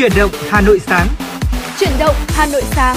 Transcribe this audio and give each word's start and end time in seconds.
Chuyển 0.00 0.12
động 0.16 0.30
Hà 0.48 0.60
Nội 0.60 0.78
sáng. 0.78 1.06
Chuyển 1.78 1.90
động 1.98 2.14
Hà 2.28 2.46
Nội 2.46 2.62
sáng. 2.64 2.96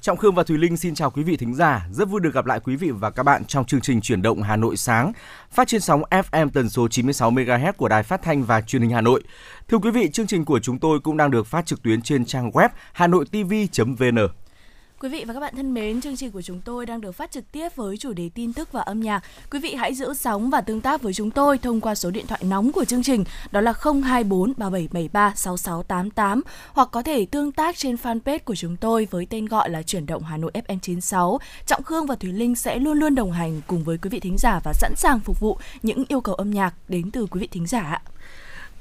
Trọng 0.00 0.16
Khương 0.16 0.34
và 0.34 0.42
Thùy 0.42 0.58
Linh 0.58 0.76
xin 0.76 0.94
chào 0.94 1.10
quý 1.10 1.22
vị 1.22 1.36
thính 1.36 1.54
giả. 1.54 1.86
Rất 1.90 2.08
vui 2.08 2.20
được 2.20 2.34
gặp 2.34 2.46
lại 2.46 2.60
quý 2.64 2.76
vị 2.76 2.90
và 2.90 3.10
các 3.10 3.22
bạn 3.22 3.44
trong 3.44 3.64
chương 3.64 3.80
trình 3.80 4.00
Chuyển 4.00 4.22
động 4.22 4.42
Hà 4.42 4.56
Nội 4.56 4.76
sáng, 4.76 5.12
phát 5.50 5.68
trên 5.68 5.80
sóng 5.80 6.02
FM 6.10 6.48
tần 6.48 6.68
số 6.68 6.88
96 6.88 7.30
MHz 7.30 7.72
của 7.72 7.88
Đài 7.88 8.02
Phát 8.02 8.22
thanh 8.22 8.44
và 8.44 8.60
Truyền 8.60 8.82
hình 8.82 8.90
Hà 8.90 9.00
Nội. 9.00 9.22
Thưa 9.68 9.78
quý 9.78 9.90
vị, 9.90 10.10
chương 10.12 10.26
trình 10.26 10.44
của 10.44 10.60
chúng 10.60 10.78
tôi 10.78 11.00
cũng 11.00 11.16
đang 11.16 11.30
được 11.30 11.46
phát 11.46 11.66
trực 11.66 11.82
tuyến 11.82 12.02
trên 12.02 12.24
trang 12.24 12.50
web 12.50 12.68
hanoitv.vn. 12.92 14.18
Quý 15.02 15.08
vị 15.08 15.24
và 15.24 15.34
các 15.34 15.40
bạn 15.40 15.56
thân 15.56 15.74
mến, 15.74 16.00
chương 16.00 16.16
trình 16.16 16.30
của 16.30 16.42
chúng 16.42 16.60
tôi 16.60 16.86
đang 16.86 17.00
được 17.00 17.12
phát 17.12 17.30
trực 17.30 17.52
tiếp 17.52 17.68
với 17.76 17.96
chủ 17.96 18.12
đề 18.12 18.30
tin 18.34 18.52
tức 18.52 18.72
và 18.72 18.80
âm 18.80 19.00
nhạc. 19.00 19.22
Quý 19.50 19.58
vị 19.58 19.74
hãy 19.74 19.94
giữ 19.94 20.14
sóng 20.14 20.50
và 20.50 20.60
tương 20.60 20.80
tác 20.80 21.02
với 21.02 21.12
chúng 21.12 21.30
tôi 21.30 21.58
thông 21.58 21.80
qua 21.80 21.94
số 21.94 22.10
điện 22.10 22.26
thoại 22.26 22.40
nóng 22.44 22.72
của 22.72 22.84
chương 22.84 23.02
trình 23.02 23.24
đó 23.52 23.60
là 23.60 23.72
024 23.82 24.52
3773 24.56 25.32
6688 25.36 26.42
hoặc 26.72 26.88
có 26.92 27.02
thể 27.02 27.26
tương 27.26 27.52
tác 27.52 27.76
trên 27.76 27.94
fanpage 27.94 28.38
của 28.44 28.54
chúng 28.54 28.76
tôi 28.76 29.08
với 29.10 29.26
tên 29.26 29.46
gọi 29.46 29.70
là 29.70 29.82
chuyển 29.82 30.06
động 30.06 30.22
Hà 30.22 30.36
Nội 30.36 30.50
FM96. 30.54 31.38
Trọng 31.66 31.82
Khương 31.82 32.06
và 32.06 32.14
Thùy 32.14 32.32
Linh 32.32 32.54
sẽ 32.54 32.78
luôn 32.78 32.98
luôn 32.98 33.14
đồng 33.14 33.32
hành 33.32 33.60
cùng 33.66 33.84
với 33.84 33.98
quý 33.98 34.10
vị 34.10 34.20
thính 34.20 34.38
giả 34.38 34.60
và 34.64 34.72
sẵn 34.72 34.96
sàng 34.96 35.20
phục 35.20 35.40
vụ 35.40 35.58
những 35.82 36.04
yêu 36.08 36.20
cầu 36.20 36.34
âm 36.34 36.50
nhạc 36.50 36.74
đến 36.88 37.10
từ 37.10 37.26
quý 37.26 37.40
vị 37.40 37.46
thính 37.46 37.66
giả. 37.66 38.02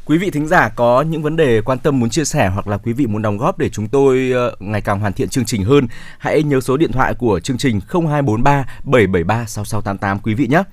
Quý 0.05 0.17
vị 0.17 0.29
thính 0.31 0.47
giả 0.47 0.69
có 0.69 1.01
những 1.01 1.21
vấn 1.21 1.35
đề 1.35 1.61
quan 1.61 1.79
tâm 1.79 1.99
muốn 1.99 2.09
chia 2.09 2.25
sẻ 2.25 2.49
hoặc 2.53 2.67
là 2.67 2.77
quý 2.77 2.93
vị 2.93 3.07
muốn 3.07 3.21
đóng 3.21 3.37
góp 3.37 3.57
để 3.57 3.69
chúng 3.69 3.87
tôi 3.87 4.31
ờ, 4.33 4.55
ngày 4.59 4.81
càng 4.81 4.99
hoàn 4.99 5.13
thiện 5.13 5.29
chương 5.29 5.45
trình 5.45 5.63
hơn, 5.63 5.87
hãy 6.17 6.43
nhớ 6.43 6.61
số 6.61 6.77
điện 6.77 6.91
thoại 6.91 7.13
của 7.13 7.39
chương 7.39 7.57
trình 7.57 7.79
0243 7.89 8.65
773 8.83 9.45
6688 9.45 10.19
quý 10.19 10.33
vị 10.33 10.47
nhé. 10.47 10.63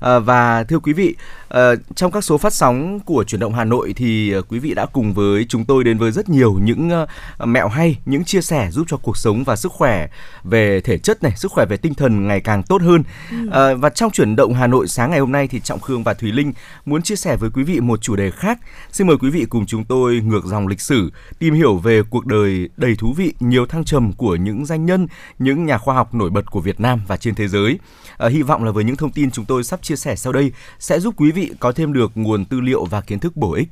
À, 0.00 0.18
và 0.18 0.64
thưa 0.64 0.78
quý 0.78 0.92
vị, 0.92 1.16
à, 1.50 1.70
trong 1.94 2.10
các 2.10 2.24
số 2.24 2.38
phát 2.38 2.52
sóng 2.52 3.00
của 3.00 3.24
chuyển 3.24 3.40
động 3.40 3.54
Hà 3.54 3.64
Nội 3.64 3.92
thì 3.96 4.34
quý 4.48 4.58
vị 4.58 4.74
đã 4.74 4.86
cùng 4.86 5.14
với 5.14 5.46
chúng 5.48 5.64
tôi 5.64 5.84
đến 5.84 5.98
với 5.98 6.12
rất 6.12 6.28
nhiều 6.28 6.58
những 6.62 6.90
uh, 7.02 7.48
mẹo 7.48 7.68
hay, 7.68 7.96
những 8.04 8.24
chia 8.24 8.40
sẻ 8.40 8.70
giúp 8.70 8.86
cho 8.88 8.96
cuộc 8.96 9.16
sống 9.16 9.44
và 9.44 9.56
sức 9.56 9.72
khỏe 9.72 10.08
về 10.44 10.80
thể 10.80 10.98
chất 10.98 11.22
này, 11.22 11.32
sức 11.36 11.52
khỏe 11.52 11.66
về 11.66 11.76
tinh 11.76 11.94
thần 11.94 12.26
ngày 12.28 12.40
càng 12.40 12.62
tốt 12.62 12.82
hơn. 12.82 13.02
Ừ. 13.30 13.36
À, 13.52 13.74
và 13.74 13.90
trong 13.90 14.10
chuyển 14.10 14.36
động 14.36 14.54
Hà 14.54 14.66
Nội 14.66 14.88
sáng 14.88 15.10
ngày 15.10 15.20
hôm 15.20 15.32
nay 15.32 15.48
thì 15.48 15.60
Trọng 15.60 15.80
Khương 15.80 16.02
và 16.02 16.14
Thùy 16.14 16.32
Linh 16.32 16.52
muốn 16.84 17.02
chia 17.02 17.16
sẻ 17.16 17.36
với 17.36 17.50
quý 17.50 17.62
vị 17.62 17.80
một 17.80 18.02
chủ 18.02 18.16
đề 18.16 18.30
khác 18.30 18.58
Xin 18.92 19.06
mời 19.06 19.16
quý 19.16 19.30
vị 19.30 19.46
cùng 19.50 19.66
chúng 19.66 19.84
tôi 19.84 20.20
ngược 20.24 20.44
dòng 20.44 20.66
lịch 20.66 20.80
sử, 20.80 21.12
tìm 21.38 21.54
hiểu 21.54 21.76
về 21.76 22.02
cuộc 22.10 22.26
đời 22.26 22.68
đầy 22.76 22.94
thú 22.98 23.12
vị, 23.16 23.34
nhiều 23.40 23.66
thăng 23.66 23.84
trầm 23.84 24.12
của 24.12 24.36
những 24.36 24.66
danh 24.66 24.86
nhân, 24.86 25.06
những 25.38 25.66
nhà 25.66 25.78
khoa 25.78 25.94
học 25.94 26.14
nổi 26.14 26.30
bật 26.30 26.50
của 26.50 26.60
Việt 26.60 26.80
Nam 26.80 27.00
và 27.08 27.16
trên 27.16 27.34
thế 27.34 27.48
giới. 27.48 27.78
À, 28.18 28.28
hy 28.28 28.42
vọng 28.42 28.64
là 28.64 28.70
với 28.70 28.84
những 28.84 28.96
thông 28.96 29.12
tin 29.12 29.30
chúng 29.30 29.44
tôi 29.44 29.64
sắp 29.64 29.82
chia 29.82 29.96
sẻ 29.96 30.16
sau 30.16 30.32
đây 30.32 30.52
sẽ 30.78 31.00
giúp 31.00 31.14
quý 31.16 31.32
vị 31.32 31.39
có 31.60 31.72
thêm 31.72 31.92
được 31.92 32.10
nguồn 32.14 32.44
tư 32.44 32.60
liệu 32.60 32.84
và 32.84 33.00
kiến 33.00 33.18
thức 33.18 33.36
bổ 33.36 33.52
ích. 33.52 33.68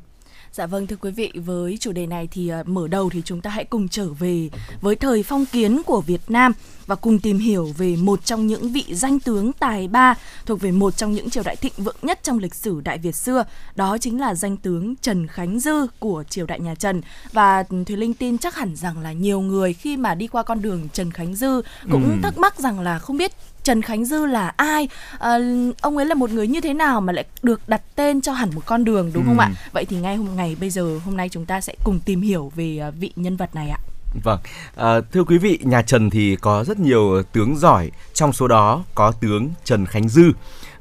Dạ 0.52 0.66
vâng 0.66 0.86
thưa 0.86 0.97
quý 0.97 1.11
vị, 1.11 1.33
với 1.34 1.77
chủ 1.80 1.92
đề 1.92 2.06
này 2.06 2.28
thì 2.30 2.52
uh, 2.61 2.69
mở 2.69 2.88
đầu 2.88 3.11
thì 3.11 3.22
chúng 3.24 3.41
ta 3.41 3.50
hãy 3.50 3.64
cùng 3.64 3.88
trở 3.88 4.08
về 4.08 4.50
với 4.80 4.97
thời 4.97 5.22
phong 5.22 5.44
kiến 5.52 5.83
của 5.86 6.00
Việt 6.00 6.20
Nam 6.28 6.52
và 6.89 6.94
cùng 6.94 7.19
tìm 7.19 7.39
hiểu 7.39 7.72
về 7.78 7.97
một 7.97 8.25
trong 8.25 8.47
những 8.47 8.72
vị 8.72 8.84
danh 8.89 9.20
tướng 9.20 9.53
tài 9.53 9.89
ba 9.89 10.14
thuộc 10.47 10.61
về 10.61 10.70
một 10.70 10.97
trong 10.97 11.12
những 11.12 11.30
triều 11.30 11.42
đại 11.42 11.56
thịnh 11.56 11.72
vượng 11.77 11.97
nhất 12.03 12.20
trong 12.22 12.39
lịch 12.39 12.55
sử 12.55 12.80
Đại 12.80 12.98
Việt 12.98 13.14
xưa, 13.14 13.45
đó 13.75 13.98
chính 13.98 14.20
là 14.20 14.34
danh 14.34 14.56
tướng 14.56 14.97
Trần 14.97 15.27
Khánh 15.27 15.58
Dư 15.58 15.86
của 15.98 16.25
triều 16.30 16.47
đại 16.47 16.61
nhà 16.61 16.75
Trần. 16.75 17.03
Và 17.33 17.62
Thùy 17.62 17.97
Linh 17.97 18.14
tin 18.14 18.39
chắc 18.39 18.56
hẳn 18.56 18.77
rằng 18.77 18.98
là 18.98 19.12
nhiều 19.12 19.41
người 19.41 19.72
khi 19.72 19.97
mà 19.97 20.14
đi 20.14 20.27
qua 20.27 20.42
con 20.42 20.62
đường 20.62 20.89
Trần 20.92 21.11
Khánh 21.11 21.34
Dư 21.34 21.62
cũng 21.91 22.05
ừ. 22.05 22.19
thắc 22.22 22.39
mắc 22.39 22.58
rằng 22.58 22.80
là 22.80 22.98
không 22.98 23.17
biết 23.17 23.33
Trần 23.62 23.83
Khánh 23.83 24.05
Dư 24.05 24.27
là 24.27 24.48
ai? 24.56 24.89
À, 25.19 25.39
ông 25.80 25.97
ấy 25.97 26.06
là 26.06 26.14
một 26.14 26.30
người 26.30 26.48
như 26.48 26.61
thế 26.61 26.75
nào 26.75 27.00
mà 27.00 27.12
lại 27.12 27.25
được 27.42 27.69
đặt 27.69 27.83
tên 27.95 28.20
cho 28.20 28.33
hẳn 28.33 28.50
một 28.55 28.62
con 28.67 28.84
đường 28.84 29.11
đúng 29.14 29.23
ừ. 29.23 29.29
không 29.29 29.39
ạ? 29.39 29.51
Vậy 29.73 29.84
thì 29.84 29.96
ngay 29.96 30.17
hôm 30.17 30.36
ngày 30.36 30.57
bây 30.61 30.70
giờ 30.70 30.98
hôm 31.05 31.17
nay 31.17 31.29
chúng 31.29 31.46
ta 31.46 31.61
sẽ 31.61 31.74
cùng 31.84 32.01
tìm 32.05 32.20
hiểu 32.20 32.52
về 32.57 32.79
à, 32.79 32.90
vị 32.90 33.13
nhân 33.17 33.36
vật 33.36 33.55
này 33.55 33.68
ạ. 33.68 33.79
Vâng, 34.23 34.39
à, 34.77 35.01
thưa 35.13 35.24
quý 35.24 35.39
vị, 35.39 35.58
nhà 35.63 35.83
Trần 35.83 36.11
thì 36.11 36.36
có 36.36 36.64
rất 36.64 36.80
nhiều 36.80 37.23
tướng 37.33 37.57
giỏi, 37.57 37.91
trong 38.14 38.33
số 38.33 38.48
đó 38.48 38.85
có 38.95 39.13
tướng 39.20 39.51
Trần 39.64 39.86
Khánh 39.86 40.08
Dư, 40.08 40.23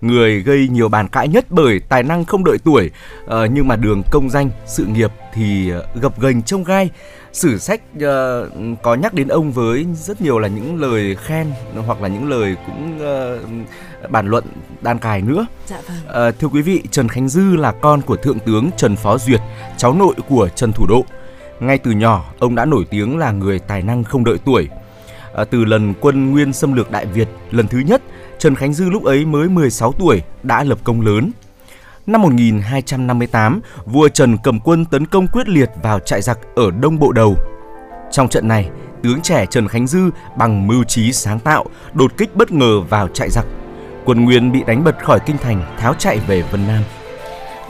người 0.02 0.42
gây 0.42 0.68
nhiều 0.68 0.90
bàn 0.90 1.08
cãi 1.08 1.28
nhất 1.28 1.46
bởi 1.50 1.80
tài 1.80 2.04
năng 2.04 2.26
không 2.26 2.44
đợi 2.44 2.58
tuổi, 2.64 2.92
à, 3.28 3.38
nhưng 3.52 3.68
mà 3.68 3.76
đường 3.76 4.02
công 4.12 4.30
danh, 4.30 4.50
sự 4.66 4.86
nghiệp 4.86 5.12
thì 5.34 5.72
gập 6.02 6.22
ghềnh 6.22 6.42
trông 6.42 6.64
gai. 6.64 6.90
Sử 7.34 7.58
sách 7.58 7.82
uh, 7.96 8.04
có 8.84 8.96
nhắc 8.96 9.14
đến 9.14 9.28
ông 9.28 9.52
với 9.52 9.86
rất 9.96 10.22
nhiều 10.22 10.40
là 10.40 10.48
những 10.48 10.82
lời 10.82 11.16
khen 11.16 11.48
hoặc 11.86 12.02
là 12.02 12.08
những 12.08 12.30
lời 12.30 12.56
cũng 12.66 13.00
uh, 14.04 14.12
bàn 14.12 14.28
luận 14.28 14.44
đan 14.82 15.00
cài 15.00 15.22
nữa. 15.22 15.46
Dạ 15.66 15.78
vâng. 15.88 16.28
Uh, 16.30 16.40
thưa 16.40 16.48
quý 16.48 16.62
vị, 16.62 16.84
Trần 16.92 17.10
Khánh 17.10 17.30
Dư 17.30 17.56
là 17.56 17.72
con 17.72 18.02
của 18.02 18.16
thượng 18.16 18.40
tướng 18.40 18.70
Trần 18.78 18.96
Phó 18.96 19.18
Duyệt, 19.18 19.42
cháu 19.78 19.94
nội 19.94 20.16
của 20.30 20.50
Trần 20.56 20.72
Thủ 20.72 20.86
Độ. 20.88 21.06
Ngay 21.60 21.78
từ 21.78 21.92
nhỏ, 21.92 22.26
ông 22.40 22.56
đã 22.56 22.66
nổi 22.66 22.86
tiếng 22.90 23.18
là 23.18 23.32
người 23.32 23.60
tài 23.60 23.82
năng 23.82 24.04
không 24.04 24.24
đợi 24.24 24.38
tuổi. 24.46 24.68
À, 25.36 25.44
từ 25.44 25.66
lần 25.66 25.94
quân 26.02 26.32
Nguyên 26.32 26.54
xâm 26.54 26.74
lược 26.74 26.92
Đại 26.92 27.06
Việt 27.06 27.28
lần 27.52 27.68
thứ 27.68 27.80
nhất, 27.80 28.02
Trần 28.40 28.56
Khánh 28.56 28.74
Dư 28.74 28.90
lúc 28.90 29.04
ấy 29.04 29.26
mới 29.26 29.50
16 29.50 29.92
tuổi 29.92 30.22
đã 30.44 30.64
lập 30.64 30.78
công 30.84 31.02
lớn. 31.02 31.32
Năm 32.08 32.22
1258, 32.22 33.62
vua 33.86 34.10
Trần 34.10 34.38
cầm 34.44 34.60
quân 34.60 34.86
tấn 34.86 35.06
công 35.06 35.28
quyết 35.28 35.50
liệt 35.50 35.70
vào 35.84 36.00
trại 36.00 36.22
giặc 36.22 36.40
ở 36.56 36.72
Đông 36.72 37.00
Bộ 37.00 37.12
Đầu. 37.12 37.36
Trong 38.12 38.30
trận 38.30 38.48
này, 38.48 38.70
tướng 39.04 39.22
trẻ 39.22 39.46
Trần 39.46 39.68
Khánh 39.68 39.88
Dư 39.88 40.02
bằng 40.38 40.68
mưu 40.68 40.84
trí 40.84 41.14
sáng 41.14 41.40
tạo 41.40 41.66
đột 41.94 42.18
kích 42.18 42.36
bất 42.36 42.52
ngờ 42.52 42.82
vào 42.90 43.08
trại 43.08 43.30
giặc. 43.30 43.46
Quân 44.06 44.26
Nguyên 44.26 44.52
bị 44.52 44.64
đánh 44.68 44.84
bật 44.84 45.04
khỏi 45.04 45.20
kinh 45.26 45.38
thành, 45.38 45.76
tháo 45.80 45.94
chạy 45.94 46.20
về 46.28 46.42
Vân 46.42 46.68
Nam 46.68 46.84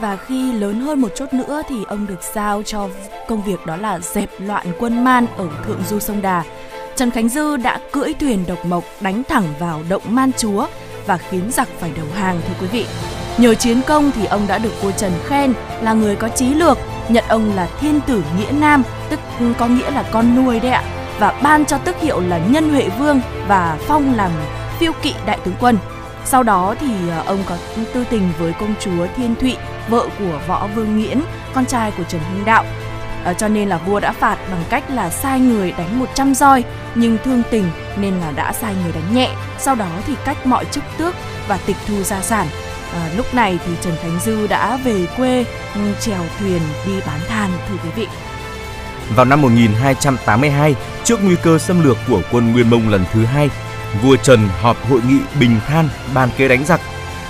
và 0.00 0.16
khi 0.16 0.52
lớn 0.52 0.80
hơn 0.80 1.00
một 1.00 1.08
chút 1.14 1.32
nữa 1.32 1.62
thì 1.68 1.76
ông 1.88 2.06
được 2.06 2.22
giao 2.34 2.62
cho 2.62 2.88
công 3.28 3.42
việc 3.42 3.66
đó 3.66 3.76
là 3.76 3.98
dẹp 3.98 4.30
loạn 4.38 4.66
quân 4.78 5.04
man 5.04 5.26
ở 5.36 5.48
thượng 5.66 5.82
du 5.88 5.98
sông 5.98 6.22
Đà. 6.22 6.44
Trần 6.96 7.10
Khánh 7.10 7.28
Dư 7.28 7.56
đã 7.56 7.80
cưỡi 7.92 8.14
thuyền 8.20 8.44
độc 8.46 8.64
mộc 8.64 8.84
đánh 9.00 9.22
thẳng 9.28 9.44
vào 9.58 9.80
động 9.88 10.02
Man 10.08 10.30
Chúa 10.38 10.66
và 11.06 11.16
khiến 11.16 11.50
giặc 11.50 11.68
phải 11.80 11.90
đầu 11.96 12.06
hàng 12.14 12.40
thưa 12.48 12.54
quý 12.60 12.66
vị. 12.66 12.86
Nhờ 13.38 13.54
chiến 13.54 13.80
công 13.86 14.10
thì 14.10 14.26
ông 14.26 14.46
đã 14.46 14.58
được 14.58 14.82
vua 14.82 14.90
Trần 14.90 15.12
khen 15.24 15.52
là 15.82 15.92
người 15.92 16.16
có 16.16 16.28
trí 16.28 16.54
lược, 16.54 16.78
nhận 17.08 17.24
ông 17.28 17.54
là 17.54 17.68
thiên 17.80 18.00
tử 18.00 18.22
nghĩa 18.38 18.52
nam, 18.60 18.82
tức 19.10 19.20
có 19.58 19.66
nghĩa 19.66 19.90
là 19.90 20.04
con 20.12 20.36
nuôi 20.36 20.60
đấy 20.60 20.70
ạ, 20.72 20.82
và 21.18 21.40
ban 21.42 21.64
cho 21.66 21.78
tước 21.78 22.00
hiệu 22.00 22.20
là 22.20 22.38
nhân 22.38 22.70
huệ 22.70 22.88
vương 22.98 23.20
và 23.48 23.78
phong 23.80 24.14
làm 24.14 24.30
phiêu 24.78 24.92
kỵ 25.02 25.14
đại 25.26 25.38
tướng 25.44 25.54
quân. 25.60 25.78
Sau 26.30 26.42
đó 26.42 26.74
thì 26.80 27.08
ờ, 27.10 27.22
ông 27.26 27.42
có 27.46 27.56
tư 27.94 28.04
tình 28.10 28.30
với 28.38 28.52
công 28.52 28.74
chúa 28.80 29.06
Thiên 29.16 29.34
Thụy, 29.34 29.56
vợ 29.88 30.08
của 30.18 30.40
Võ 30.48 30.68
Vương 30.74 30.98
Nghiễn, 30.98 31.20
con 31.54 31.66
trai 31.66 31.92
của 31.96 32.04
Trần 32.08 32.20
Hưng 32.20 32.44
Đạo. 32.44 32.64
À, 33.24 33.32
cho 33.32 33.48
nên 33.48 33.68
là 33.68 33.78
vua 33.78 34.00
đã 34.00 34.12
phạt 34.12 34.36
bằng 34.50 34.64
cách 34.70 34.90
là 34.90 35.10
sai 35.10 35.40
người 35.40 35.72
đánh 35.72 35.98
100 35.98 36.34
roi 36.34 36.64
nhưng 36.94 37.18
thương 37.24 37.42
tình 37.50 37.64
nên 37.96 38.14
là 38.14 38.32
đã 38.32 38.52
sai 38.52 38.74
người 38.82 38.92
đánh 38.92 39.14
nhẹ. 39.14 39.30
Sau 39.58 39.74
đó 39.74 39.88
thì 40.06 40.14
cách 40.24 40.46
mọi 40.46 40.64
chức 40.64 40.84
tước 40.98 41.14
và 41.48 41.58
tịch 41.66 41.76
thu 41.86 42.02
gia 42.02 42.20
sản. 42.20 42.46
À, 42.92 43.10
lúc 43.16 43.34
này 43.34 43.58
thì 43.66 43.72
Trần 43.80 43.94
Khánh 44.02 44.20
Dư 44.20 44.46
đã 44.46 44.76
về 44.76 45.06
quê 45.16 45.44
trèo 45.74 45.84
chèo 46.00 46.22
thuyền 46.40 46.60
đi 46.86 46.92
bán 47.06 47.20
than 47.28 47.50
thưa 47.68 47.76
quý 47.84 47.90
vị. 47.96 48.06
Vào 49.16 49.24
năm 49.24 49.42
1282, 49.42 50.74
trước 51.04 51.24
nguy 51.24 51.36
cơ 51.42 51.58
xâm 51.58 51.84
lược 51.84 51.96
của 52.08 52.20
quân 52.32 52.52
Nguyên 52.52 52.70
Mông 52.70 52.88
lần 52.88 53.04
thứ 53.12 53.24
hai, 53.24 53.50
vua 54.02 54.16
Trần 54.16 54.48
họp 54.60 54.88
hội 54.88 55.00
nghị 55.08 55.20
bình 55.40 55.60
than 55.66 55.88
bàn 56.14 56.28
kế 56.36 56.48
đánh 56.48 56.64
giặc. 56.64 56.80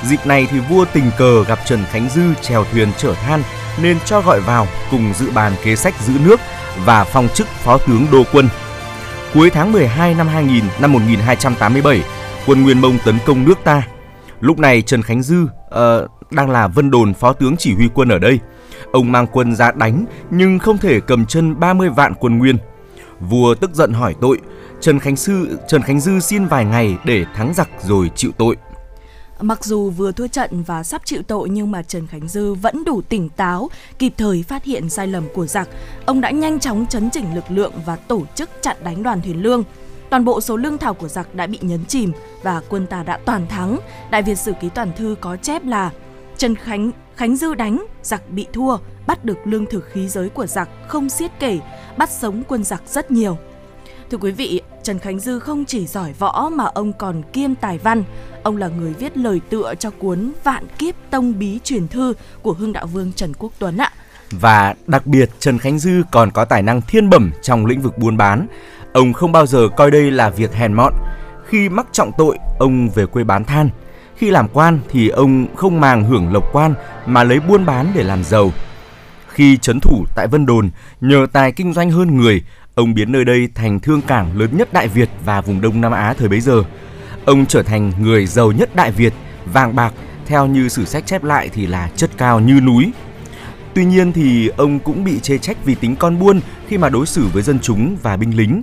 Dịp 0.04 0.26
này 0.26 0.46
thì 0.50 0.58
vua 0.58 0.84
tình 0.92 1.10
cờ 1.18 1.44
gặp 1.44 1.58
Trần 1.66 1.84
Khánh 1.90 2.08
Dư 2.08 2.34
chèo 2.42 2.64
thuyền 2.72 2.88
chở 2.98 3.14
than 3.14 3.42
nên 3.82 3.98
cho 4.04 4.20
gọi 4.20 4.40
vào 4.40 4.66
cùng 4.90 5.12
dự 5.14 5.30
bàn 5.30 5.52
kế 5.64 5.76
sách 5.76 5.94
giữ 6.00 6.12
nước 6.24 6.40
và 6.84 7.04
phong 7.04 7.28
chức 7.28 7.46
phó 7.46 7.78
tướng 7.78 8.06
đô 8.12 8.22
quân. 8.32 8.48
Cuối 9.34 9.50
tháng 9.50 9.72
12 9.72 10.14
năm 10.14 10.28
2000 10.28 10.64
năm 10.80 10.92
1287, 10.92 12.02
quân 12.46 12.62
Nguyên 12.62 12.80
Mông 12.80 12.98
tấn 13.04 13.18
công 13.26 13.44
nước 13.44 13.58
ta. 13.64 13.82
Lúc 14.40 14.58
này 14.58 14.82
Trần 14.82 15.02
Khánh 15.02 15.22
Dư 15.22 15.42
uh, 15.42 16.32
đang 16.32 16.50
là 16.50 16.68
vân 16.68 16.90
đồn 16.90 17.14
phó 17.14 17.32
tướng 17.32 17.56
chỉ 17.56 17.74
huy 17.74 17.88
quân 17.94 18.08
ở 18.08 18.18
đây. 18.18 18.38
Ông 18.92 19.12
mang 19.12 19.26
quân 19.26 19.56
ra 19.56 19.72
đánh 19.72 20.04
nhưng 20.30 20.58
không 20.58 20.78
thể 20.78 21.00
cầm 21.00 21.26
chân 21.26 21.60
30 21.60 21.88
vạn 21.88 22.14
quân 22.14 22.38
Nguyên. 22.38 22.56
Vua 23.20 23.54
tức 23.54 23.70
giận 23.74 23.92
hỏi 23.92 24.14
tội, 24.20 24.38
Trần 24.80 25.00
Khánh 25.00 25.16
Sư 25.16 25.58
Trần 25.68 25.82
Khánh 25.82 26.00
Dư 26.00 26.20
xin 26.20 26.46
vài 26.46 26.64
ngày 26.64 26.96
để 27.04 27.24
thắng 27.34 27.54
giặc 27.54 27.68
rồi 27.84 28.10
chịu 28.16 28.30
tội. 28.38 28.56
Mặc 29.40 29.64
dù 29.64 29.90
vừa 29.90 30.12
thua 30.12 30.26
trận 30.26 30.62
và 30.62 30.82
sắp 30.82 31.02
chịu 31.04 31.22
tội 31.22 31.48
nhưng 31.48 31.70
mà 31.70 31.82
Trần 31.82 32.06
Khánh 32.06 32.28
Dư 32.28 32.54
vẫn 32.54 32.84
đủ 32.84 33.02
tỉnh 33.08 33.28
táo, 33.28 33.70
kịp 33.98 34.12
thời 34.16 34.42
phát 34.42 34.64
hiện 34.64 34.88
sai 34.88 35.06
lầm 35.06 35.24
của 35.34 35.46
giặc. 35.46 35.68
Ông 36.06 36.20
đã 36.20 36.30
nhanh 36.30 36.60
chóng 36.60 36.86
chấn 36.86 37.10
chỉnh 37.10 37.34
lực 37.34 37.44
lượng 37.48 37.72
và 37.86 37.96
tổ 37.96 38.22
chức 38.34 38.50
chặn 38.62 38.76
đánh 38.84 39.02
đoàn 39.02 39.22
thuyền 39.22 39.42
lương. 39.42 39.64
Toàn 40.10 40.24
bộ 40.24 40.40
số 40.40 40.56
lương 40.56 40.78
thảo 40.78 40.94
của 40.94 41.08
giặc 41.08 41.34
đã 41.34 41.46
bị 41.46 41.58
nhấn 41.62 41.84
chìm 41.84 42.12
và 42.42 42.62
quân 42.68 42.86
ta 42.86 43.02
đã 43.02 43.18
toàn 43.24 43.46
thắng. 43.48 43.78
Đại 44.10 44.22
Việt 44.22 44.38
Sử 44.38 44.52
Ký 44.60 44.68
Toàn 44.68 44.92
Thư 44.96 45.16
có 45.20 45.36
chép 45.36 45.64
là 45.64 45.90
Trần 46.36 46.54
Khánh 46.54 46.90
Khánh 47.16 47.36
Dư 47.36 47.54
đánh, 47.54 47.86
giặc 48.02 48.30
bị 48.30 48.46
thua, 48.52 48.76
bắt 49.06 49.24
được 49.24 49.38
lương 49.44 49.66
thực 49.66 49.84
khí 49.92 50.08
giới 50.08 50.28
của 50.28 50.46
giặc 50.46 50.68
không 50.88 51.08
xiết 51.08 51.30
kể, 51.40 51.58
bắt 51.96 52.10
sống 52.10 52.42
quân 52.48 52.64
giặc 52.64 52.82
rất 52.86 53.10
nhiều. 53.10 53.38
Thưa 54.10 54.18
quý 54.18 54.32
vị, 54.32 54.60
Trần 54.82 54.98
Khánh 54.98 55.18
Dư 55.18 55.38
không 55.38 55.64
chỉ 55.64 55.86
giỏi 55.86 56.12
võ 56.18 56.50
mà 56.54 56.64
ông 56.64 56.92
còn 56.92 57.22
kiêm 57.32 57.54
tài 57.54 57.78
văn. 57.78 58.04
Ông 58.42 58.56
là 58.56 58.68
người 58.68 58.94
viết 58.98 59.16
lời 59.16 59.40
tựa 59.50 59.74
cho 59.78 59.90
cuốn 59.90 60.32
Vạn 60.44 60.66
Kiếp 60.78 60.94
Tông 61.10 61.38
Bí 61.38 61.58
Truyền 61.64 61.88
Thư 61.88 62.14
của 62.42 62.52
Hưng 62.52 62.72
Đạo 62.72 62.86
Vương 62.86 63.12
Trần 63.12 63.32
Quốc 63.38 63.52
Tuấn 63.58 63.76
ạ. 63.76 63.92
Và 64.30 64.74
đặc 64.86 65.06
biệt 65.06 65.30
Trần 65.38 65.58
Khánh 65.58 65.78
Dư 65.78 66.02
còn 66.10 66.30
có 66.30 66.44
tài 66.44 66.62
năng 66.62 66.80
thiên 66.80 67.10
bẩm 67.10 67.30
trong 67.42 67.66
lĩnh 67.66 67.80
vực 67.80 67.98
buôn 67.98 68.16
bán. 68.16 68.46
Ông 68.92 69.12
không 69.12 69.32
bao 69.32 69.46
giờ 69.46 69.68
coi 69.76 69.90
đây 69.90 70.10
là 70.10 70.30
việc 70.30 70.54
hèn 70.54 70.72
mọn. 70.72 70.92
Khi 71.46 71.68
mắc 71.68 71.86
trọng 71.92 72.10
tội, 72.18 72.38
ông 72.58 72.88
về 72.88 73.06
quê 73.06 73.24
bán 73.24 73.44
than. 73.44 73.70
Khi 74.16 74.30
làm 74.30 74.48
quan 74.48 74.80
thì 74.88 75.08
ông 75.08 75.46
không 75.56 75.80
màng 75.80 76.04
hưởng 76.04 76.32
lộc 76.32 76.44
quan 76.52 76.74
mà 77.06 77.24
lấy 77.24 77.40
buôn 77.40 77.66
bán 77.66 77.86
để 77.94 78.02
làm 78.02 78.24
giàu. 78.24 78.52
Khi 79.28 79.56
chấn 79.56 79.80
thủ 79.80 80.04
tại 80.16 80.26
Vân 80.26 80.46
Đồn, 80.46 80.70
nhờ 81.00 81.26
tài 81.32 81.52
kinh 81.52 81.72
doanh 81.72 81.90
hơn 81.90 82.16
người, 82.16 82.42
ông 82.78 82.94
biến 82.94 83.12
nơi 83.12 83.24
đây 83.24 83.48
thành 83.54 83.80
thương 83.80 84.02
cảng 84.02 84.38
lớn 84.38 84.56
nhất 84.56 84.72
Đại 84.72 84.88
Việt 84.88 85.08
và 85.24 85.40
vùng 85.40 85.60
Đông 85.60 85.80
Nam 85.80 85.92
Á 85.92 86.14
thời 86.18 86.28
bấy 86.28 86.40
giờ. 86.40 86.62
Ông 87.24 87.46
trở 87.46 87.62
thành 87.62 87.92
người 88.00 88.26
giàu 88.26 88.52
nhất 88.52 88.76
Đại 88.76 88.90
Việt, 88.90 89.12
vàng 89.52 89.74
bạc, 89.74 89.92
theo 90.26 90.46
như 90.46 90.68
sử 90.68 90.84
sách 90.84 91.06
chép 91.06 91.24
lại 91.24 91.48
thì 91.54 91.66
là 91.66 91.90
chất 91.96 92.10
cao 92.16 92.40
như 92.40 92.60
núi. 92.60 92.90
Tuy 93.74 93.84
nhiên 93.84 94.12
thì 94.12 94.48
ông 94.48 94.78
cũng 94.78 95.04
bị 95.04 95.20
chê 95.20 95.38
trách 95.38 95.56
vì 95.64 95.74
tính 95.74 95.96
con 95.96 96.18
buôn 96.18 96.40
khi 96.68 96.78
mà 96.78 96.88
đối 96.88 97.06
xử 97.06 97.26
với 97.32 97.42
dân 97.42 97.58
chúng 97.60 97.96
và 98.02 98.16
binh 98.16 98.36
lính. 98.36 98.62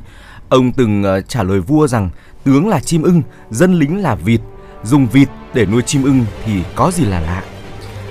Ông 0.50 0.71
từng 0.71 1.03
ờ, 1.03 1.21
trả 1.21 1.44
lời 1.44 1.59
vua 1.59 1.88
rằng 1.88 2.09
tướng 2.44 2.67
là 2.67 2.79
chim 2.79 3.01
ưng, 3.01 3.21
dân 3.50 3.73
lính 3.73 4.01
là 4.01 4.15
vịt, 4.15 4.41
dùng 4.83 5.07
vịt 5.07 5.29
để 5.53 5.65
nuôi 5.65 5.81
chim 5.81 6.03
ưng 6.03 6.25
thì 6.45 6.53
có 6.75 6.91
gì 6.91 7.06
là 7.06 7.19
lạ. 7.19 7.44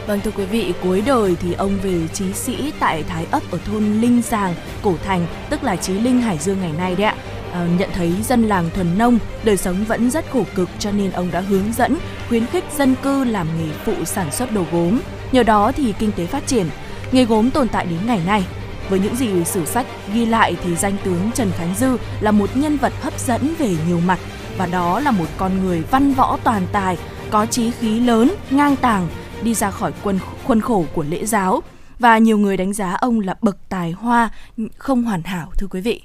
Vâng 0.06 0.21
thưa 0.25 0.31
quý 0.31 0.45
vị, 0.45 0.75
cuối 0.83 1.03
đời 1.06 1.37
thì 1.41 1.53
ông 1.53 1.79
về 1.83 2.09
trí 2.12 2.33
sĩ 2.33 2.73
tại 2.79 3.03
Thái 3.03 3.27
ấp 3.31 3.43
ở 3.51 3.59
thôn 3.67 4.01
Linh 4.01 4.23
Giàng, 4.23 4.55
Cổ 4.83 4.95
Thành, 5.05 5.27
tức 5.51 5.65
là 5.65 5.77
Chí 5.77 5.93
Linh 5.93 6.21
Hải 6.21 6.39
Dương 6.39 6.61
ngày 6.61 6.73
nay 6.79 6.95
đấy 6.95 7.06
ạ. 7.06 7.15
À, 7.53 7.67
nhận 7.79 7.91
thấy 7.95 8.12
dân 8.23 8.43
làng 8.43 8.71
thuần 8.75 8.99
nông, 8.99 9.19
đời 9.45 9.56
sống 9.56 9.85
vẫn 9.85 10.11
rất 10.11 10.25
khổ 10.33 10.45
cực 10.55 10.69
cho 10.79 10.91
nên 10.91 11.11
ông 11.11 11.31
đã 11.33 11.41
hướng 11.41 11.73
dẫn, 11.77 11.97
khuyến 12.29 12.47
khích 12.47 12.65
dân 12.77 12.95
cư 13.03 13.25
làm 13.25 13.47
nghề 13.59 13.73
phụ 13.85 14.05
sản 14.05 14.33
xuất 14.33 14.53
đồ 14.53 14.65
gốm. 14.73 15.01
Nhờ 15.33 15.43
đó 15.43 15.73
thì 15.73 15.95
kinh 15.99 16.12
tế 16.12 16.27
phát 16.27 16.47
triển, 16.47 16.67
nghề 17.12 17.25
gốm 17.25 17.51
tồn 17.51 17.69
tại 17.69 17.87
đến 17.87 17.99
ngày 18.06 18.21
nay. 18.27 18.45
Với 18.89 18.99
những 18.99 19.17
gì 19.17 19.45
sử 19.45 19.65
sách 19.65 19.87
ghi 20.15 20.27
lại 20.27 20.56
thì 20.65 20.77
danh 20.77 20.97
tướng 21.05 21.31
Trần 21.35 21.51
Khánh 21.59 21.75
Dư 21.75 21.97
là 22.21 22.31
một 22.31 22.51
nhân 22.55 22.77
vật 22.77 22.93
hấp 23.03 23.21
dẫn 23.21 23.55
về 23.59 23.77
nhiều 23.89 24.01
mặt 24.06 24.19
và 24.59 24.67
đó 24.67 25.01
là 25.01 25.11
một 25.11 25.27
con 25.37 25.65
người 25.65 25.83
văn 25.91 26.15
võ 26.15 26.39
toàn 26.45 26.67
tài, 26.73 26.97
có 27.31 27.47
trí 27.47 27.71
khí 27.71 28.01
lớn, 28.01 28.35
ngang 28.51 28.77
tàng, 28.77 29.09
đi 29.44 29.55
ra 29.55 29.70
khỏi 29.70 29.93
quân 30.02 30.19
khuôn 30.44 30.61
khổ 30.61 30.85
của 30.94 31.05
lễ 31.08 31.26
giáo 31.26 31.62
và 31.99 32.19
nhiều 32.19 32.38
người 32.38 32.56
đánh 32.56 32.73
giá 32.73 32.93
ông 32.93 33.20
là 33.20 33.35
bậc 33.43 33.56
tài 33.69 33.93
hoa 33.93 34.31
không 34.76 35.02
hoàn 35.02 35.23
hảo 35.23 35.52
thưa 35.58 35.67
quý 35.67 35.81
vị. 35.81 36.02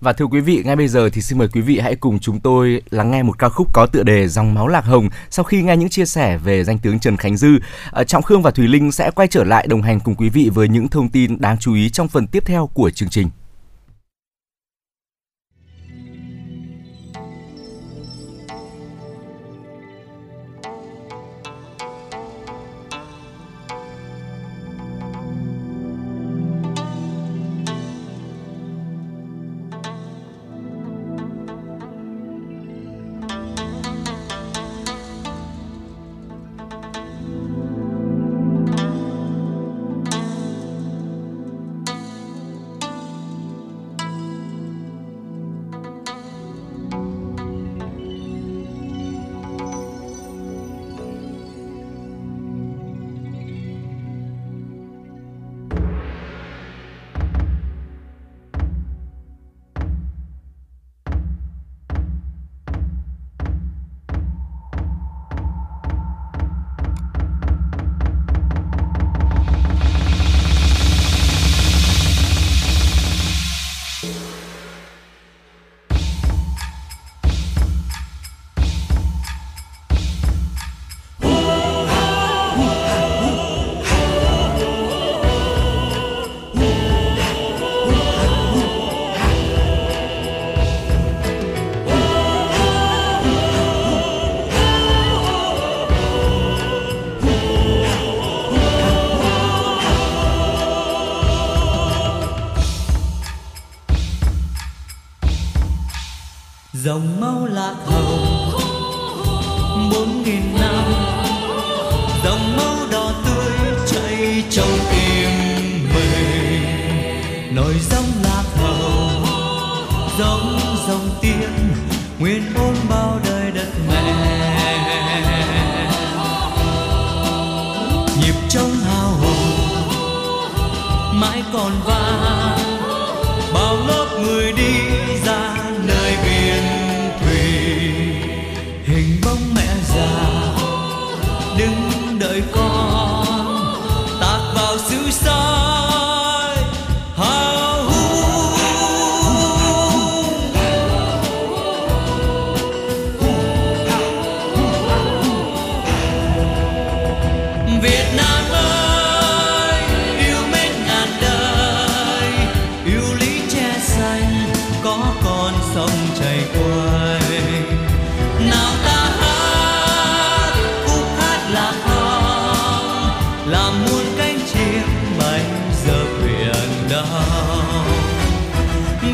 Và 0.00 0.12
thưa 0.12 0.24
quý 0.24 0.40
vị, 0.40 0.62
ngay 0.64 0.76
bây 0.76 0.88
giờ 0.88 1.10
thì 1.12 1.22
xin 1.22 1.38
mời 1.38 1.48
quý 1.48 1.60
vị 1.60 1.78
hãy 1.78 1.96
cùng 1.96 2.18
chúng 2.18 2.40
tôi 2.40 2.82
lắng 2.90 3.10
nghe 3.10 3.22
một 3.22 3.38
ca 3.38 3.48
khúc 3.48 3.72
có 3.72 3.86
tựa 3.86 4.02
đề 4.02 4.28
Dòng 4.28 4.54
máu 4.54 4.68
lạc 4.68 4.84
hồng 4.84 5.08
sau 5.30 5.44
khi 5.44 5.62
nghe 5.62 5.76
những 5.76 5.88
chia 5.88 6.06
sẻ 6.06 6.38
về 6.38 6.64
danh 6.64 6.78
tướng 6.78 6.98
Trần 6.98 7.16
Khánh 7.16 7.36
Dư. 7.36 7.48
Ờ, 7.90 8.04
Trọng 8.04 8.22
Khương 8.22 8.42
và 8.42 8.50
Thùy 8.50 8.68
Linh 8.68 8.92
sẽ 8.92 9.10
quay 9.10 9.28
trở 9.28 9.44
lại 9.44 9.66
đồng 9.66 9.82
hành 9.82 10.00
cùng 10.00 10.14
quý 10.14 10.28
vị 10.28 10.50
với 10.54 10.68
những 10.68 10.88
thông 10.88 11.08
tin 11.08 11.40
đáng 11.40 11.58
chú 11.58 11.74
ý 11.74 11.90
trong 11.90 12.08
phần 12.08 12.26
tiếp 12.26 12.42
theo 12.46 12.66
của 12.66 12.90
chương 12.90 13.08
trình. 13.08 13.28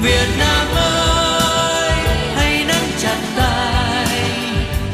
Việt 0.06 0.28
Nam 0.38 0.66
ơi, 0.76 1.90
hãy 2.34 2.64
nắm 2.68 2.82
chặt 3.02 3.16
tay. 3.36 4.06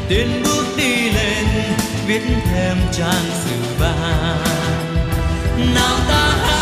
Tiến 0.08 0.42
bước 0.44 0.64
đi 0.76 1.10
lên, 1.10 1.46
viết 2.06 2.22
thêm 2.44 2.76
trang 2.92 3.24
sử 3.44 3.56
vàng. 3.78 4.44
Nào 5.74 5.96
ta 6.08 6.36
hãy 6.42 6.61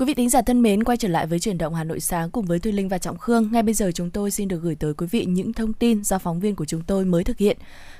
Quý 0.00 0.06
vị 0.06 0.14
thính 0.14 0.28
giả 0.28 0.42
thân 0.42 0.62
mến, 0.62 0.84
quay 0.84 0.96
trở 0.96 1.08
lại 1.08 1.26
với 1.26 1.38
chuyển 1.38 1.58
động 1.58 1.74
Hà 1.74 1.84
Nội 1.84 2.00
sáng 2.00 2.30
cùng 2.30 2.44
với 2.44 2.58
Thuy 2.58 2.72
Linh 2.72 2.88
và 2.88 2.98
Trọng 2.98 3.18
Khương. 3.18 3.48
Ngay 3.52 3.62
bây 3.62 3.74
giờ 3.74 3.90
chúng 3.94 4.10
tôi 4.10 4.30
xin 4.30 4.48
được 4.48 4.62
gửi 4.62 4.74
tới 4.74 4.94
quý 4.94 5.06
vị 5.10 5.24
những 5.24 5.52
thông 5.52 5.72
tin 5.72 6.04
do 6.04 6.18
phóng 6.18 6.40
viên 6.40 6.54
của 6.54 6.64
chúng 6.64 6.82
tôi 6.82 7.04
mới 7.04 7.24
thực 7.24 7.38
hiện. 7.38 7.56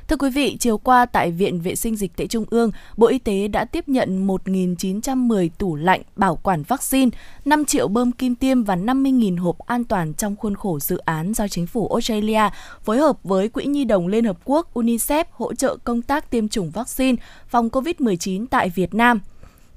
Thưa 0.08 0.16
quý 0.16 0.30
vị, 0.30 0.56
chiều 0.60 0.78
qua 0.78 1.06
tại 1.06 1.30
Viện 1.30 1.60
Vệ 1.60 1.74
sinh 1.74 1.96
Dịch 1.96 2.16
tễ 2.16 2.26
Trung 2.26 2.44
ương, 2.50 2.70
Bộ 2.96 3.06
Y 3.06 3.18
tế 3.18 3.48
đã 3.48 3.64
tiếp 3.64 3.88
nhận 3.88 4.26
1.910 4.26 5.48
tủ 5.58 5.76
lạnh 5.76 6.02
bảo 6.16 6.36
quản 6.36 6.62
vaccine, 6.62 7.10
5 7.44 7.64
triệu 7.64 7.88
bơm 7.88 8.12
kim 8.12 8.34
tiêm 8.34 8.64
và 8.64 8.76
50.000 8.76 9.40
hộp 9.40 9.58
an 9.58 9.84
toàn 9.84 10.14
trong 10.14 10.36
khuôn 10.36 10.54
khổ 10.54 10.78
dự 10.78 10.98
án 10.98 11.34
do 11.34 11.48
chính 11.48 11.66
phủ 11.66 11.88
Australia 11.88 12.42
phối 12.82 12.98
hợp 12.98 13.18
với 13.24 13.48
Quỹ 13.48 13.64
Nhi 13.64 13.84
đồng 13.84 14.06
Liên 14.06 14.24
Hợp 14.24 14.38
Quốc 14.44 14.74
UNICEF 14.74 15.24
hỗ 15.30 15.54
trợ 15.54 15.76
công 15.84 16.02
tác 16.02 16.30
tiêm 16.30 16.48
chủng 16.48 16.70
vaccine 16.70 17.16
phòng 17.48 17.68
COVID-19 17.68 18.46
tại 18.50 18.68
Việt 18.68 18.94
Nam. 18.94 19.20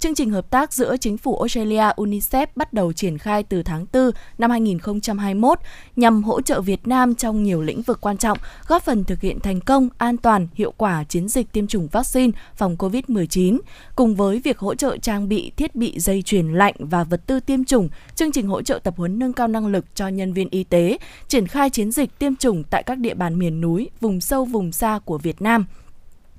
Chương 0.04 0.16
trình 0.16 0.30
hợp 0.30 0.50
tác 0.50 0.74
giữa 0.74 0.98
chính 0.98 1.18
phủ 1.18 1.38
Australia 1.38 1.84
UNICEF 1.96 2.48
bắt 2.56 2.74
đầu 2.74 2.94
triển 2.94 3.18
khai 3.18 3.44
từ 3.44 3.64
tháng 3.64 3.86
4 3.94 4.12
năm 4.38 4.52
2021 4.52 5.60
nhằm 5.96 6.24
hỗ 6.24 6.42
trợ 6.42 6.62
Việt 6.62 6.88
Nam 6.88 7.16
trong 7.16 7.44
nhiều 7.44 7.62
lĩnh 7.62 7.82
vực 7.82 8.02
quan 8.02 8.18
trọng, 8.18 8.38
góp 8.68 8.84
phần 8.84 9.04
thực 9.04 9.22
hiện 9.22 9.40
thành 9.40 9.60
công, 9.60 9.90
an 9.98 10.18
toàn, 10.18 10.48
hiệu 10.54 10.74
quả 10.78 11.04
chiến 11.04 11.28
dịch 11.28 11.52
tiêm 11.52 11.68
chủng 11.68 11.88
vaccine 11.88 12.32
phòng 12.56 12.76
COVID-19. 12.76 13.60
Cùng 13.96 14.16
với 14.16 14.40
việc 14.40 14.60
hỗ 14.60 14.76
trợ 14.76 14.98
trang 14.98 15.30
bị 15.30 15.52
thiết 15.58 15.76
bị 15.76 16.00
dây 16.00 16.22
chuyền 16.22 16.54
lạnh 16.54 16.76
và 16.80 17.04
vật 17.04 17.22
tư 17.26 17.40
tiêm 17.40 17.66
chủng, 17.66 17.90
chương 18.16 18.32
trình 18.32 18.48
hỗ 18.48 18.62
trợ 18.62 18.80
tập 18.84 18.94
huấn 18.98 19.20
nâng 19.20 19.34
cao 19.34 19.48
năng 19.48 19.68
lực 19.68 19.86
cho 19.96 20.08
nhân 20.08 20.34
viên 20.34 20.50
y 20.50 20.64
tế, 20.64 20.98
triển 21.28 21.48
khai 21.48 21.70
chiến 21.70 21.92
dịch 21.92 22.20
tiêm 22.20 22.36
chủng 22.36 22.64
tại 22.64 22.84
các 22.84 22.98
địa 22.98 23.14
bàn 23.14 23.40
miền 23.40 23.62
núi, 23.62 23.90
vùng 24.02 24.22
sâu, 24.22 24.46
vùng 24.46 24.72
xa 24.72 25.00
của 25.06 25.18
Việt 25.18 25.42
Nam 25.42 25.66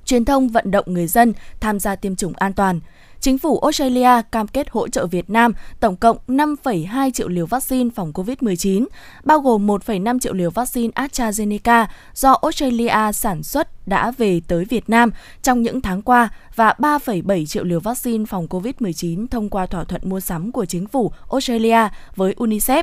truyền 0.04 0.24
thông 0.24 0.48
vận 0.48 0.70
động 0.70 0.84
người 0.88 1.06
dân 1.06 1.32
tham 1.60 1.80
gia 1.80 1.96
tiêm 1.96 2.16
chủng 2.16 2.32
an 2.36 2.52
toàn. 2.52 2.80
Chính 3.24 3.38
phủ 3.38 3.58
Australia 3.58 4.22
cam 4.32 4.48
kết 4.48 4.70
hỗ 4.70 4.88
trợ 4.88 5.06
Việt 5.06 5.30
Nam 5.30 5.52
tổng 5.80 5.96
cộng 5.96 6.16
5,2 6.28 7.10
triệu 7.10 7.28
liều 7.28 7.46
vaccine 7.46 7.90
phòng 7.94 8.12
COVID-19, 8.12 8.86
bao 9.24 9.40
gồm 9.40 9.66
1,5 9.66 10.18
triệu 10.18 10.32
liều 10.32 10.50
vaccine 10.50 10.90
AstraZeneca 10.94 11.86
do 12.14 12.36
Australia 12.42 13.12
sản 13.12 13.42
xuất 13.42 13.88
đã 13.88 14.10
về 14.10 14.40
tới 14.48 14.64
Việt 14.64 14.88
Nam 14.88 15.10
trong 15.42 15.62
những 15.62 15.80
tháng 15.80 16.02
qua 16.02 16.28
và 16.54 16.74
3,7 16.78 17.46
triệu 17.46 17.64
liều 17.64 17.80
vaccine 17.80 18.24
phòng 18.24 18.46
COVID-19 18.46 19.26
thông 19.30 19.50
qua 19.50 19.66
thỏa 19.66 19.84
thuận 19.84 20.02
mua 20.04 20.20
sắm 20.20 20.52
của 20.52 20.64
chính 20.64 20.86
phủ 20.86 21.12
Australia 21.30 21.88
với 22.16 22.34
UNICEF. 22.36 22.82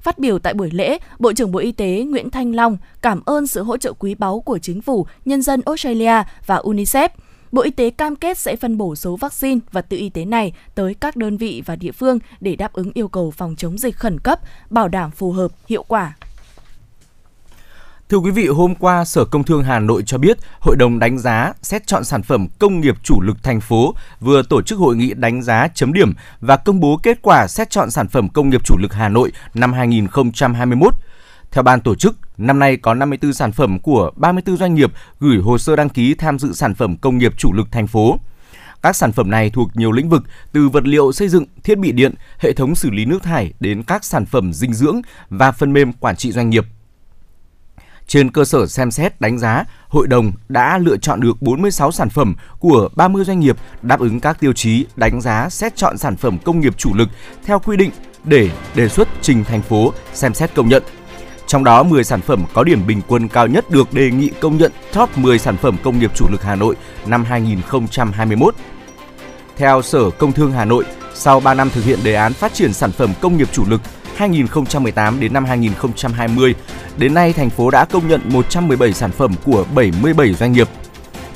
Phát 0.00 0.18
biểu 0.18 0.38
tại 0.38 0.54
buổi 0.54 0.70
lễ, 0.70 0.98
Bộ 1.18 1.32
trưởng 1.32 1.52
Bộ 1.52 1.58
Y 1.58 1.72
tế 1.72 2.04
Nguyễn 2.08 2.30
Thanh 2.30 2.54
Long 2.54 2.78
cảm 3.02 3.22
ơn 3.24 3.46
sự 3.46 3.62
hỗ 3.62 3.76
trợ 3.76 3.92
quý 3.92 4.14
báu 4.14 4.40
của 4.40 4.58
chính 4.58 4.82
phủ, 4.82 5.06
nhân 5.24 5.42
dân 5.42 5.60
Australia 5.66 6.22
và 6.46 6.56
UNICEF. 6.56 7.08
Bộ 7.52 7.62
Y 7.62 7.70
tế 7.70 7.90
cam 7.90 8.16
kết 8.16 8.38
sẽ 8.38 8.56
phân 8.56 8.78
bổ 8.78 8.94
số 8.96 9.16
vaccine 9.16 9.60
và 9.72 9.82
tự 9.82 9.96
y 9.96 10.08
tế 10.08 10.24
này 10.24 10.52
tới 10.74 10.94
các 10.94 11.16
đơn 11.16 11.36
vị 11.36 11.62
và 11.66 11.76
địa 11.76 11.92
phương 11.92 12.18
để 12.40 12.56
đáp 12.56 12.72
ứng 12.72 12.90
yêu 12.94 13.08
cầu 13.08 13.30
phòng 13.30 13.54
chống 13.56 13.78
dịch 13.78 13.96
khẩn 13.96 14.20
cấp, 14.20 14.38
bảo 14.70 14.88
đảm 14.88 15.10
phù 15.10 15.32
hợp, 15.32 15.50
hiệu 15.68 15.82
quả. 15.82 16.16
Thưa 18.08 18.18
quý 18.18 18.30
vị, 18.30 18.46
hôm 18.46 18.74
qua 18.74 19.04
Sở 19.04 19.24
Công 19.24 19.44
Thương 19.44 19.62
Hà 19.62 19.78
Nội 19.78 20.02
cho 20.06 20.18
biết 20.18 20.38
Hội 20.60 20.76
đồng 20.76 20.98
đánh 20.98 21.18
giá 21.18 21.52
xét 21.62 21.86
chọn 21.86 22.04
sản 22.04 22.22
phẩm 22.22 22.46
công 22.58 22.80
nghiệp 22.80 22.94
chủ 23.02 23.20
lực 23.20 23.42
thành 23.42 23.60
phố 23.60 23.94
vừa 24.20 24.42
tổ 24.42 24.62
chức 24.62 24.78
hội 24.78 24.96
nghị 24.96 25.14
đánh 25.14 25.42
giá 25.42 25.68
chấm 25.74 25.92
điểm 25.92 26.12
và 26.40 26.56
công 26.56 26.80
bố 26.80 27.00
kết 27.02 27.18
quả 27.22 27.48
xét 27.48 27.70
chọn 27.70 27.90
sản 27.90 28.08
phẩm 28.08 28.28
công 28.28 28.50
nghiệp 28.50 28.64
chủ 28.64 28.76
lực 28.78 28.92
Hà 28.92 29.08
Nội 29.08 29.32
năm 29.54 29.72
2021. 29.72 30.94
Theo 31.50 31.62
ban 31.62 31.80
tổ 31.80 31.94
chức, 31.94 32.16
năm 32.38 32.58
nay 32.58 32.76
có 32.76 32.94
54 32.94 33.32
sản 33.32 33.52
phẩm 33.52 33.78
của 33.78 34.10
34 34.16 34.56
doanh 34.56 34.74
nghiệp 34.74 34.92
gửi 35.20 35.38
hồ 35.38 35.58
sơ 35.58 35.76
đăng 35.76 35.88
ký 35.88 36.14
tham 36.14 36.38
dự 36.38 36.52
sản 36.52 36.74
phẩm 36.74 36.96
công 36.96 37.18
nghiệp 37.18 37.32
chủ 37.38 37.52
lực 37.52 37.72
thành 37.72 37.86
phố. 37.86 38.18
Các 38.82 38.96
sản 38.96 39.12
phẩm 39.12 39.30
này 39.30 39.50
thuộc 39.50 39.70
nhiều 39.74 39.92
lĩnh 39.92 40.08
vực 40.08 40.22
từ 40.52 40.68
vật 40.68 40.86
liệu 40.86 41.12
xây 41.12 41.28
dựng, 41.28 41.44
thiết 41.62 41.78
bị 41.78 41.92
điện, 41.92 42.14
hệ 42.38 42.52
thống 42.52 42.74
xử 42.74 42.90
lý 42.90 43.04
nước 43.04 43.22
thải 43.22 43.52
đến 43.60 43.82
các 43.82 44.04
sản 44.04 44.26
phẩm 44.26 44.52
dinh 44.52 44.74
dưỡng 44.74 45.00
và 45.30 45.52
phần 45.52 45.72
mềm 45.72 45.92
quản 45.92 46.16
trị 46.16 46.32
doanh 46.32 46.50
nghiệp. 46.50 46.64
Trên 48.06 48.30
cơ 48.30 48.44
sở 48.44 48.66
xem 48.66 48.90
xét 48.90 49.20
đánh 49.20 49.38
giá, 49.38 49.64
hội 49.88 50.06
đồng 50.06 50.32
đã 50.48 50.78
lựa 50.78 50.96
chọn 50.96 51.20
được 51.20 51.42
46 51.42 51.92
sản 51.92 52.08
phẩm 52.08 52.34
của 52.58 52.88
30 52.96 53.24
doanh 53.24 53.40
nghiệp 53.40 53.56
đáp 53.82 54.00
ứng 54.00 54.20
các 54.20 54.40
tiêu 54.40 54.52
chí 54.52 54.86
đánh 54.96 55.20
giá 55.20 55.48
xét 55.50 55.76
chọn 55.76 55.98
sản 55.98 56.16
phẩm 56.16 56.38
công 56.44 56.60
nghiệp 56.60 56.74
chủ 56.78 56.94
lực 56.94 57.08
theo 57.44 57.58
quy 57.58 57.76
định 57.76 57.90
để 58.24 58.50
đề 58.74 58.88
xuất 58.88 59.08
trình 59.20 59.44
thành 59.44 59.62
phố 59.62 59.92
xem 60.12 60.34
xét 60.34 60.54
công 60.54 60.68
nhận. 60.68 60.82
Trong 61.52 61.64
đó 61.64 61.82
10 61.82 62.04
sản 62.04 62.20
phẩm 62.20 62.44
có 62.52 62.64
điểm 62.64 62.86
bình 62.86 63.00
quân 63.08 63.28
cao 63.28 63.46
nhất 63.46 63.70
được 63.70 63.92
đề 63.92 64.10
nghị 64.10 64.30
công 64.40 64.56
nhận 64.56 64.72
top 64.92 65.18
10 65.18 65.38
sản 65.38 65.56
phẩm 65.56 65.76
công 65.82 65.98
nghiệp 65.98 66.10
chủ 66.14 66.26
lực 66.30 66.42
Hà 66.42 66.54
Nội 66.54 66.76
năm 67.06 67.24
2021. 67.24 68.54
Theo 69.56 69.82
Sở 69.82 70.10
Công 70.10 70.32
Thương 70.32 70.52
Hà 70.52 70.64
Nội, 70.64 70.84
sau 71.14 71.40
3 71.40 71.54
năm 71.54 71.70
thực 71.70 71.84
hiện 71.84 71.98
đề 72.04 72.14
án 72.14 72.32
phát 72.32 72.54
triển 72.54 72.72
sản 72.72 72.92
phẩm 72.92 73.12
công 73.20 73.36
nghiệp 73.36 73.48
chủ 73.52 73.64
lực 73.68 73.80
2018 74.16 75.20
đến 75.20 75.32
năm 75.32 75.44
2020, 75.44 76.54
đến 76.96 77.14
nay 77.14 77.32
thành 77.32 77.50
phố 77.50 77.70
đã 77.70 77.84
công 77.84 78.08
nhận 78.08 78.20
117 78.24 78.92
sản 78.92 79.10
phẩm 79.10 79.34
của 79.44 79.64
77 79.74 80.34
doanh 80.34 80.52
nghiệp. 80.52 80.68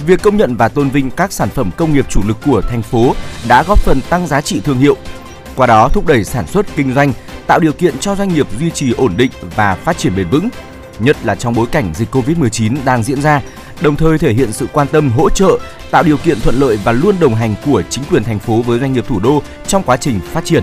Việc 0.06 0.22
công 0.22 0.36
nhận 0.36 0.56
và 0.56 0.68
tôn 0.68 0.88
vinh 0.88 1.10
các 1.10 1.32
sản 1.32 1.48
phẩm 1.48 1.70
công 1.76 1.92
nghiệp 1.92 2.06
chủ 2.10 2.20
lực 2.26 2.36
của 2.46 2.60
thành 2.60 2.82
phố 2.82 3.14
đã 3.48 3.64
góp 3.68 3.78
phần 3.78 4.00
tăng 4.10 4.26
giá 4.26 4.40
trị 4.40 4.60
thương 4.60 4.78
hiệu, 4.78 4.96
qua 5.56 5.66
đó 5.66 5.88
thúc 5.88 6.06
đẩy 6.06 6.24
sản 6.24 6.46
xuất 6.46 6.66
kinh 6.76 6.94
doanh, 6.94 7.12
tạo 7.46 7.60
điều 7.60 7.72
kiện 7.72 7.98
cho 7.98 8.16
doanh 8.16 8.28
nghiệp 8.28 8.46
duy 8.58 8.70
trì 8.70 8.92
ổn 8.92 9.12
định 9.16 9.30
và 9.56 9.74
phát 9.74 9.98
triển 9.98 10.16
bền 10.16 10.28
vững, 10.28 10.48
nhất 10.98 11.16
là 11.24 11.34
trong 11.34 11.54
bối 11.54 11.66
cảnh 11.72 11.92
dịch 11.94 12.14
Covid-19 12.14 12.76
đang 12.84 13.02
diễn 13.02 13.22
ra, 13.22 13.40
đồng 13.80 13.96
thời 13.96 14.18
thể 14.18 14.32
hiện 14.32 14.52
sự 14.52 14.66
quan 14.72 14.86
tâm 14.88 15.10
hỗ 15.10 15.30
trợ, 15.30 15.58
tạo 15.90 16.02
điều 16.02 16.16
kiện 16.16 16.40
thuận 16.40 16.60
lợi 16.60 16.78
và 16.84 16.92
luôn 16.92 17.16
đồng 17.20 17.34
hành 17.34 17.54
của 17.66 17.82
chính 17.90 18.04
quyền 18.10 18.24
thành 18.24 18.38
phố 18.38 18.62
với 18.62 18.78
doanh 18.80 18.92
nghiệp 18.92 19.04
thủ 19.08 19.20
đô 19.20 19.42
trong 19.66 19.82
quá 19.82 19.96
trình 19.96 20.20
phát 20.20 20.44
triển. 20.44 20.62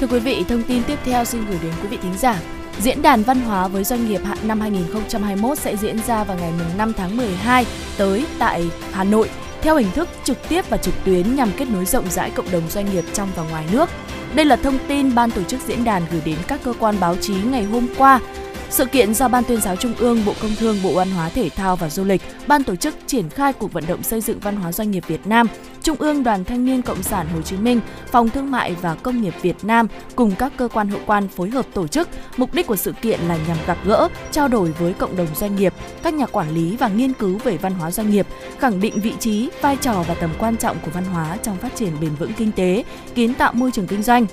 Thưa 0.00 0.06
quý 0.06 0.18
vị, 0.18 0.44
thông 0.48 0.62
tin 0.62 0.82
tiếp 0.82 0.98
theo 1.04 1.24
xin 1.24 1.46
gửi 1.46 1.58
đến 1.62 1.72
quý 1.82 1.88
vị 1.88 1.98
thính 2.02 2.14
giả. 2.18 2.40
Diễn 2.80 3.02
đàn 3.02 3.22
văn 3.22 3.40
hóa 3.40 3.68
với 3.68 3.84
doanh 3.84 4.06
nghiệp 4.08 4.20
năm 4.42 4.60
2021 4.60 5.58
sẽ 5.58 5.76
diễn 5.76 5.98
ra 6.06 6.24
vào 6.24 6.36
ngày 6.40 6.52
5 6.76 6.92
tháng 6.96 7.16
12 7.16 7.66
tới 7.96 8.26
tại 8.38 8.70
Hà 8.92 9.04
Nội 9.04 9.28
theo 9.62 9.76
hình 9.76 9.90
thức 9.94 10.08
trực 10.24 10.48
tiếp 10.48 10.64
và 10.68 10.76
trực 10.76 10.94
tuyến 11.04 11.36
nhằm 11.36 11.50
kết 11.56 11.68
nối 11.68 11.84
rộng 11.84 12.10
rãi 12.10 12.30
cộng 12.30 12.50
đồng 12.50 12.70
doanh 12.70 12.92
nghiệp 12.92 13.04
trong 13.12 13.28
và 13.36 13.42
ngoài 13.42 13.64
nước. 13.72 13.88
Đây 14.34 14.46
là 14.46 14.56
thông 14.56 14.78
tin 14.88 15.14
ban 15.14 15.30
tổ 15.30 15.42
chức 15.42 15.60
diễn 15.66 15.84
đàn 15.84 16.02
gửi 16.12 16.22
đến 16.24 16.36
các 16.48 16.60
cơ 16.64 16.72
quan 16.78 17.00
báo 17.00 17.16
chí 17.16 17.34
ngày 17.34 17.64
hôm 17.64 17.86
qua 17.98 18.20
sự 18.70 18.84
kiện 18.84 19.14
do 19.14 19.28
Ban 19.28 19.44
tuyên 19.44 19.60
giáo 19.60 19.76
Trung 19.76 19.94
ương, 19.98 20.24
Bộ 20.24 20.34
Công 20.42 20.54
Thương, 20.58 20.76
Bộ 20.82 20.92
Văn 20.92 21.10
hóa 21.10 21.28
Thể 21.28 21.48
thao 21.48 21.76
và 21.76 21.90
Du 21.90 22.04
lịch, 22.04 22.22
Ban 22.46 22.64
tổ 22.64 22.76
chức 22.76 22.94
triển 23.06 23.28
khai 23.28 23.52
cuộc 23.52 23.72
vận 23.72 23.84
động 23.86 24.02
xây 24.02 24.20
dựng 24.20 24.38
văn 24.40 24.56
hóa 24.56 24.72
doanh 24.72 24.90
nghiệp 24.90 25.04
Việt 25.06 25.26
Nam, 25.26 25.46
Trung 25.82 25.96
ương 25.98 26.24
Đoàn 26.24 26.44
Thanh 26.44 26.64
niên 26.64 26.82
Cộng 26.82 27.02
sản 27.02 27.26
Hồ 27.34 27.42
Chí 27.42 27.56
Minh, 27.56 27.80
Phòng 28.12 28.28
Thương 28.28 28.50
mại 28.50 28.74
và 28.74 28.94
Công 28.94 29.22
nghiệp 29.22 29.34
Việt 29.42 29.56
Nam 29.62 29.88
cùng 30.16 30.32
các 30.38 30.52
cơ 30.56 30.68
quan 30.68 30.88
hữu 30.88 31.00
quan 31.06 31.28
phối 31.28 31.50
hợp 31.50 31.66
tổ 31.74 31.86
chức. 31.86 32.08
Mục 32.36 32.54
đích 32.54 32.66
của 32.66 32.76
sự 32.76 32.92
kiện 33.02 33.20
là 33.20 33.38
nhằm 33.48 33.56
gặp 33.66 33.78
gỡ, 33.84 34.08
trao 34.32 34.48
đổi 34.48 34.72
với 34.78 34.92
cộng 34.92 35.16
đồng 35.16 35.34
doanh 35.34 35.56
nghiệp, 35.56 35.74
các 36.02 36.14
nhà 36.14 36.26
quản 36.26 36.50
lý 36.54 36.76
và 36.76 36.88
nghiên 36.88 37.12
cứu 37.12 37.38
về 37.44 37.56
văn 37.56 37.72
hóa 37.72 37.90
doanh 37.90 38.10
nghiệp, 38.10 38.26
khẳng 38.58 38.80
định 38.80 39.00
vị 39.00 39.12
trí, 39.20 39.50
vai 39.60 39.76
trò 39.76 40.04
và 40.08 40.14
tầm 40.14 40.30
quan 40.38 40.56
trọng 40.56 40.76
của 40.84 40.90
văn 40.94 41.04
hóa 41.04 41.36
trong 41.42 41.56
phát 41.56 41.76
triển 41.76 41.92
bền 42.00 42.14
vững 42.18 42.32
kinh 42.32 42.52
tế, 42.52 42.84
kiến 43.14 43.34
tạo 43.34 43.52
môi 43.52 43.72
trường 43.72 43.86
kinh 43.86 44.02
doanh. 44.02 44.26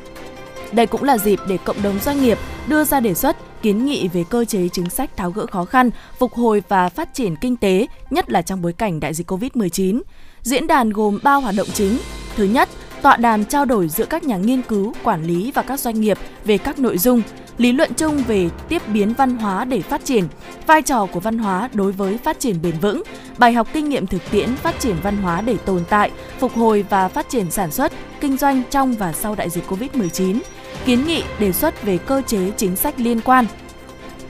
Đây 0.71 0.87
cũng 0.87 1.03
là 1.03 1.17
dịp 1.17 1.39
để 1.47 1.57
cộng 1.57 1.83
đồng 1.83 1.99
doanh 1.99 2.21
nghiệp 2.21 2.37
đưa 2.67 2.83
ra 2.83 2.99
đề 2.99 3.13
xuất, 3.13 3.37
kiến 3.65 3.85
nghị 3.85 4.07
về 4.07 4.23
cơ 4.29 4.45
chế 4.45 4.69
chính 4.69 4.89
sách 4.89 5.17
tháo 5.17 5.31
gỡ 5.31 5.45
khó 5.45 5.65
khăn, 5.65 5.89
phục 6.19 6.33
hồi 6.33 6.63
và 6.67 6.89
phát 6.89 7.13
triển 7.13 7.35
kinh 7.35 7.55
tế, 7.55 7.87
nhất 8.09 8.29
là 8.29 8.41
trong 8.41 8.61
bối 8.61 8.73
cảnh 8.73 8.99
đại 8.99 9.13
dịch 9.13 9.31
Covid-19. 9.31 10.01
Diễn 10.41 10.67
đàn 10.67 10.89
gồm 10.89 11.19
3 11.23 11.33
hoạt 11.33 11.55
động 11.57 11.67
chính. 11.73 11.97
Thứ 12.35 12.43
nhất, 12.43 12.69
tọa 13.01 13.17
đàm 13.17 13.45
trao 13.45 13.65
đổi 13.65 13.87
giữa 13.87 14.05
các 14.05 14.23
nhà 14.23 14.37
nghiên 14.37 14.61
cứu, 14.61 14.93
quản 15.03 15.23
lý 15.23 15.51
và 15.51 15.61
các 15.61 15.79
doanh 15.79 16.01
nghiệp 16.01 16.17
về 16.45 16.57
các 16.57 16.79
nội 16.79 16.97
dung, 16.97 17.21
lý 17.57 17.71
luận 17.71 17.91
chung 17.97 18.23
về 18.27 18.49
tiếp 18.69 18.81
biến 18.87 19.13
văn 19.13 19.37
hóa 19.37 19.65
để 19.65 19.81
phát 19.81 20.05
triển, 20.05 20.23
vai 20.67 20.81
trò 20.81 21.05
của 21.05 21.19
văn 21.19 21.37
hóa 21.37 21.69
đối 21.73 21.91
với 21.91 22.17
phát 22.17 22.39
triển 22.39 22.61
bền 22.63 22.79
vững, 22.81 23.03
bài 23.37 23.53
học 23.53 23.67
kinh 23.73 23.89
nghiệm 23.89 24.07
thực 24.07 24.21
tiễn 24.31 24.55
phát 24.55 24.79
triển 24.79 24.95
văn 25.03 25.17
hóa 25.17 25.41
để 25.41 25.57
tồn 25.57 25.83
tại, 25.89 26.11
phục 26.39 26.53
hồi 26.53 26.85
và 26.89 27.07
phát 27.07 27.29
triển 27.29 27.51
sản 27.51 27.71
xuất, 27.71 27.91
kinh 28.21 28.37
doanh 28.37 28.63
trong 28.71 28.93
và 28.93 29.13
sau 29.13 29.35
đại 29.35 29.49
dịch 29.49 29.63
Covid-19, 29.69 30.39
kiến 30.85 31.07
nghị 31.07 31.23
đề 31.39 31.51
xuất 31.51 31.83
về 31.83 31.97
cơ 31.97 32.21
chế 32.27 32.51
chính 32.57 32.75
sách 32.75 32.93
liên 32.97 33.21
quan. 33.21 33.45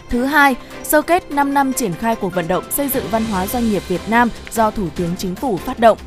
Thứ 0.10 0.26
hai, 0.26 0.56
sơ 0.84 1.02
kết 1.02 1.32
5 1.32 1.54
năm 1.54 1.74
triển 1.74 1.94
khai 1.94 2.16
cuộc 2.16 2.36
vận 2.36 2.48
động 2.48 2.64
xây 2.72 2.90
dựng 2.90 3.06
văn 3.12 3.26
hóa 3.26 3.48
doanh 3.48 3.70
nghiệp 3.70 3.84
Việt 3.88 4.02
Nam 4.10 4.30
do 4.52 4.72
Thủ 4.72 4.88
tướng 4.96 5.16
Chính 5.18 5.36
phủ 5.36 5.58
phát 5.58 5.80
động. 5.80 5.98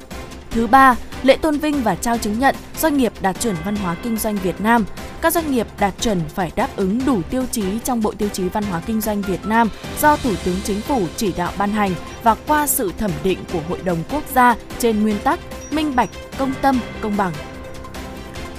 Thứ 0.50 0.66
ba, 0.66 0.96
lễ 1.22 1.36
tôn 1.36 1.58
vinh 1.58 1.82
và 1.82 1.94
trao 1.94 2.18
chứng 2.18 2.38
nhận 2.38 2.54
doanh 2.78 2.96
nghiệp 2.96 3.12
đạt 3.20 3.40
chuẩn 3.40 3.56
văn 3.64 3.76
hóa 3.76 3.96
kinh 4.02 4.16
doanh 4.16 4.36
Việt 4.36 4.60
Nam. 4.60 4.84
Các 5.20 5.32
doanh 5.32 5.52
nghiệp 5.52 5.66
đạt 5.80 5.94
chuẩn 6.00 6.20
phải 6.34 6.52
đáp 6.56 6.68
ứng 6.76 7.00
đủ 7.06 7.22
tiêu 7.30 7.44
chí 7.52 7.64
trong 7.84 8.02
Bộ 8.02 8.12
Tiêu 8.12 8.28
chí 8.32 8.48
Văn 8.48 8.64
hóa 8.64 8.80
Kinh 8.86 9.00
doanh 9.00 9.22
Việt 9.22 9.46
Nam 9.46 9.68
do 10.00 10.16
Thủ 10.16 10.30
tướng 10.44 10.56
Chính 10.64 10.80
phủ 10.80 11.06
chỉ 11.16 11.32
đạo 11.32 11.52
ban 11.58 11.70
hành 11.70 11.90
và 12.22 12.36
qua 12.46 12.66
sự 12.66 12.92
thẩm 12.98 13.10
định 13.22 13.38
của 13.52 13.60
Hội 13.68 13.78
đồng 13.84 13.98
Quốc 14.12 14.22
gia 14.34 14.56
trên 14.78 15.02
nguyên 15.02 15.18
tắc 15.24 15.40
minh 15.70 15.96
bạch, 15.96 16.10
công 16.38 16.52
tâm, 16.62 16.80
công 17.00 17.16
bằng. 17.16 17.32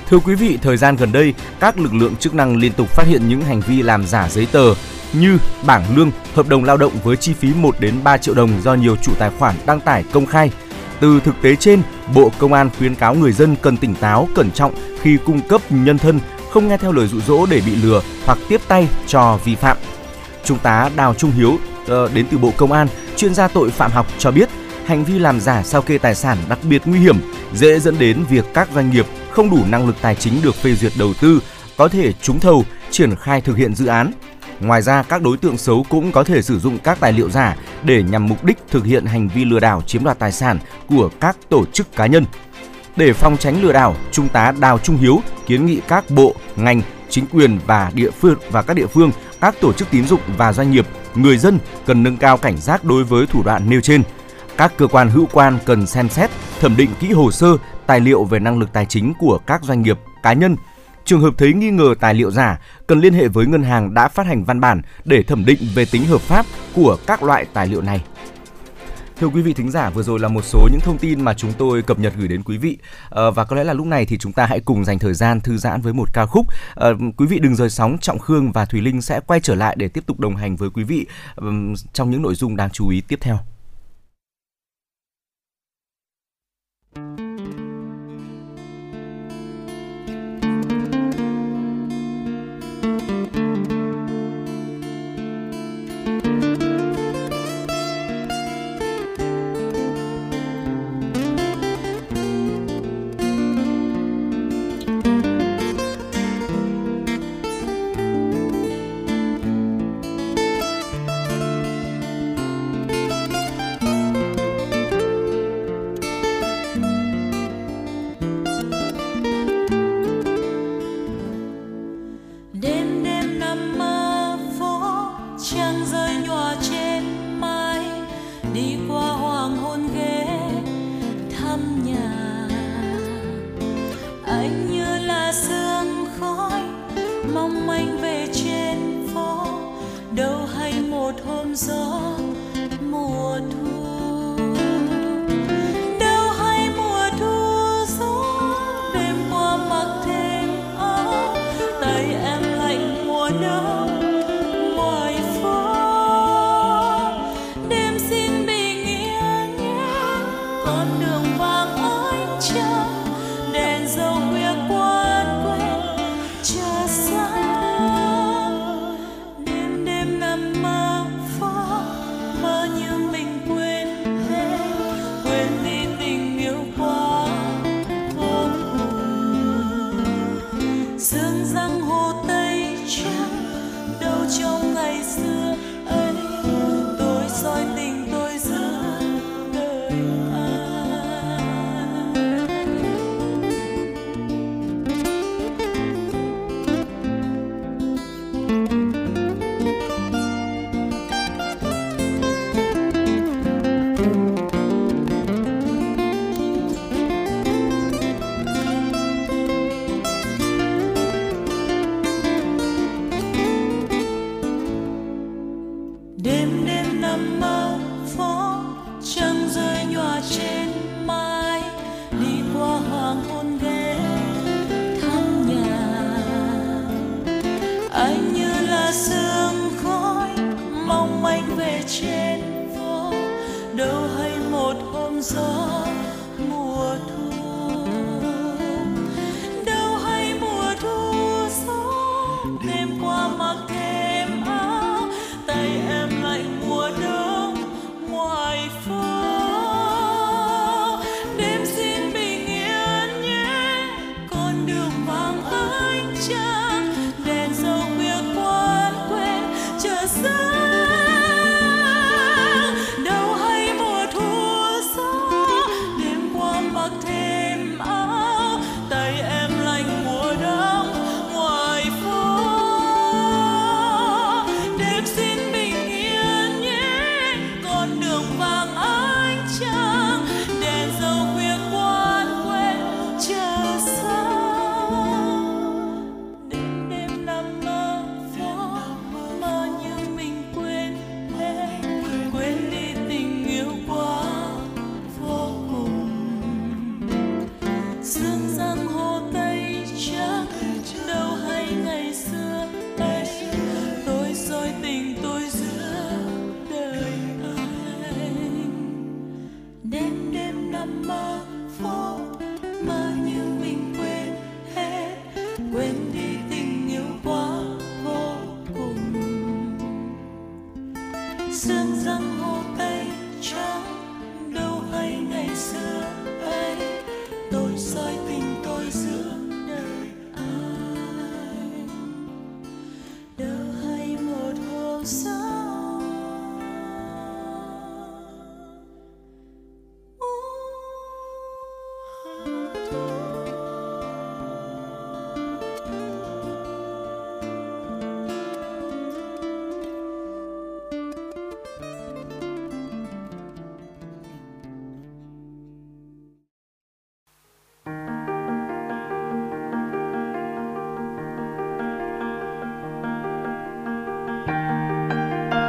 Thưa 0.10 0.20
quý 0.20 0.36
vị, 0.36 0.58
thời 0.62 0.78
gian 0.78 0.96
gần 0.96 1.12
đây, 1.12 1.34
các 1.60 1.80
lực 1.80 1.94
lượng 1.94 2.16
chức 2.16 2.36
năng 2.36 2.58
liên 2.58 2.74
tục 2.74 2.88
phát 2.90 3.08
hiện 3.08 3.30
những 3.30 3.42
hành 3.42 3.62
vi 3.62 3.82
làm 3.82 4.08
giả 4.08 4.30
giấy 4.30 4.48
tờ 4.52 4.74
như 5.14 5.38
bảng 5.66 5.96
lương, 5.96 6.12
hợp 6.34 6.48
đồng 6.48 6.64
lao 6.64 6.78
động 6.78 6.92
với 7.04 7.18
chi 7.18 7.34
phí 7.34 7.54
1 7.54 7.76
đến 7.80 7.96
3 8.04 8.18
triệu 8.18 8.36
đồng 8.36 8.62
do 8.62 8.74
nhiều 8.74 8.96
chủ 8.96 9.12
tài 9.20 9.30
khoản 9.30 9.56
đăng 9.66 9.80
tải 9.80 10.04
công 10.12 10.26
khai. 10.26 10.52
Từ 11.00 11.20
thực 11.20 11.36
tế 11.42 11.56
trên, 11.56 11.82
Bộ 12.16 12.32
Công 12.40 12.54
an 12.54 12.70
khuyến 12.78 12.96
cáo 12.96 13.16
người 13.16 13.32
dân 13.32 13.56
cần 13.62 13.78
tỉnh 13.78 13.96
táo, 13.96 14.28
cẩn 14.36 14.52
trọng 14.52 14.74
khi 15.02 15.18
cung 15.26 15.42
cấp 15.42 15.62
nhân 15.70 15.98
thân, 15.98 16.20
không 16.52 16.68
nghe 16.68 16.78
theo 16.78 16.92
lời 16.92 17.08
dụ 17.08 17.22
dỗ 17.22 17.46
để 17.46 17.62
bị 17.66 17.76
lừa 17.76 18.02
hoặc 18.26 18.38
tiếp 18.50 18.62
tay 18.68 18.88
cho 19.08 19.40
vi 19.46 19.56
phạm. 19.56 19.78
Trung 20.44 20.58
tá 20.64 20.90
Đào 20.96 21.14
Trung 21.14 21.32
Hiếu 21.32 21.58
ờ, 21.88 22.10
đến 22.14 22.26
từ 22.32 22.38
Bộ 22.38 22.52
Công 22.58 22.72
an, 22.72 22.88
chuyên 23.18 23.34
gia 23.34 23.48
tội 23.48 23.70
phạm 23.70 23.92
học 23.92 24.08
cho 24.18 24.32
biết, 24.32 24.50
hành 24.90 25.04
vi 25.04 25.20
làm 25.20 25.40
giả 25.40 25.64
sao 25.64 25.82
kê 25.82 25.98
tài 25.98 26.16
sản 26.16 26.38
đặc 26.50 26.60
biệt 26.64 26.82
nguy 26.86 27.00
hiểm, 27.00 27.18
dễ 27.54 27.80
dẫn 27.80 28.00
đến 28.00 28.24
việc 28.30 28.46
các 28.54 28.70
doanh 28.74 28.92
nghiệp 28.92 29.06
không 29.32 29.50
đủ 29.50 29.60
năng 29.70 29.88
lực 29.88 29.96
tài 30.02 30.16
chính 30.16 30.42
được 30.44 30.56
phê 30.56 30.74
duyệt 30.74 30.92
đầu 31.00 31.14
tư, 31.22 31.42
có 31.78 31.88
thể 31.88 32.14
trúng 32.14 32.40
thầu, 32.40 32.66
triển 32.92 33.16
khai 33.16 33.42
thực 33.42 33.58
hiện 33.58 33.76
dự 33.76 33.86
án. 33.86 34.12
Ngoài 34.60 34.82
ra, 34.82 35.04
các 35.04 35.22
đối 35.22 35.38
tượng 35.38 35.58
xấu 35.58 35.86
cũng 35.90 36.12
có 36.12 36.24
thể 36.24 36.42
sử 36.42 36.60
dụng 36.60 36.78
các 36.78 37.00
tài 37.00 37.14
liệu 37.14 37.30
giả 37.30 37.56
để 37.84 38.04
nhằm 38.04 38.28
mục 38.28 38.44
đích 38.44 38.58
thực 38.70 38.86
hiện 38.86 39.06
hành 39.06 39.28
vi 39.28 39.46
lừa 39.46 39.60
đảo 39.60 39.82
chiếm 39.82 40.04
đoạt 40.04 40.20
tài 40.20 40.32
sản 40.32 40.60
của 40.88 41.10
các 41.20 41.38
tổ 41.50 41.66
chức 41.66 41.96
cá 41.96 42.06
nhân. 42.06 42.26
Để 42.96 43.14
phòng 43.14 43.38
tránh 43.38 43.62
lừa 43.62 43.74
đảo, 43.74 43.96
Trung 44.12 44.28
tá 44.30 44.54
Đào 44.60 44.78
Trung 44.78 44.98
Hiếu 44.98 45.22
kiến 45.48 45.66
nghị 45.66 45.82
các 45.88 46.10
bộ, 46.10 46.36
ngành, 46.56 46.82
chính 47.10 47.26
quyền 47.32 47.60
và 47.66 47.92
địa 47.94 48.12
phương 48.12 48.36
và 48.52 48.62
các 48.62 48.74
địa 48.74 48.88
phương, 48.88 49.12
các 49.42 49.56
tổ 49.62 49.74
chức 49.74 49.88
tín 49.92 50.08
dụng 50.08 50.22
và 50.38 50.54
doanh 50.54 50.72
nghiệp, 50.72 50.88
người 51.16 51.38
dân 51.38 51.60
cần 51.86 52.04
nâng 52.04 52.18
cao 52.18 52.38
cảnh 52.38 52.58
giác 52.58 52.84
đối 52.84 53.04
với 53.04 53.26
thủ 53.26 53.44
đoạn 53.44 53.70
nêu 53.70 53.82
trên. 53.82 54.04
Các 54.60 54.74
cơ 54.78 54.88
quan 54.88 55.10
hữu 55.10 55.28
quan 55.32 55.58
cần 55.66 55.88
xem 55.88 56.10
xét, 56.10 56.30
thẩm 56.60 56.78
định 56.78 56.90
kỹ 57.00 57.12
hồ 57.12 57.32
sơ, 57.32 57.48
tài 57.88 58.00
liệu 58.00 58.24
về 58.24 58.40
năng 58.40 58.60
lực 58.60 58.74
tài 58.74 58.86
chính 58.86 59.14
của 59.20 59.40
các 59.48 59.64
doanh 59.64 59.82
nghiệp, 59.82 60.00
cá 60.24 60.34
nhân. 60.34 60.56
Trường 61.06 61.22
hợp 61.22 61.34
thấy 61.38 61.54
nghi 61.54 61.70
ngờ 61.70 61.96
tài 62.00 62.14
liệu 62.14 62.32
giả, 62.32 62.60
cần 62.88 63.00
liên 63.00 63.14
hệ 63.14 63.28
với 63.28 63.46
ngân 63.46 63.64
hàng 63.64 63.94
đã 63.94 64.08
phát 64.08 64.26
hành 64.26 64.44
văn 64.44 64.60
bản 64.60 64.82
để 65.06 65.24
thẩm 65.24 65.46
định 65.46 65.60
về 65.76 65.86
tính 65.92 66.06
hợp 66.06 66.22
pháp 66.22 66.46
của 66.74 66.98
các 67.08 67.24
loại 67.24 67.46
tài 67.54 67.68
liệu 67.68 67.82
này. 67.82 68.04
Thưa 69.20 69.28
quý 69.28 69.42
vị 69.42 69.54
thính 69.54 69.72
giả, 69.72 69.90
vừa 69.90 70.04
rồi 70.04 70.20
là 70.20 70.28
một 70.28 70.46
số 70.46 70.68
những 70.72 70.82
thông 70.84 70.98
tin 70.98 71.22
mà 71.22 71.34
chúng 71.34 71.54
tôi 71.58 71.82
cập 71.82 72.00
nhật 72.00 72.14
gửi 72.18 72.28
đến 72.28 72.44
quý 72.44 72.58
vị 72.58 72.78
à, 73.10 73.30
và 73.36 73.46
có 73.46 73.56
lẽ 73.56 73.64
là 73.64 73.74
lúc 73.74 73.86
này 73.86 74.06
thì 74.06 74.18
chúng 74.18 74.34
ta 74.34 74.46
hãy 74.46 74.60
cùng 74.60 74.86
dành 74.86 75.00
thời 75.00 75.14
gian 75.14 75.42
thư 75.42 75.58
giãn 75.58 75.82
với 75.82 75.94
một 75.94 76.14
ca 76.14 76.26
khúc. 76.26 76.48
À, 76.76 76.90
quý 77.18 77.26
vị 77.26 77.40
đừng 77.40 77.56
rời 77.56 77.70
sóng, 77.70 77.98
Trọng 78.02 78.20
Khương 78.20 78.52
và 78.52 78.66
Thùy 78.66 78.82
Linh 78.82 79.02
sẽ 79.02 79.20
quay 79.20 79.40
trở 79.40 79.56
lại 79.56 79.76
để 79.80 79.88
tiếp 79.88 80.04
tục 80.06 80.20
đồng 80.20 80.36
hành 80.36 80.56
với 80.56 80.70
quý 80.70 80.84
vị 80.84 81.06
um, 81.36 81.74
trong 81.94 82.12
những 82.12 82.22
nội 82.22 82.36
dung 82.36 82.56
đáng 82.56 82.70
chú 82.70 82.90
ý 82.90 83.02
tiếp 83.02 83.20
theo. 83.22 83.40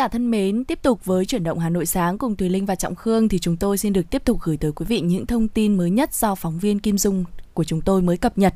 giả 0.00 0.08
thân 0.08 0.30
mến, 0.30 0.64
tiếp 0.64 0.82
tục 0.82 1.04
với 1.04 1.24
chuyển 1.24 1.44
động 1.44 1.58
Hà 1.58 1.68
Nội 1.68 1.86
sáng 1.86 2.18
cùng 2.18 2.36
Thùy 2.36 2.48
Linh 2.48 2.66
và 2.66 2.74
Trọng 2.74 2.94
Khương 2.94 3.28
thì 3.28 3.38
chúng 3.38 3.56
tôi 3.56 3.78
xin 3.78 3.92
được 3.92 4.10
tiếp 4.10 4.22
tục 4.24 4.38
gửi 4.42 4.56
tới 4.56 4.72
quý 4.72 4.86
vị 4.88 5.00
những 5.00 5.26
thông 5.26 5.48
tin 5.48 5.76
mới 5.76 5.90
nhất 5.90 6.14
do 6.14 6.34
phóng 6.34 6.58
viên 6.58 6.78
Kim 6.78 6.98
Dung 6.98 7.24
của 7.54 7.64
chúng 7.64 7.80
tôi 7.80 8.02
mới 8.02 8.16
cập 8.16 8.38
nhật. 8.38 8.54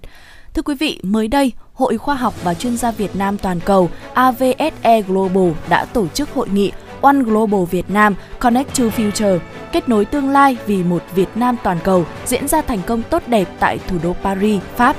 Thưa 0.54 0.62
quý 0.62 0.74
vị, 0.74 1.00
mới 1.02 1.28
đây, 1.28 1.52
Hội 1.72 1.98
Khoa 1.98 2.14
học 2.14 2.34
và 2.44 2.54
Chuyên 2.54 2.76
gia 2.76 2.90
Việt 2.90 3.16
Nam 3.16 3.38
Toàn 3.38 3.60
cầu 3.60 3.90
AVSE 4.14 5.02
Global 5.06 5.52
đã 5.68 5.84
tổ 5.84 6.08
chức 6.08 6.30
hội 6.30 6.48
nghị 6.48 6.72
One 7.00 7.18
Global 7.18 7.64
Việt 7.70 7.90
Nam 7.90 8.14
Connect 8.38 8.78
to 8.78 8.84
Future, 8.84 9.38
kết 9.72 9.88
nối 9.88 10.04
tương 10.04 10.30
lai 10.30 10.56
vì 10.66 10.82
một 10.82 11.02
Việt 11.14 11.28
Nam 11.34 11.56
toàn 11.62 11.78
cầu 11.84 12.04
diễn 12.26 12.48
ra 12.48 12.60
thành 12.62 12.80
công 12.86 13.02
tốt 13.10 13.22
đẹp 13.26 13.48
tại 13.60 13.78
thủ 13.88 13.96
đô 14.02 14.12
Paris, 14.12 14.62
Pháp. 14.76 14.96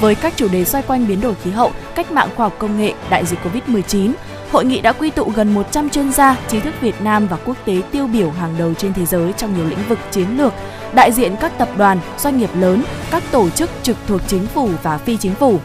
Với 0.00 0.14
các 0.14 0.32
chủ 0.36 0.48
đề 0.48 0.64
xoay 0.64 0.84
quanh 0.86 1.08
biến 1.08 1.20
đổi 1.20 1.34
khí 1.34 1.50
hậu, 1.50 1.70
cách 1.94 2.12
mạng 2.12 2.28
khoa 2.36 2.46
học 2.46 2.54
công 2.58 2.78
nghệ, 2.78 2.94
đại 3.10 3.26
dịch 3.26 3.38
Covid-19, 3.44 4.12
Hội 4.52 4.64
nghị 4.64 4.80
đã 4.80 4.92
quy 4.92 5.10
tụ 5.10 5.32
gần 5.34 5.54
100 5.54 5.90
chuyên 5.90 6.12
gia, 6.12 6.36
trí 6.48 6.60
thức 6.60 6.74
Việt 6.80 7.02
Nam 7.02 7.26
và 7.26 7.36
quốc 7.44 7.56
tế 7.64 7.82
tiêu 7.92 8.06
biểu 8.06 8.30
hàng 8.30 8.54
đầu 8.58 8.74
trên 8.74 8.94
thế 8.94 9.06
giới 9.06 9.32
trong 9.32 9.56
nhiều 9.56 9.66
lĩnh 9.66 9.88
vực 9.88 9.98
chiến 10.10 10.36
lược, 10.36 10.52
đại 10.94 11.12
diện 11.12 11.36
các 11.40 11.58
tập 11.58 11.68
đoàn, 11.76 11.98
doanh 12.18 12.38
nghiệp 12.38 12.50
lớn, 12.54 12.82
các 13.10 13.22
tổ 13.30 13.50
chức 13.50 13.70
trực 13.82 13.96
thuộc 14.06 14.20
chính 14.26 14.46
phủ 14.46 14.70
và 14.82 14.98
phi 14.98 15.16
chính 15.16 15.34
phủ. 15.34 15.58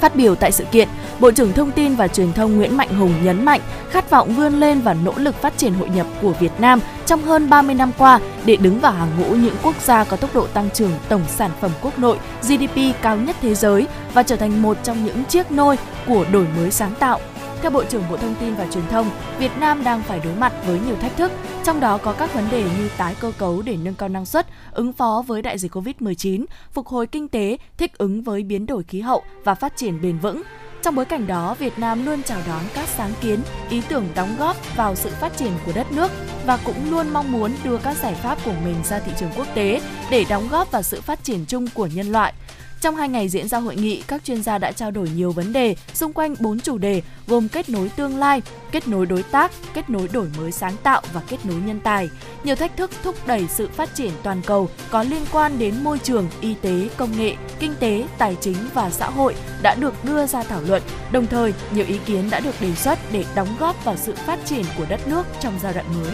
Phát 0.00 0.16
biểu 0.16 0.34
tại 0.34 0.52
sự 0.52 0.64
kiện, 0.64 0.88
Bộ 1.20 1.30
trưởng 1.30 1.52
Thông 1.52 1.72
tin 1.72 1.94
và 1.94 2.08
Truyền 2.08 2.32
thông 2.32 2.56
Nguyễn 2.56 2.76
Mạnh 2.76 2.88
Hùng 2.88 3.14
nhấn 3.22 3.44
mạnh 3.44 3.60
khát 3.90 4.10
vọng 4.10 4.34
vươn 4.34 4.60
lên 4.60 4.80
và 4.80 4.94
nỗ 4.94 5.12
lực 5.16 5.34
phát 5.34 5.58
triển 5.58 5.74
hội 5.74 5.88
nhập 5.88 6.06
của 6.22 6.32
Việt 6.32 6.52
Nam 6.58 6.80
trong 7.06 7.22
hơn 7.22 7.50
30 7.50 7.74
năm 7.74 7.90
qua 7.98 8.20
để 8.44 8.56
đứng 8.56 8.80
vào 8.80 8.92
hàng 8.92 9.10
ngũ 9.18 9.34
những 9.34 9.54
quốc 9.62 9.74
gia 9.82 10.04
có 10.04 10.16
tốc 10.16 10.34
độ 10.34 10.46
tăng 10.46 10.70
trưởng 10.70 10.92
tổng 11.08 11.22
sản 11.28 11.50
phẩm 11.60 11.70
quốc 11.82 11.98
nội 11.98 12.18
GDP 12.42 13.02
cao 13.02 13.16
nhất 13.16 13.36
thế 13.42 13.54
giới 13.54 13.86
và 14.14 14.22
trở 14.22 14.36
thành 14.36 14.62
một 14.62 14.76
trong 14.82 15.04
những 15.04 15.24
chiếc 15.24 15.50
nôi 15.50 15.76
của 16.06 16.24
đổi 16.32 16.46
mới 16.56 16.70
sáng 16.70 16.94
tạo. 16.98 17.20
Theo 17.62 17.70
Bộ 17.70 17.84
trưởng 17.84 18.02
Bộ 18.10 18.16
Thông 18.16 18.34
tin 18.40 18.54
và 18.54 18.66
Truyền 18.72 18.86
thông, 18.86 19.10
Việt 19.38 19.50
Nam 19.60 19.84
đang 19.84 20.02
phải 20.02 20.20
đối 20.24 20.34
mặt 20.34 20.52
với 20.66 20.80
nhiều 20.86 20.96
thách 20.96 21.16
thức, 21.16 21.32
trong 21.64 21.80
đó 21.80 21.98
có 21.98 22.12
các 22.12 22.34
vấn 22.34 22.50
đề 22.50 22.62
như 22.62 22.90
tái 22.96 23.14
cơ 23.20 23.32
cấu 23.38 23.62
để 23.62 23.76
nâng 23.82 23.94
cao 23.94 24.08
năng 24.08 24.26
suất, 24.26 24.46
ứng 24.72 24.92
phó 24.92 25.24
với 25.26 25.42
đại 25.42 25.58
dịch 25.58 25.76
Covid-19, 25.76 26.44
phục 26.72 26.86
hồi 26.86 27.06
kinh 27.06 27.28
tế, 27.28 27.56
thích 27.78 27.98
ứng 27.98 28.22
với 28.22 28.42
biến 28.42 28.66
đổi 28.66 28.82
khí 28.82 29.00
hậu 29.00 29.22
và 29.44 29.54
phát 29.54 29.76
triển 29.76 30.00
bền 30.02 30.18
vững. 30.18 30.42
Trong 30.82 30.94
bối 30.94 31.04
cảnh 31.04 31.26
đó, 31.26 31.54
Việt 31.58 31.78
Nam 31.78 32.06
luôn 32.06 32.22
chào 32.22 32.40
đón 32.46 32.62
các 32.74 32.88
sáng 32.88 33.12
kiến, 33.20 33.40
ý 33.70 33.82
tưởng 33.88 34.08
đóng 34.14 34.36
góp 34.38 34.76
vào 34.76 34.94
sự 34.94 35.10
phát 35.20 35.36
triển 35.36 35.52
của 35.66 35.72
đất 35.74 35.92
nước 35.92 36.10
và 36.46 36.58
cũng 36.64 36.90
luôn 36.90 37.06
mong 37.12 37.32
muốn 37.32 37.52
đưa 37.64 37.76
các 37.76 37.96
giải 37.96 38.14
pháp 38.14 38.38
của 38.44 38.54
mình 38.64 38.76
ra 38.84 38.98
thị 38.98 39.12
trường 39.20 39.30
quốc 39.36 39.46
tế 39.54 39.80
để 40.10 40.24
đóng 40.28 40.48
góp 40.50 40.72
vào 40.72 40.82
sự 40.82 41.00
phát 41.00 41.24
triển 41.24 41.44
chung 41.48 41.66
của 41.74 41.86
nhân 41.86 42.12
loại. 42.12 42.32
Trong 42.80 42.96
hai 42.96 43.08
ngày 43.08 43.28
diễn 43.28 43.48
ra 43.48 43.58
hội 43.58 43.76
nghị, 43.76 44.02
các 44.06 44.24
chuyên 44.24 44.42
gia 44.42 44.58
đã 44.58 44.72
trao 44.72 44.90
đổi 44.90 45.08
nhiều 45.16 45.32
vấn 45.32 45.52
đề 45.52 45.76
xung 45.94 46.12
quanh 46.12 46.34
bốn 46.40 46.60
chủ 46.60 46.78
đề 46.78 47.02
gồm 47.26 47.48
kết 47.48 47.68
nối 47.68 47.88
tương 47.88 48.16
lai, 48.16 48.42
kết 48.72 48.88
nối 48.88 49.06
đối 49.06 49.22
tác, 49.22 49.52
kết 49.74 49.90
nối 49.90 50.08
đổi 50.12 50.26
mới 50.38 50.52
sáng 50.52 50.76
tạo 50.82 51.02
và 51.12 51.20
kết 51.28 51.46
nối 51.46 51.56
nhân 51.66 51.80
tài. 51.80 52.08
Nhiều 52.44 52.56
thách 52.56 52.76
thức 52.76 52.90
thúc 53.02 53.14
đẩy 53.26 53.46
sự 53.48 53.68
phát 53.76 53.94
triển 53.94 54.10
toàn 54.22 54.42
cầu 54.46 54.68
có 54.90 55.02
liên 55.02 55.22
quan 55.32 55.58
đến 55.58 55.74
môi 55.84 55.98
trường, 55.98 56.28
y 56.40 56.54
tế, 56.54 56.88
công 56.96 57.18
nghệ, 57.18 57.36
kinh 57.58 57.74
tế, 57.80 58.04
tài 58.18 58.36
chính 58.40 58.56
và 58.74 58.90
xã 58.90 59.10
hội 59.10 59.34
đã 59.62 59.74
được 59.74 60.04
đưa 60.04 60.26
ra 60.26 60.42
thảo 60.42 60.60
luận. 60.66 60.82
Đồng 61.12 61.26
thời, 61.26 61.54
nhiều 61.70 61.84
ý 61.88 61.98
kiến 62.06 62.30
đã 62.30 62.40
được 62.40 62.54
đề 62.60 62.74
xuất 62.74 62.98
để 63.12 63.24
đóng 63.34 63.48
góp 63.58 63.84
vào 63.84 63.96
sự 63.96 64.14
phát 64.26 64.38
triển 64.44 64.64
của 64.78 64.84
đất 64.88 65.08
nước 65.08 65.26
trong 65.40 65.54
giai 65.62 65.74
đoạn 65.74 65.86
mới. 66.02 66.12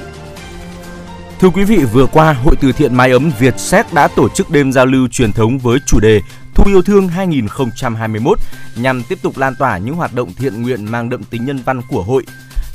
Thưa 1.40 1.48
quý 1.48 1.64
vị, 1.64 1.78
vừa 1.92 2.06
qua, 2.06 2.32
Hội 2.32 2.54
từ 2.60 2.72
thiện 2.72 2.94
Mái 2.94 3.10
ấm 3.10 3.32
Việt 3.38 3.58
Séc 3.58 3.92
đã 3.92 4.08
tổ 4.08 4.28
chức 4.28 4.50
đêm 4.50 4.72
giao 4.72 4.86
lưu 4.86 5.08
truyền 5.08 5.32
thống 5.32 5.58
với 5.58 5.78
chủ 5.86 6.00
đề 6.00 6.20
Thu 6.66 6.72
yêu 6.72 6.82
thương 6.82 7.08
2021 7.08 8.38
nhằm 8.76 9.02
tiếp 9.08 9.18
tục 9.22 9.38
lan 9.38 9.54
tỏa 9.58 9.78
những 9.78 9.94
hoạt 9.94 10.14
động 10.14 10.34
thiện 10.34 10.62
nguyện 10.62 10.84
mang 10.84 11.08
đậm 11.08 11.24
tính 11.24 11.44
nhân 11.44 11.58
văn 11.64 11.80
của 11.88 12.02
hội. 12.02 12.24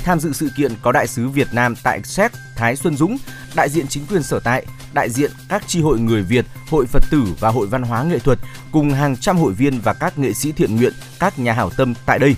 Tham 0.04 0.20
dự 0.20 0.34
sự 0.34 0.50
kiện 0.58 0.72
có 0.82 0.92
đại 0.92 1.08
sứ 1.08 1.28
Việt 1.30 1.48
Nam 1.54 1.76
tại 1.84 2.02
Séc 2.04 2.32
Thái 2.56 2.76
Xuân 2.76 2.96
Dũng, 2.96 3.18
đại 3.56 3.70
diện 3.70 3.88
chính 3.88 4.06
quyền 4.06 4.24
sở 4.24 4.40
tại, 4.40 4.66
đại 4.94 5.10
diện 5.10 5.32
các 5.50 5.68
tri 5.68 5.82
hội 5.82 6.00
người 6.00 6.24
Việt, 6.24 6.46
hội 6.70 6.86
Phật 6.86 7.04
tử 7.12 7.24
và 7.40 7.50
hội 7.50 7.68
văn 7.68 7.82
hóa 7.82 8.04
nghệ 8.04 8.20
thuật 8.20 8.40
cùng 8.72 8.90
hàng 8.90 9.18
trăm 9.18 9.38
hội 9.38 9.54
viên 9.54 9.80
và 9.80 9.94
các 9.94 10.20
nghệ 10.20 10.34
sĩ 10.34 10.52
thiện 10.52 10.76
nguyện, 10.76 10.94
các 11.20 11.40
nhà 11.40 11.54
hảo 11.54 11.70
tâm 11.78 11.94
tại 12.06 12.20
đây. 12.20 12.36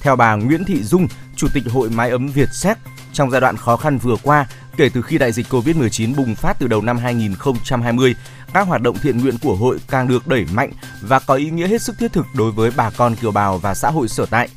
Theo 0.00 0.16
bà 0.16 0.34
Nguyễn 0.34 0.64
Thị 0.64 0.82
Dung, 0.82 1.08
Chủ 1.36 1.48
tịch 1.54 1.64
Hội 1.72 1.90
Mái 1.90 2.10
ấm 2.10 2.28
Việt 2.28 2.48
Séc, 2.52 2.78
trong 3.12 3.30
giai 3.30 3.40
đoạn 3.40 3.56
khó 3.56 3.76
khăn 3.76 3.98
vừa 3.98 4.16
qua, 4.22 4.46
kể 4.76 4.88
từ 4.88 5.02
khi 5.02 5.18
đại 5.18 5.32
dịch 5.32 5.46
Covid-19 5.50 6.14
bùng 6.14 6.34
phát 6.34 6.58
từ 6.58 6.66
đầu 6.66 6.82
năm 6.82 6.98
2020, 6.98 8.14
các 8.54 8.66
hoạt 8.66 8.82
động 8.82 8.98
thiện 9.02 9.18
nguyện 9.18 9.34
của 9.42 9.54
hội 9.54 9.78
càng 9.90 10.08
được 10.08 10.26
đẩy 10.26 10.44
mạnh 10.52 10.70
và 11.00 11.18
có 11.18 11.34
ý 11.34 11.50
nghĩa 11.50 11.68
hết 11.68 11.82
sức 11.82 11.98
thiết 11.98 12.12
thực 12.12 12.26
đối 12.34 12.52
với 12.52 12.70
bà 12.76 12.90
con 12.90 13.16
kiều 13.16 13.30
bào 13.30 13.58
và 13.58 13.74
xã 13.74 13.90
hội 13.90 14.08
sở 14.08 14.26
tại. 14.26 14.48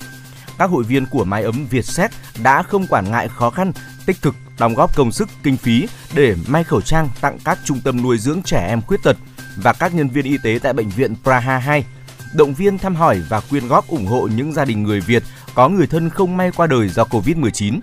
Các 0.58 0.70
hội 0.70 0.84
viên 0.84 1.06
của 1.06 1.24
Mái 1.24 1.44
ấm 1.44 1.68
Việt 1.70 1.86
Séc 1.86 2.12
đã 2.44 2.64
không 2.64 2.88
quản 2.88 3.12
ngại 3.12 3.28
khó 3.28 3.50
khăn, 3.50 3.72
tích 4.06 4.22
cực 4.22 4.36
đóng 4.60 4.74
góp 4.74 4.96
công 4.96 5.12
sức, 5.12 5.30
kinh 5.44 5.58
phí 5.58 5.88
để 6.16 6.36
may 6.48 6.64
khẩu 6.64 6.82
trang 6.82 7.10
tặng 7.22 7.38
các 7.44 7.60
trung 7.64 7.82
tâm 7.84 8.02
nuôi 8.02 8.18
dưỡng 8.18 8.42
trẻ 8.42 8.68
em 8.68 8.82
khuyết 8.82 9.04
tật 9.04 9.18
và 9.56 9.74
các 9.74 9.96
nhân 9.96 10.10
viên 10.10 10.26
y 10.26 10.38
tế 10.44 10.60
tại 10.64 10.74
bệnh 10.74 10.90
viện 10.90 11.16
Praha 11.24 11.58
2, 11.58 11.86
động 12.34 12.54
viên 12.54 12.78
thăm 12.78 12.96
hỏi 12.96 13.22
và 13.30 13.40
quyên 13.40 13.68
góp 13.68 13.88
ủng 13.88 14.06
hộ 14.06 14.28
những 14.36 14.54
gia 14.54 14.66
đình 14.66 14.84
người 14.84 15.00
Việt 15.00 15.24
có 15.56 15.70
người 15.70 15.88
thân 15.88 16.10
không 16.10 16.38
may 16.38 16.52
qua 16.52 16.68
đời 16.68 16.90
do 16.90 17.04
Covid-19. 17.04 17.80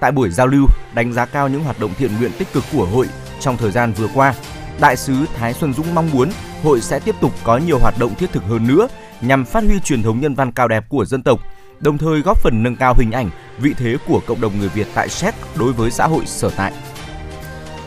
Tại 0.00 0.12
buổi 0.12 0.30
giao 0.30 0.46
lưu, 0.46 0.66
đánh 0.94 1.12
giá 1.12 1.26
cao 1.26 1.48
những 1.48 1.64
hoạt 1.64 1.80
động 1.80 1.94
thiện 1.98 2.16
nguyện 2.16 2.32
tích 2.38 2.52
cực 2.52 2.64
của 2.72 2.86
hội 2.86 3.08
trong 3.40 3.56
thời 3.56 3.70
gian 3.70 3.92
vừa 3.92 4.08
qua, 4.14 4.34
Đại 4.80 4.96
sứ 4.96 5.14
Thái 5.36 5.54
Xuân 5.54 5.72
Dũng 5.72 5.94
mong 5.94 6.10
muốn 6.12 6.30
hội 6.62 6.80
sẽ 6.80 6.98
tiếp 6.98 7.14
tục 7.20 7.32
có 7.44 7.56
nhiều 7.66 7.78
hoạt 7.78 7.94
động 7.98 8.14
thiết 8.14 8.32
thực 8.32 8.44
hơn 8.44 8.66
nữa 8.66 8.88
nhằm 9.20 9.44
phát 9.44 9.64
huy 9.64 9.80
truyền 9.80 10.02
thống 10.02 10.20
nhân 10.20 10.34
văn 10.34 10.52
cao 10.52 10.68
đẹp 10.68 10.88
của 10.88 11.04
dân 11.04 11.22
tộc, 11.22 11.40
đồng 11.80 11.98
thời 11.98 12.20
góp 12.20 12.38
phần 12.38 12.62
nâng 12.62 12.76
cao 12.76 12.94
hình 12.98 13.12
ảnh, 13.12 13.30
vị 13.58 13.74
thế 13.78 13.96
của 14.06 14.20
cộng 14.26 14.40
đồng 14.40 14.58
người 14.58 14.68
Việt 14.68 14.86
tại 14.94 15.08
Séc 15.08 15.34
đối 15.58 15.72
với 15.72 15.90
xã 15.90 16.06
hội 16.06 16.26
sở 16.26 16.50
tại. 16.56 16.72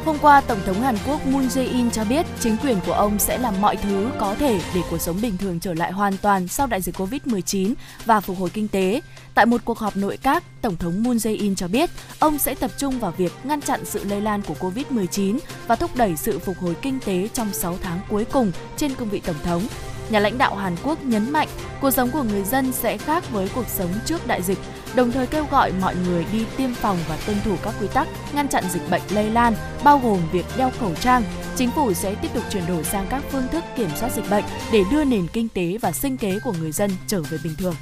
Hôm 0.06 0.18
qua, 0.22 0.42
Tổng 0.42 0.60
thống 0.66 0.82
Hàn 0.82 0.96
Quốc 1.08 1.28
Moon 1.28 1.48
Jae-in 1.48 1.90
cho 1.90 2.06
biết 2.06 2.26
chính 2.40 2.58
quyền 2.58 2.78
của 2.86 2.94
ông 2.94 3.20
sẽ 3.20 3.38
làm 3.38 3.62
mọi 3.62 3.76
thứ 3.76 4.10
có 4.20 4.36
thể 4.36 4.60
để 4.76 4.82
cuộc 4.90 5.02
sống 5.02 5.22
bình 5.22 5.38
thường 5.38 5.60
trở 5.60 5.74
lại 5.74 5.92
hoàn 5.92 6.18
toàn 6.18 6.48
sau 6.48 6.68
đại 6.68 6.82
dịch 6.82 6.96
Covid-19 6.96 7.74
và 8.06 8.20
phục 8.20 8.38
hồi 8.40 8.50
kinh 8.50 8.68
tế. 8.68 9.02
Tại 9.38 9.46
một 9.46 9.62
cuộc 9.66 9.80
họp 9.80 9.98
nội 9.98 10.18
các, 10.18 10.44
Tổng 10.62 10.76
thống 10.76 11.04
Moon 11.04 11.18
Jae-in 11.18 11.56
cho 11.56 11.68
biết 11.68 11.90
ông 12.20 12.38
sẽ 12.38 12.56
tập 12.56 12.72
trung 12.78 13.00
vào 13.00 13.14
việc 13.18 13.32
ngăn 13.44 13.62
chặn 13.62 13.86
sự 13.86 14.04
lây 14.04 14.22
lan 14.22 14.42
của 14.42 14.54
Covid-19 14.60 15.38
và 15.68 15.76
thúc 15.76 15.96
đẩy 15.96 16.16
sự 16.16 16.40
phục 16.40 16.58
hồi 16.58 16.76
kinh 16.82 17.00
tế 17.06 17.30
trong 17.34 17.54
6 17.54 17.78
tháng 17.82 18.00
cuối 18.10 18.26
cùng 18.26 18.52
trên 18.78 18.96
cương 18.96 19.10
vị 19.10 19.22
Tổng 19.26 19.36
thống. 19.44 19.68
Nhà 20.10 20.20
lãnh 20.20 20.38
đạo 20.38 20.56
Hàn 20.56 20.76
Quốc 20.84 21.04
nhấn 21.04 21.32
mạnh 21.32 21.48
cuộc 21.82 21.92
sống 21.92 22.12
của 22.12 22.24
người 22.24 22.44
dân 22.44 22.72
sẽ 22.72 22.98
khác 22.98 23.32
với 23.32 23.50
cuộc 23.56 23.68
sống 23.68 23.90
trước 24.06 24.28
đại 24.28 24.42
dịch, 24.42 24.60
đồng 24.96 25.12
thời 25.12 25.28
kêu 25.28 25.46
gọi 25.52 25.72
mọi 25.82 25.96
người 26.08 26.26
đi 26.32 26.46
tiêm 26.58 26.74
phòng 26.74 26.98
và 27.10 27.18
tuân 27.26 27.38
thủ 27.46 27.56
các 27.64 27.74
quy 27.82 27.88
tắc 27.94 28.08
ngăn 28.34 28.48
chặn 28.48 28.64
dịch 28.74 28.90
bệnh 28.90 29.02
lây 29.10 29.30
lan, 29.30 29.54
bao 29.84 30.00
gồm 30.00 30.20
việc 30.32 30.46
đeo 30.58 30.72
khẩu 30.80 30.96
trang. 30.96 31.24
Chính 31.56 31.72
phủ 31.72 31.94
sẽ 31.94 32.16
tiếp 32.16 32.30
tục 32.34 32.44
chuyển 32.52 32.68
đổi 32.68 32.84
sang 32.84 33.08
các 33.10 33.24
phương 33.32 33.48
thức 33.52 33.64
kiểm 33.76 33.90
soát 33.96 34.10
dịch 34.16 34.30
bệnh 34.30 34.46
để 34.72 34.84
đưa 34.92 35.04
nền 35.04 35.28
kinh 35.28 35.50
tế 35.50 35.78
và 35.82 35.92
sinh 35.92 36.18
kế 36.18 36.40
của 36.44 36.54
người 36.60 36.72
dân 36.72 36.92
trở 37.08 37.22
về 37.22 37.38
bình 37.44 37.54
thường. 37.58 37.76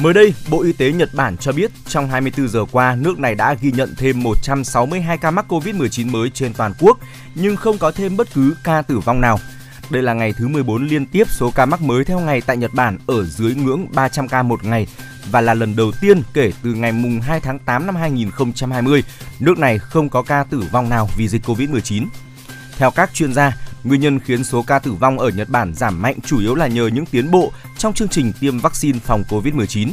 Mới 0.00 0.14
đây, 0.14 0.34
Bộ 0.50 0.62
Y 0.62 0.72
tế 0.72 0.92
Nhật 0.92 1.10
Bản 1.14 1.36
cho 1.36 1.52
biết 1.52 1.70
trong 1.86 2.08
24 2.08 2.48
giờ 2.48 2.64
qua, 2.72 2.96
nước 3.00 3.18
này 3.18 3.34
đã 3.34 3.54
ghi 3.54 3.72
nhận 3.72 3.94
thêm 3.98 4.22
162 4.22 5.18
ca 5.18 5.30
mắc 5.30 5.44
COVID-19 5.48 6.10
mới 6.10 6.30
trên 6.30 6.52
toàn 6.52 6.72
quốc, 6.78 6.98
nhưng 7.34 7.56
không 7.56 7.78
có 7.78 7.90
thêm 7.90 8.16
bất 8.16 8.34
cứ 8.34 8.56
ca 8.64 8.82
tử 8.82 8.98
vong 8.98 9.20
nào. 9.20 9.38
Đây 9.90 10.02
là 10.02 10.12
ngày 10.12 10.32
thứ 10.38 10.48
14 10.48 10.86
liên 10.86 11.06
tiếp 11.06 11.26
số 11.30 11.50
ca 11.50 11.66
mắc 11.66 11.82
mới 11.82 12.04
theo 12.04 12.20
ngày 12.20 12.40
tại 12.40 12.56
Nhật 12.56 12.74
Bản 12.74 12.98
ở 13.06 13.24
dưới 13.24 13.54
ngưỡng 13.54 13.86
300 13.94 14.28
ca 14.28 14.42
một 14.42 14.64
ngày 14.64 14.86
và 15.30 15.40
là 15.40 15.54
lần 15.54 15.76
đầu 15.76 15.92
tiên 16.00 16.22
kể 16.34 16.52
từ 16.62 16.74
ngày 16.74 16.92
mùng 16.92 17.20
2 17.20 17.40
tháng 17.40 17.58
8 17.58 17.86
năm 17.86 17.96
2020, 17.96 19.02
nước 19.40 19.58
này 19.58 19.78
không 19.78 20.08
có 20.08 20.22
ca 20.22 20.44
tử 20.44 20.64
vong 20.72 20.88
nào 20.88 21.08
vì 21.16 21.28
dịch 21.28 21.46
Covid-19. 21.46 22.06
Theo 22.78 22.90
các 22.90 23.14
chuyên 23.14 23.34
gia, 23.34 23.56
nguyên 23.84 24.00
nhân 24.00 24.20
khiến 24.20 24.44
số 24.44 24.62
ca 24.62 24.78
tử 24.78 24.92
vong 24.92 25.18
ở 25.18 25.28
Nhật 25.28 25.48
Bản 25.48 25.74
giảm 25.74 26.02
mạnh 26.02 26.16
chủ 26.26 26.40
yếu 26.40 26.54
là 26.54 26.66
nhờ 26.66 26.86
những 26.86 27.06
tiến 27.06 27.30
bộ 27.30 27.52
trong 27.78 27.92
chương 27.92 28.08
trình 28.08 28.32
tiêm 28.40 28.58
vaccine 28.58 28.98
phòng 28.98 29.22
Covid-19. 29.28 29.92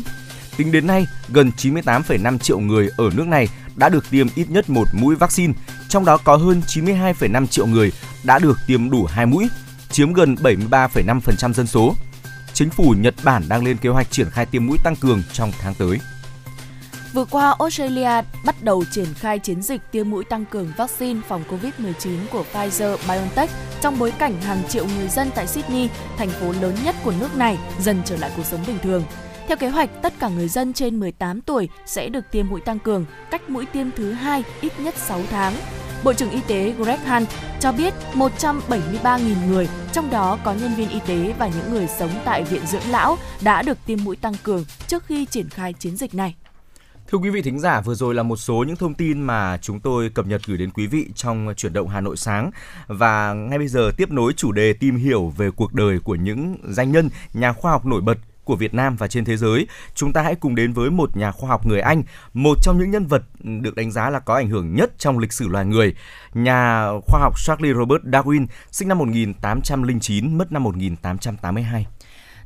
Tính 0.57 0.71
đến 0.71 0.87
nay, 0.87 1.07
gần 1.29 1.51
98,5 1.57 2.37
triệu 2.37 2.59
người 2.59 2.89
ở 2.97 3.09
nước 3.13 3.27
này 3.27 3.47
đã 3.75 3.89
được 3.89 4.09
tiêm 4.09 4.27
ít 4.35 4.49
nhất 4.49 4.69
một 4.69 4.87
mũi 4.93 5.15
vaccine, 5.15 5.53
trong 5.89 6.05
đó 6.05 6.17
có 6.17 6.35
hơn 6.35 6.61
92,5 6.67 7.47
triệu 7.47 7.67
người 7.67 7.91
đã 8.23 8.39
được 8.39 8.57
tiêm 8.67 8.89
đủ 8.89 9.05
hai 9.05 9.25
mũi, 9.25 9.47
chiếm 9.91 10.13
gần 10.13 10.35
73,5% 10.35 11.53
dân 11.53 11.67
số. 11.67 11.95
Chính 12.53 12.69
phủ 12.69 12.95
Nhật 12.97 13.15
Bản 13.23 13.43
đang 13.49 13.65
lên 13.65 13.77
kế 13.77 13.89
hoạch 13.89 14.11
triển 14.11 14.29
khai 14.29 14.45
tiêm 14.45 14.65
mũi 14.65 14.77
tăng 14.83 14.95
cường 14.95 15.23
trong 15.33 15.51
tháng 15.61 15.73
tới. 15.73 15.99
Vừa 17.13 17.25
qua, 17.25 17.55
Australia 17.59 18.21
bắt 18.45 18.55
đầu 18.63 18.83
triển 18.91 19.05
khai 19.13 19.39
chiến 19.39 19.61
dịch 19.61 19.81
tiêm 19.91 20.09
mũi 20.09 20.23
tăng 20.23 20.45
cường 20.45 20.73
vaccine 20.77 21.21
phòng 21.27 21.43
COVID-19 21.49 22.17
của 22.31 22.45
Pfizer-BioNTech 22.53 23.47
trong 23.81 23.99
bối 23.99 24.11
cảnh 24.11 24.41
hàng 24.41 24.63
triệu 24.69 24.85
người 24.97 25.07
dân 25.07 25.29
tại 25.35 25.47
Sydney, 25.47 25.89
thành 26.17 26.29
phố 26.29 26.53
lớn 26.61 26.75
nhất 26.83 26.95
của 27.03 27.13
nước 27.19 27.35
này, 27.35 27.57
dần 27.79 28.01
trở 28.05 28.17
lại 28.17 28.31
cuộc 28.37 28.45
sống 28.45 28.63
bình 28.67 28.77
thường. 28.83 29.03
Theo 29.47 29.57
kế 29.57 29.69
hoạch, 29.69 29.89
tất 30.01 30.13
cả 30.19 30.29
người 30.29 30.47
dân 30.47 30.73
trên 30.73 30.99
18 30.99 31.41
tuổi 31.41 31.69
sẽ 31.85 32.09
được 32.09 32.31
tiêm 32.31 32.47
mũi 32.47 32.61
tăng 32.61 32.79
cường, 32.79 33.05
cách 33.31 33.49
mũi 33.49 33.65
tiêm 33.65 33.87
thứ 33.91 34.11
hai 34.11 34.43
ít 34.61 34.79
nhất 34.79 34.95
6 34.97 35.21
tháng. 35.29 35.53
Bộ 36.03 36.13
trưởng 36.13 36.31
Y 36.31 36.41
tế 36.47 36.73
Greg 36.77 36.99
Hunt 36.99 37.27
cho 37.59 37.71
biết 37.71 37.93
173.000 38.13 39.19
người, 39.49 39.69
trong 39.93 40.09
đó 40.09 40.37
có 40.43 40.53
nhân 40.53 40.75
viên 40.75 40.89
y 40.89 40.99
tế 41.07 41.33
và 41.39 41.47
những 41.47 41.73
người 41.73 41.87
sống 41.87 42.11
tại 42.25 42.43
viện 42.43 42.65
dưỡng 42.67 42.89
lão 42.89 43.17
đã 43.41 43.61
được 43.61 43.77
tiêm 43.85 43.99
mũi 44.03 44.15
tăng 44.15 44.33
cường 44.43 44.65
trước 44.87 45.05
khi 45.05 45.25
triển 45.25 45.49
khai 45.49 45.73
chiến 45.73 45.97
dịch 45.97 46.15
này. 46.15 46.35
Thưa 47.11 47.17
quý 47.17 47.29
vị 47.29 47.41
thính 47.41 47.59
giả, 47.59 47.81
vừa 47.81 47.95
rồi 47.95 48.15
là 48.15 48.23
một 48.23 48.35
số 48.35 48.63
những 48.67 48.75
thông 48.75 48.93
tin 48.93 49.21
mà 49.21 49.57
chúng 49.57 49.79
tôi 49.79 50.09
cập 50.09 50.27
nhật 50.27 50.41
gửi 50.47 50.57
đến 50.57 50.71
quý 50.71 50.87
vị 50.87 51.07
trong 51.15 51.53
chuyển 51.57 51.73
động 51.73 51.87
Hà 51.87 52.01
Nội 52.01 52.17
sáng. 52.17 52.51
Và 52.87 53.33
ngay 53.33 53.57
bây 53.57 53.67
giờ 53.67 53.91
tiếp 53.97 54.11
nối 54.11 54.33
chủ 54.33 54.51
đề 54.51 54.73
tìm 54.73 54.95
hiểu 54.95 55.33
về 55.37 55.51
cuộc 55.51 55.73
đời 55.73 55.99
của 55.99 56.15
những 56.15 56.57
danh 56.69 56.91
nhân, 56.91 57.09
nhà 57.33 57.53
khoa 57.53 57.71
học 57.71 57.85
nổi 57.85 58.01
bật 58.01 58.17
của 58.43 58.55
Việt 58.55 58.73
Nam 58.73 58.95
và 58.95 59.07
trên 59.07 59.25
thế 59.25 59.37
giới, 59.37 59.67
chúng 59.95 60.13
ta 60.13 60.21
hãy 60.21 60.35
cùng 60.35 60.55
đến 60.55 60.73
với 60.73 60.91
một 60.91 61.17
nhà 61.17 61.31
khoa 61.31 61.49
học 61.49 61.65
người 61.65 61.79
Anh, 61.79 62.03
một 62.33 62.57
trong 62.61 62.79
những 62.79 62.91
nhân 62.91 63.07
vật 63.07 63.23
được 63.43 63.75
đánh 63.75 63.91
giá 63.91 64.09
là 64.09 64.19
có 64.19 64.35
ảnh 64.35 64.49
hưởng 64.49 64.75
nhất 64.75 64.91
trong 64.97 65.19
lịch 65.19 65.33
sử 65.33 65.47
loài 65.47 65.65
người, 65.65 65.95
nhà 66.33 66.89
khoa 67.07 67.19
học 67.21 67.33
Charles 67.45 67.75
Robert 67.77 68.03
Darwin, 68.03 68.45
sinh 68.71 68.87
năm 68.87 68.97
1809, 68.97 70.37
mất 70.37 70.51
năm 70.51 70.63
1882. 70.63 71.85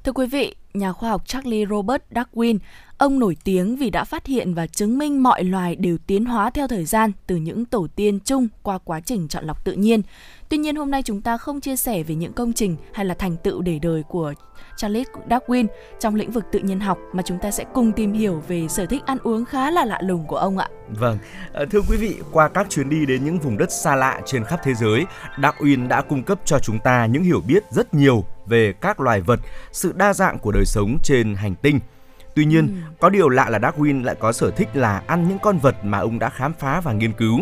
Thưa 0.05 0.11
quý 0.11 0.27
vị, 0.27 0.55
nhà 0.73 0.91
khoa 0.91 1.09
học 1.09 1.27
Charles 1.27 1.69
Robert 1.69 2.01
Darwin, 2.11 2.57
ông 2.97 3.19
nổi 3.19 3.37
tiếng 3.43 3.75
vì 3.75 3.89
đã 3.89 4.03
phát 4.03 4.25
hiện 4.25 4.53
và 4.53 4.67
chứng 4.67 4.97
minh 4.97 5.23
mọi 5.23 5.43
loài 5.43 5.75
đều 5.75 5.97
tiến 6.07 6.25
hóa 6.25 6.49
theo 6.49 6.67
thời 6.67 6.85
gian 6.85 7.11
từ 7.27 7.35
những 7.35 7.65
tổ 7.65 7.87
tiên 7.95 8.19
chung 8.19 8.47
qua 8.63 8.77
quá 8.77 8.99
trình 8.99 9.27
chọn 9.27 9.45
lọc 9.45 9.65
tự 9.65 9.73
nhiên. 9.73 10.01
Tuy 10.49 10.57
nhiên 10.57 10.75
hôm 10.75 10.91
nay 10.91 11.01
chúng 11.03 11.21
ta 11.21 11.37
không 11.37 11.61
chia 11.61 11.75
sẻ 11.75 12.03
về 12.03 12.15
những 12.15 12.33
công 12.33 12.53
trình 12.53 12.75
hay 12.93 13.05
là 13.05 13.13
thành 13.13 13.37
tựu 13.37 13.61
để 13.61 13.79
đời 13.79 14.03
của 14.03 14.33
Charles 14.77 15.07
Darwin 15.29 15.67
trong 15.99 16.15
lĩnh 16.15 16.31
vực 16.31 16.43
tự 16.51 16.59
nhiên 16.59 16.79
học 16.79 16.97
mà 17.13 17.23
chúng 17.25 17.39
ta 17.39 17.51
sẽ 17.51 17.65
cùng 17.73 17.91
tìm 17.91 18.13
hiểu 18.13 18.43
về 18.47 18.67
sở 18.69 18.85
thích 18.85 19.01
ăn 19.05 19.17
uống 19.23 19.45
khá 19.45 19.71
là 19.71 19.85
lạ 19.85 19.99
lùng 20.01 20.27
của 20.27 20.37
ông 20.37 20.57
ạ. 20.57 20.67
Vâng, 20.89 21.17
ờ, 21.53 21.65
thưa 21.71 21.81
quý 21.89 21.97
vị, 21.97 22.15
qua 22.31 22.49
các 22.49 22.69
chuyến 22.69 22.89
đi 22.89 23.05
đến 23.05 23.25
những 23.25 23.39
vùng 23.39 23.57
đất 23.57 23.71
xa 23.71 23.95
lạ 23.95 24.21
trên 24.25 24.43
khắp 24.43 24.59
thế 24.63 24.73
giới, 24.73 25.05
Darwin 25.37 25.87
đã 25.87 26.01
cung 26.01 26.23
cấp 26.23 26.39
cho 26.45 26.59
chúng 26.59 26.79
ta 26.79 27.05
những 27.05 27.23
hiểu 27.23 27.41
biết 27.47 27.63
rất 27.71 27.93
nhiều 27.93 28.23
về 28.47 28.73
các 28.81 28.99
loài 28.99 29.21
vật, 29.21 29.39
sự 29.71 29.93
đa 29.95 30.13
dạng 30.13 30.39
của 30.39 30.51
đời 30.51 30.65
sống 30.65 30.97
trên 31.03 31.35
hành 31.35 31.55
tinh. 31.55 31.79
Tuy 32.35 32.45
nhiên, 32.45 32.67
ừ. 32.67 32.73
có 32.99 33.09
điều 33.09 33.29
lạ 33.29 33.49
là 33.49 33.59
Darwin 33.59 34.03
lại 34.03 34.15
có 34.19 34.31
sở 34.31 34.51
thích 34.51 34.67
là 34.73 35.01
ăn 35.07 35.27
những 35.29 35.39
con 35.39 35.57
vật 35.57 35.75
mà 35.83 35.99
ông 35.99 36.19
đã 36.19 36.29
khám 36.29 36.53
phá 36.59 36.81
và 36.81 36.93
nghiên 36.93 37.13
cứu. 37.13 37.39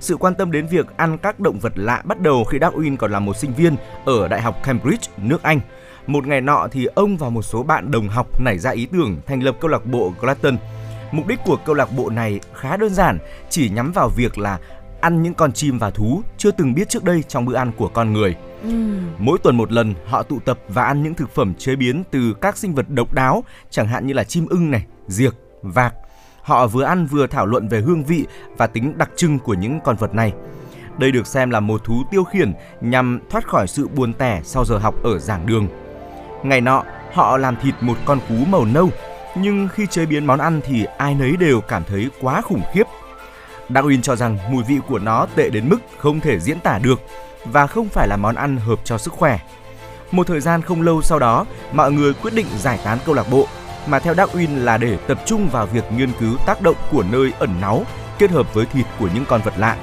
Sự 0.00 0.16
quan 0.16 0.34
tâm 0.34 0.52
đến 0.52 0.66
việc 0.66 0.86
ăn 0.96 1.18
các 1.18 1.40
động 1.40 1.58
vật 1.58 1.72
lạ 1.76 2.02
bắt 2.04 2.20
đầu 2.20 2.44
khi 2.44 2.58
Darwin 2.58 2.96
còn 2.96 3.12
là 3.12 3.18
một 3.18 3.36
sinh 3.36 3.54
viên 3.54 3.76
ở 4.04 4.28
Đại 4.28 4.42
học 4.42 4.56
Cambridge, 4.64 5.08
nước 5.16 5.42
Anh. 5.42 5.60
Một 6.06 6.26
ngày 6.26 6.40
nọ 6.40 6.68
thì 6.70 6.84
ông 6.84 7.16
và 7.16 7.28
một 7.28 7.42
số 7.42 7.62
bạn 7.62 7.90
đồng 7.90 8.08
học 8.08 8.40
nảy 8.40 8.58
ra 8.58 8.70
ý 8.70 8.86
tưởng 8.86 9.20
thành 9.26 9.42
lập 9.42 9.56
câu 9.60 9.70
lạc 9.70 9.86
bộ 9.86 10.12
Glutton. 10.20 10.56
Mục 11.12 11.26
đích 11.26 11.38
của 11.44 11.56
câu 11.64 11.74
lạc 11.74 11.88
bộ 11.96 12.10
này 12.10 12.40
khá 12.54 12.76
đơn 12.76 12.94
giản, 12.94 13.18
chỉ 13.50 13.68
nhắm 13.68 13.92
vào 13.92 14.08
việc 14.08 14.38
là 14.38 14.58
ăn 15.00 15.22
những 15.22 15.34
con 15.34 15.52
chim 15.52 15.78
và 15.78 15.90
thú 15.90 16.22
chưa 16.36 16.50
từng 16.50 16.74
biết 16.74 16.88
trước 16.88 17.04
đây 17.04 17.22
trong 17.28 17.44
bữa 17.44 17.54
ăn 17.54 17.72
của 17.76 17.88
con 17.88 18.12
người. 18.12 18.36
Ừ. 18.64 18.70
Mỗi 19.18 19.38
tuần 19.38 19.56
một 19.56 19.72
lần 19.72 19.94
họ 20.06 20.22
tụ 20.22 20.38
tập 20.40 20.58
và 20.68 20.84
ăn 20.84 21.02
những 21.02 21.14
thực 21.14 21.34
phẩm 21.34 21.54
chế 21.54 21.76
biến 21.76 22.04
từ 22.10 22.34
các 22.40 22.56
sinh 22.56 22.74
vật 22.74 22.86
độc 22.88 23.12
đáo, 23.12 23.44
chẳng 23.70 23.88
hạn 23.88 24.06
như 24.06 24.12
là 24.12 24.24
chim 24.24 24.46
ưng 24.50 24.70
này, 24.70 24.86
diệc, 25.08 25.34
vạc. 25.62 25.94
Họ 26.42 26.66
vừa 26.66 26.84
ăn 26.84 27.06
vừa 27.06 27.26
thảo 27.26 27.46
luận 27.46 27.68
về 27.68 27.80
hương 27.80 28.04
vị 28.04 28.26
và 28.56 28.66
tính 28.66 28.98
đặc 28.98 29.10
trưng 29.16 29.38
của 29.38 29.54
những 29.54 29.80
con 29.84 29.96
vật 29.96 30.14
này. 30.14 30.32
Đây 30.98 31.12
được 31.12 31.26
xem 31.26 31.50
là 31.50 31.60
một 31.60 31.84
thú 31.84 32.02
tiêu 32.10 32.24
khiển 32.24 32.52
nhằm 32.80 33.20
thoát 33.30 33.48
khỏi 33.48 33.66
sự 33.66 33.88
buồn 33.88 34.12
tẻ 34.12 34.40
sau 34.44 34.64
giờ 34.64 34.78
học 34.78 34.94
ở 35.02 35.18
giảng 35.18 35.46
đường. 35.46 35.68
Ngày 36.42 36.60
nọ, 36.60 36.84
họ 37.12 37.36
làm 37.36 37.56
thịt 37.62 37.74
một 37.80 37.96
con 38.04 38.18
cú 38.28 38.34
màu 38.34 38.64
nâu, 38.64 38.90
nhưng 39.36 39.68
khi 39.74 39.86
chế 39.86 40.06
biến 40.06 40.26
món 40.26 40.38
ăn 40.38 40.60
thì 40.64 40.84
ai 40.98 41.14
nấy 41.14 41.36
đều 41.36 41.60
cảm 41.60 41.84
thấy 41.84 42.10
quá 42.20 42.40
khủng 42.40 42.62
khiếp. 42.72 42.84
Darwin 43.68 44.02
cho 44.02 44.16
rằng 44.16 44.38
mùi 44.50 44.62
vị 44.64 44.78
của 44.88 44.98
nó 44.98 45.26
tệ 45.36 45.50
đến 45.50 45.68
mức 45.68 45.78
không 45.98 46.20
thể 46.20 46.40
diễn 46.40 46.60
tả 46.60 46.78
được 46.78 47.00
và 47.44 47.66
không 47.66 47.88
phải 47.88 48.08
là 48.08 48.16
món 48.16 48.34
ăn 48.34 48.56
hợp 48.56 48.78
cho 48.84 48.98
sức 48.98 49.12
khỏe. 49.12 49.38
Một 50.10 50.26
thời 50.26 50.40
gian 50.40 50.62
không 50.62 50.82
lâu 50.82 51.02
sau 51.02 51.18
đó, 51.18 51.46
mọi 51.72 51.92
người 51.92 52.12
quyết 52.14 52.34
định 52.34 52.46
giải 52.58 52.78
tán 52.84 52.98
câu 53.06 53.14
lạc 53.14 53.26
bộ. 53.30 53.46
mà 53.86 53.98
theo 53.98 54.14
Darwin 54.14 54.64
là 54.64 54.78
để 54.78 54.96
tập 55.06 55.18
trung 55.26 55.48
vào 55.48 55.66
việc 55.66 55.84
nghiên 55.92 56.12
cứu 56.20 56.36
tác 56.46 56.62
động 56.62 56.76
của 56.92 57.04
nơi 57.10 57.32
ẩn 57.38 57.60
náu 57.60 57.82
kết 58.18 58.30
hợp 58.30 58.54
với 58.54 58.66
thịt 58.66 58.86
của 58.98 59.08
những 59.14 59.24
con 59.28 59.40
vật 59.44 59.54
lạ. 59.56 59.76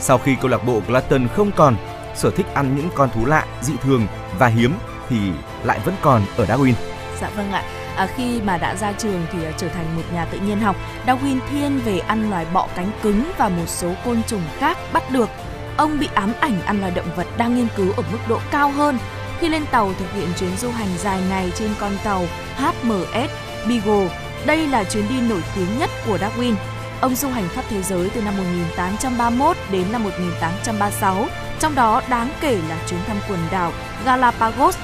Sau 0.00 0.18
khi 0.18 0.36
câu 0.40 0.50
lạc 0.50 0.64
bộ 0.66 0.80
Glutton 0.88 1.28
không 1.36 1.50
còn 1.56 1.76
sở 2.14 2.30
thích 2.30 2.46
ăn 2.54 2.76
những 2.76 2.88
con 2.94 3.10
thú 3.10 3.26
lạ, 3.26 3.46
dị 3.62 3.72
thường 3.82 4.06
và 4.38 4.46
hiếm 4.46 4.72
thì 5.08 5.16
lại 5.64 5.80
vẫn 5.84 5.94
còn 6.02 6.22
ở 6.36 6.44
Darwin. 6.44 6.72
Dạ 7.20 7.30
vâng 7.36 7.52
ạ. 7.52 7.62
À, 7.96 8.08
khi 8.16 8.40
mà 8.40 8.58
đã 8.58 8.74
ra 8.74 8.92
trường 8.92 9.26
thì 9.32 9.38
uh, 9.48 9.54
trở 9.56 9.68
thành 9.68 9.96
một 9.96 10.02
nhà 10.12 10.24
tự 10.24 10.38
nhiên 10.38 10.60
học, 10.60 10.76
Darwin 11.06 11.38
thiên 11.50 11.80
về 11.84 11.98
ăn 11.98 12.30
loài 12.30 12.46
bọ 12.52 12.68
cánh 12.76 12.90
cứng 13.02 13.30
và 13.38 13.48
một 13.48 13.66
số 13.66 13.92
côn 14.04 14.22
trùng 14.26 14.42
khác 14.58 14.78
bắt 14.92 15.10
được. 15.10 15.28
Ông 15.76 15.98
bị 15.98 16.08
ám 16.14 16.32
ảnh 16.40 16.62
ăn 16.62 16.80
loài 16.80 16.92
động 16.96 17.10
vật 17.16 17.26
đang 17.36 17.54
nghiên 17.54 17.68
cứu 17.76 17.92
ở 17.96 18.02
mức 18.12 18.18
độ 18.28 18.40
cao 18.50 18.70
hơn. 18.70 18.98
Khi 19.40 19.48
lên 19.48 19.66
tàu 19.70 19.92
thực 19.98 20.12
hiện 20.14 20.28
chuyến 20.38 20.56
du 20.56 20.70
hành 20.70 20.88
dài 20.98 21.20
ngày 21.28 21.52
trên 21.54 21.70
con 21.80 21.92
tàu 22.04 22.26
HMS 22.56 23.30
Beagle, 23.68 24.08
đây 24.46 24.66
là 24.66 24.84
chuyến 24.84 25.08
đi 25.08 25.20
nổi 25.20 25.42
tiếng 25.54 25.78
nhất 25.78 25.90
của 26.06 26.18
Darwin. 26.18 26.54
Ông 27.00 27.14
du 27.14 27.28
hành 27.28 27.48
khắp 27.48 27.64
thế 27.70 27.82
giới 27.82 28.10
từ 28.10 28.22
năm 28.22 28.36
1831 28.36 29.56
đến 29.70 29.92
năm 29.92 30.04
1836, 30.04 31.26
trong 31.60 31.74
đó 31.74 32.02
đáng 32.08 32.30
kể 32.40 32.58
là 32.68 32.78
chuyến 32.88 33.00
thăm 33.06 33.16
quần 33.28 33.40
đảo 33.50 33.72
Galapagos 34.04 34.76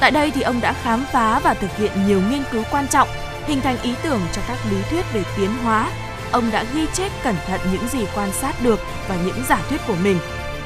Tại 0.00 0.10
đây 0.10 0.30
thì 0.30 0.42
ông 0.42 0.60
đã 0.60 0.72
khám 0.72 1.04
phá 1.12 1.40
và 1.44 1.54
thực 1.54 1.76
hiện 1.76 1.92
nhiều 2.06 2.20
nghiên 2.30 2.42
cứu 2.52 2.62
quan 2.70 2.86
trọng, 2.88 3.08
hình 3.46 3.60
thành 3.60 3.76
ý 3.82 3.94
tưởng 4.02 4.20
cho 4.32 4.42
các 4.48 4.58
lý 4.70 4.76
thuyết 4.90 5.04
về 5.12 5.22
tiến 5.36 5.50
hóa. 5.64 5.90
Ông 6.34 6.50
đã 6.52 6.64
ghi 6.74 6.86
chép 6.92 7.12
cẩn 7.24 7.34
thận 7.46 7.60
những 7.72 7.88
gì 7.88 8.06
quan 8.14 8.32
sát 8.32 8.54
được 8.62 8.78
và 9.08 9.16
những 9.26 9.36
giả 9.48 9.62
thuyết 9.68 9.80
của 9.88 9.96
mình. 10.04 10.16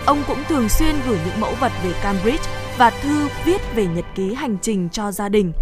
Ông 0.07 0.23
cũng 0.27 0.39
thường 0.49 0.69
xuyên 0.69 0.95
gửi 1.09 1.19
những 1.27 1.41
mẫu 1.41 1.55
vật 1.61 1.73
về 1.85 1.93
Cambridge 2.03 2.51
và 2.79 2.91
thư 2.91 3.29
viết 3.45 3.61
về 3.75 3.87
nhật 3.87 4.05
ký 4.15 4.35
hành 4.35 4.57
trình 4.63 4.89
cho 4.93 5.13
gia 5.13 5.29
đình. 5.29 5.53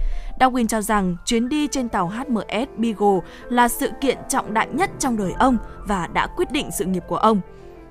Darwin 0.41 0.67
cho 0.67 0.81
rằng 0.81 1.17
chuyến 1.25 1.49
đi 1.49 1.69
trên 1.69 1.89
tàu 1.89 2.09
HMS 2.09 2.69
Beagle 2.77 3.21
là 3.49 3.69
sự 3.69 3.91
kiện 4.01 4.19
trọng 4.29 4.55
đại 4.55 4.69
nhất 4.73 4.91
trong 4.99 5.17
đời 5.17 5.33
ông 5.39 5.59
và 5.87 6.07
đã 6.07 6.27
quyết 6.27 6.53
định 6.53 6.71
sự 6.79 6.85
nghiệp 6.85 7.03
của 7.09 7.17
ông. 7.17 7.41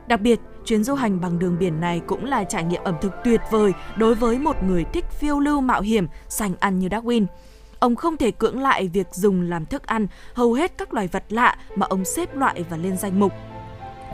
Đặc 0.08 0.22
biệt, 0.22 0.40
chuyến 0.66 0.84
du 0.84 0.96
hành 0.96 1.22
bằng 1.22 1.40
đường 1.40 1.58
biển 1.60 1.82
này 1.82 2.02
cũng 2.08 2.26
là 2.26 2.44
trải 2.44 2.64
nghiệm 2.64 2.84
ẩm 2.84 2.96
thực 3.02 3.12
tuyệt 3.24 3.42
vời 3.52 3.74
đối 3.98 4.16
với 4.16 4.40
một 4.40 4.64
người 4.64 4.84
thích 4.94 5.06
phiêu 5.12 5.40
lưu 5.40 5.62
mạo 5.62 5.82
hiểm, 5.82 6.08
sành 6.30 6.54
ăn 6.60 6.80
như 6.80 6.88
Darwin. 6.88 7.26
Ông 7.86 7.96
không 7.96 8.18
thể 8.18 8.32
cưỡng 8.32 8.62
lại 8.62 8.88
việc 8.88 9.08
dùng 9.12 9.50
làm 9.50 9.66
thức 9.66 9.88
ăn 9.88 10.08
hầu 10.34 10.54
hết 10.54 10.78
các 10.78 10.94
loài 10.94 11.08
vật 11.08 11.24
lạ 11.30 11.56
mà 11.76 11.86
ông 11.90 12.06
xếp 12.06 12.36
loại 12.36 12.64
và 12.70 12.78
lên 12.78 12.98
danh 12.98 13.20
mục. 13.20 13.34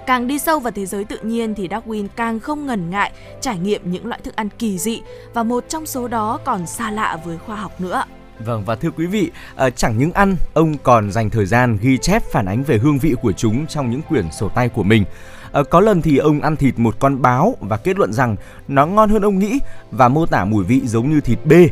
Càng 0.07 0.27
đi 0.27 0.39
sâu 0.39 0.59
vào 0.59 0.71
thế 0.71 0.85
giới 0.85 1.03
tự 1.03 1.17
nhiên 1.23 1.55
thì 1.55 1.67
Darwin 1.67 2.07
càng 2.15 2.39
không 2.39 2.65
ngần 2.65 2.89
ngại 2.89 3.11
trải 3.41 3.57
nghiệm 3.57 3.91
những 3.91 4.05
loại 4.05 4.21
thức 4.23 4.35
ăn 4.35 4.49
kỳ 4.59 4.77
dị 4.77 5.01
và 5.33 5.43
một 5.43 5.63
trong 5.69 5.85
số 5.85 6.07
đó 6.07 6.39
còn 6.45 6.67
xa 6.67 6.91
lạ 6.91 7.17
với 7.25 7.37
khoa 7.37 7.55
học 7.55 7.81
nữa. 7.81 8.03
Vâng 8.39 8.63
và 8.65 8.75
thưa 8.75 8.91
quý 8.91 9.05
vị, 9.05 9.31
à, 9.55 9.69
chẳng 9.69 9.97
những 9.97 10.11
ăn, 10.11 10.35
ông 10.53 10.77
còn 10.83 11.11
dành 11.11 11.29
thời 11.29 11.45
gian 11.45 11.77
ghi 11.81 11.97
chép 11.97 12.23
phản 12.31 12.45
ánh 12.45 12.63
về 12.63 12.77
hương 12.77 12.99
vị 12.99 13.15
của 13.21 13.31
chúng 13.31 13.67
trong 13.67 13.91
những 13.91 14.01
quyển 14.01 14.31
sổ 14.31 14.49
tay 14.49 14.69
của 14.69 14.83
mình. 14.83 15.05
À, 15.51 15.61
có 15.69 15.79
lần 15.79 16.01
thì 16.01 16.17
ông 16.17 16.41
ăn 16.41 16.55
thịt 16.55 16.79
một 16.79 16.95
con 16.99 17.21
báo 17.21 17.55
và 17.59 17.77
kết 17.77 17.97
luận 17.97 18.13
rằng 18.13 18.35
nó 18.67 18.85
ngon 18.85 19.09
hơn 19.09 19.21
ông 19.21 19.39
nghĩ 19.39 19.59
và 19.91 20.07
mô 20.07 20.25
tả 20.25 20.45
mùi 20.45 20.63
vị 20.63 20.81
giống 20.85 21.09
như 21.09 21.21
thịt 21.21 21.39
bê. 21.45 21.69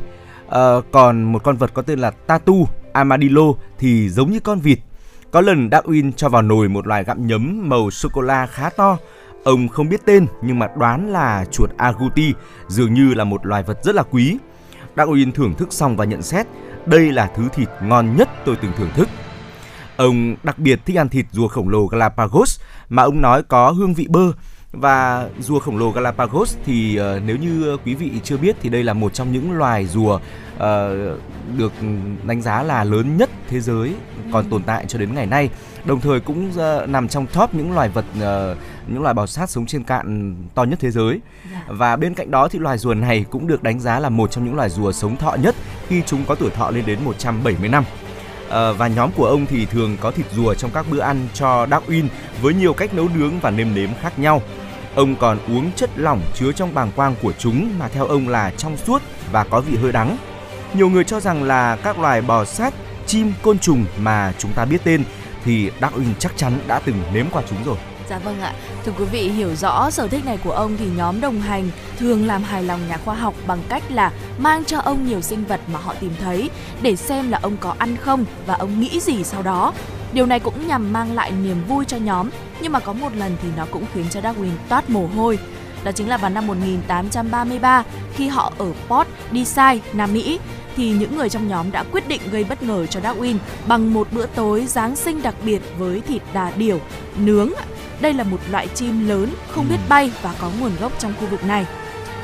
À, 0.50 0.74
còn 0.92 1.24
một 1.24 1.44
con 1.44 1.58
vật 1.58 1.72
có 1.74 1.82
tên 1.82 2.00
là 2.00 2.12
Tatu 2.12 2.68
Armadillo 2.94 3.44
thì 3.78 4.10
giống 4.10 4.32
như 4.32 4.40
con 4.40 4.60
vịt. 4.60 4.80
Có 5.32 5.42
lần 5.42 5.70
Darwin 5.70 6.12
cho 6.12 6.30
vào 6.30 6.42
nồi 6.42 6.70
một 6.70 6.88
loài 6.88 7.04
gặm 7.04 7.28
nhấm 7.28 7.70
màu 7.70 7.92
sô 7.92 8.10
cô 8.14 8.22
la 8.22 8.48
khá 8.48 8.70
to. 8.70 8.98
Ông 9.44 9.68
không 9.68 9.90
biết 9.90 10.06
tên 10.06 10.28
nhưng 10.42 10.60
mà 10.60 10.68
đoán 10.78 11.12
là 11.12 11.46
chuột 11.52 11.70
agouti, 11.78 12.34
dường 12.68 12.94
như 12.94 13.14
là 13.14 13.24
một 13.24 13.46
loài 13.46 13.64
vật 13.64 13.84
rất 13.84 13.96
là 13.96 14.04
quý. 14.04 14.38
Darwin 14.96 15.32
thưởng 15.32 15.54
thức 15.54 15.74
xong 15.74 15.98
và 15.98 16.06
nhận 16.06 16.22
xét, 16.22 16.48
đây 16.86 17.12
là 17.12 17.32
thứ 17.36 17.50
thịt 17.54 17.70
ngon 17.84 18.16
nhất 18.16 18.30
tôi 18.46 18.56
từng 18.62 18.72
thưởng 18.78 18.90
thức. 18.96 19.10
Ông 19.98 20.36
đặc 20.44 20.60
biệt 20.60 20.80
thích 20.86 20.98
ăn 20.98 21.10
thịt 21.10 21.26
rùa 21.32 21.48
khổng 21.48 21.70
lồ 21.70 21.86
Galapagos 21.86 22.60
mà 22.90 23.04
ông 23.04 23.22
nói 23.22 23.44
có 23.44 23.72
hương 23.72 23.94
vị 23.94 24.08
bơ 24.10 24.32
và 24.72 25.30
rùa 25.40 25.60
khổng 25.60 25.78
lồ 25.78 25.92
Galapagos 25.92 26.58
thì 26.66 27.00
uh, 27.00 27.24
nếu 27.26 27.38
như 27.38 27.78
quý 27.86 27.96
vị 27.96 28.12
chưa 28.24 28.38
biết 28.38 28.56
thì 28.62 28.70
đây 28.70 28.84
là 28.84 28.94
một 28.94 29.14
trong 29.14 29.32
những 29.32 29.52
loài 29.52 29.86
rùa 29.86 30.16
uh, 30.16 30.62
được 31.58 31.74
đánh 32.24 32.42
giá 32.42 32.64
là 32.64 32.84
lớn 32.84 33.18
nhất 33.18 33.30
thế 33.48 33.60
giới 33.60 33.94
còn 34.34 34.50
tồn 34.50 34.64
tại 34.64 34.86
cho 34.88 35.00
đến 35.00 35.14
ngày 35.16 35.26
nay. 35.26 35.50
Đồng 35.86 36.02
thời 36.02 36.20
cũng 36.20 36.50
uh, 36.50 36.90
nằm 36.90 37.08
trong 37.08 37.28
top 37.28 37.54
những 37.54 37.72
loài 37.72 37.90
vật 37.90 38.06
uh, 38.18 38.58
những 38.88 39.02
loài 39.02 39.14
bò 39.14 39.26
sát 39.26 39.50
sống 39.50 39.66
trên 39.66 39.84
cạn 39.84 40.36
to 40.56 40.64
nhất 40.64 40.80
thế 40.82 40.92
giới. 40.92 41.20
Dạ. 41.52 41.64
Và 41.68 41.96
bên 41.96 42.14
cạnh 42.14 42.32
đó 42.32 42.48
thì 42.48 42.60
loài 42.60 42.78
rùa 42.78 42.94
này 42.94 43.26
cũng 43.30 43.48
được 43.48 43.64
đánh 43.64 43.80
giá 43.80 44.00
là 44.00 44.10
một 44.10 44.32
trong 44.32 44.46
những 44.46 44.56
loài 44.56 44.70
rùa 44.70 44.92
sống 44.92 45.18
thọ 45.18 45.36
nhất 45.36 45.56
khi 45.88 46.02
chúng 46.06 46.26
có 46.26 46.36
tuổi 46.36 46.50
thọ 46.50 46.72
lên 46.72 46.86
đến 46.86 47.00
170 47.04 47.70
năm. 47.70 47.84
À, 48.50 48.72
và 48.72 48.88
nhóm 48.88 49.12
của 49.12 49.26
ông 49.26 49.46
thì 49.46 49.66
thường 49.66 49.98
có 50.02 50.12
thịt 50.12 50.26
rùa 50.36 50.54
trong 50.54 50.72
các 50.74 50.86
bữa 50.92 51.00
ăn 51.00 51.28
cho 51.34 51.66
Darwin 51.66 52.08
với 52.42 52.54
nhiều 52.54 52.74
cách 52.74 52.94
nấu 52.94 53.08
nướng 53.16 53.40
và 53.40 53.52
nêm 53.52 53.76
nếm 53.76 53.90
khác 54.02 54.20
nhau. 54.20 54.42
Ông 54.96 55.16
còn 55.16 55.38
uống 55.48 55.72
chất 55.76 55.90
lỏng 55.96 56.22
chứa 56.36 56.52
trong 56.52 56.74
bàng 56.74 56.92
quang 56.96 57.16
của 57.22 57.34
chúng 57.40 57.80
mà 57.80 57.88
theo 57.88 58.06
ông 58.06 58.28
là 58.28 58.52
trong 58.58 58.78
suốt 58.78 59.02
và 59.32 59.44
có 59.44 59.62
vị 59.62 59.78
hơi 59.78 59.92
đắng. 59.92 60.18
Nhiều 60.74 60.90
người 60.90 61.04
cho 61.04 61.20
rằng 61.20 61.44
là 61.44 61.76
các 61.76 62.00
loài 62.00 62.22
bò 62.22 62.46
sát, 62.46 62.74
chim, 63.08 63.34
côn 63.42 63.60
trùng 63.60 63.86
mà 63.98 64.34
chúng 64.38 64.54
ta 64.54 64.66
biết 64.66 64.78
tên 64.84 65.04
thì 65.44 65.72
Darwin 65.82 66.14
chắc 66.20 66.38
chắn 66.38 66.60
đã 66.68 66.80
từng 66.80 66.96
nếm 67.14 67.26
qua 67.32 67.44
chúng 67.50 67.64
rồi. 67.66 67.78
Dạ 68.10 68.20
vâng 68.20 68.42
ạ. 68.42 68.54
Thưa 68.86 68.92
quý 68.98 69.06
vị, 69.06 69.30
hiểu 69.30 69.56
rõ 69.56 69.90
sở 69.90 70.08
thích 70.08 70.26
này 70.26 70.38
của 70.44 70.52
ông 70.52 70.78
thì 70.78 70.86
nhóm 70.98 71.22
đồng 71.22 71.42
hành 71.42 71.70
thường 72.00 72.28
làm 72.28 72.44
hài 72.44 72.64
lòng 72.64 72.80
nhà 72.90 72.98
khoa 73.06 73.16
học 73.16 73.34
bằng 73.48 73.60
cách 73.70 73.84
là 73.90 74.12
mang 74.38 74.66
cho 74.66 74.80
ông 74.80 75.08
nhiều 75.08 75.22
sinh 75.22 75.46
vật 75.46 75.60
mà 75.74 75.80
họ 75.80 75.94
tìm 76.00 76.12
thấy 76.22 76.50
để 76.82 76.96
xem 76.96 77.32
là 77.32 77.40
ông 77.42 77.58
có 77.58 77.76
ăn 77.78 77.98
không 77.98 78.26
và 78.46 78.54
ông 78.54 78.80
nghĩ 78.80 79.00
gì 79.00 79.24
sau 79.24 79.44
đó. 79.44 79.74
Điều 80.14 80.26
này 80.26 80.40
cũng 80.40 80.68
nhằm 80.68 80.94
mang 80.94 81.14
lại 81.14 81.32
niềm 81.32 81.58
vui 81.68 81.86
cho 81.86 81.98
nhóm, 81.98 82.30
nhưng 82.62 82.72
mà 82.72 82.80
có 82.80 82.94
một 82.94 83.16
lần 83.16 83.36
thì 83.42 83.50
nó 83.58 83.66
cũng 83.72 83.86
khiến 83.94 84.06
cho 84.10 84.20
Darwin 84.20 84.52
toát 84.70 84.90
mồ 84.90 85.08
hôi. 85.16 85.40
Đó 85.84 85.92
chính 85.92 86.10
là 86.10 86.18
vào 86.18 86.30
năm 86.30 86.48
1833 86.48 87.84
khi 88.14 88.28
họ 88.28 88.54
ở 88.58 88.72
Port 88.88 89.10
Desai, 89.34 89.82
Nam 89.94 90.14
Mỹ 90.14 90.40
thì 90.76 90.92
những 90.92 91.18
người 91.18 91.30
trong 91.30 91.48
nhóm 91.48 91.72
đã 91.72 91.84
quyết 91.92 92.08
định 92.08 92.22
gây 92.32 92.44
bất 92.44 92.64
ngờ 92.64 92.86
cho 92.86 93.00
Darwin 93.00 93.38
bằng 93.68 93.94
một 93.94 94.08
bữa 94.12 94.26
tối 94.26 94.66
Giáng 94.66 94.96
sinh 94.96 95.22
đặc 95.22 95.36
biệt 95.46 95.62
với 95.78 96.02
thịt 96.02 96.22
đà 96.34 96.52
điểu 96.52 96.80
nướng 97.18 97.50
đây 98.02 98.14
là 98.14 98.24
một 98.24 98.38
loại 98.52 98.68
chim 98.68 99.08
lớn, 99.08 99.30
không 99.52 99.66
biết 99.70 99.78
bay 99.90 100.12
và 100.22 100.34
có 100.42 100.52
nguồn 100.60 100.72
gốc 100.80 101.00
trong 101.00 101.14
khu 101.20 101.28
vực 101.28 101.44
này. 101.44 101.66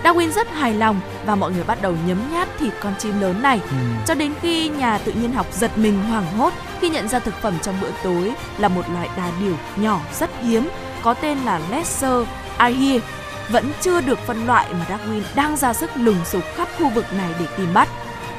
Darwin 0.06 0.32
rất 0.32 0.48
hài 0.52 0.74
lòng 0.74 1.00
và 1.26 1.36
mọi 1.36 1.52
người 1.52 1.64
bắt 1.64 1.82
đầu 1.82 1.96
nhấm 2.08 2.18
nhát 2.32 2.48
thịt 2.60 2.74
con 2.80 2.94
chim 3.00 3.22
lớn 3.22 3.42
này 3.42 3.62
ừ. 3.70 3.76
cho 4.06 4.14
đến 4.14 4.34
khi 4.42 4.70
nhà 4.70 4.98
tự 4.98 5.12
nhiên 5.12 5.34
học 5.34 5.46
giật 5.54 5.78
mình 5.78 6.04
hoảng 6.04 6.38
hốt 6.38 6.54
khi 6.82 6.90
nhận 6.90 7.08
ra 7.08 7.20
thực 7.20 7.34
phẩm 7.42 7.54
trong 7.62 7.76
bữa 7.82 7.92
tối 8.04 8.32
là 8.58 8.68
một 8.68 8.90
loại 8.90 9.10
đà 9.18 9.32
điểu 9.40 9.56
nhỏ 9.76 10.02
rất 10.20 10.30
hiếm 10.42 10.70
có 11.04 11.14
tên 11.14 11.38
là 11.38 11.62
Lesser 11.72 12.28
Air 12.58 13.02
vẫn 13.50 13.72
chưa 13.82 14.02
được 14.02 14.20
phân 14.20 14.48
loại 14.48 14.68
mà 14.74 14.86
Darwin 14.90 15.22
đang 15.36 15.58
ra 15.58 15.74
sức 15.74 15.92
lùng 15.96 16.26
sục 16.26 16.44
khắp 16.56 16.68
khu 16.78 16.90
vực 16.90 17.06
này 17.14 17.30
để 17.40 17.46
tìm 17.58 17.74
bắt. 17.74 17.90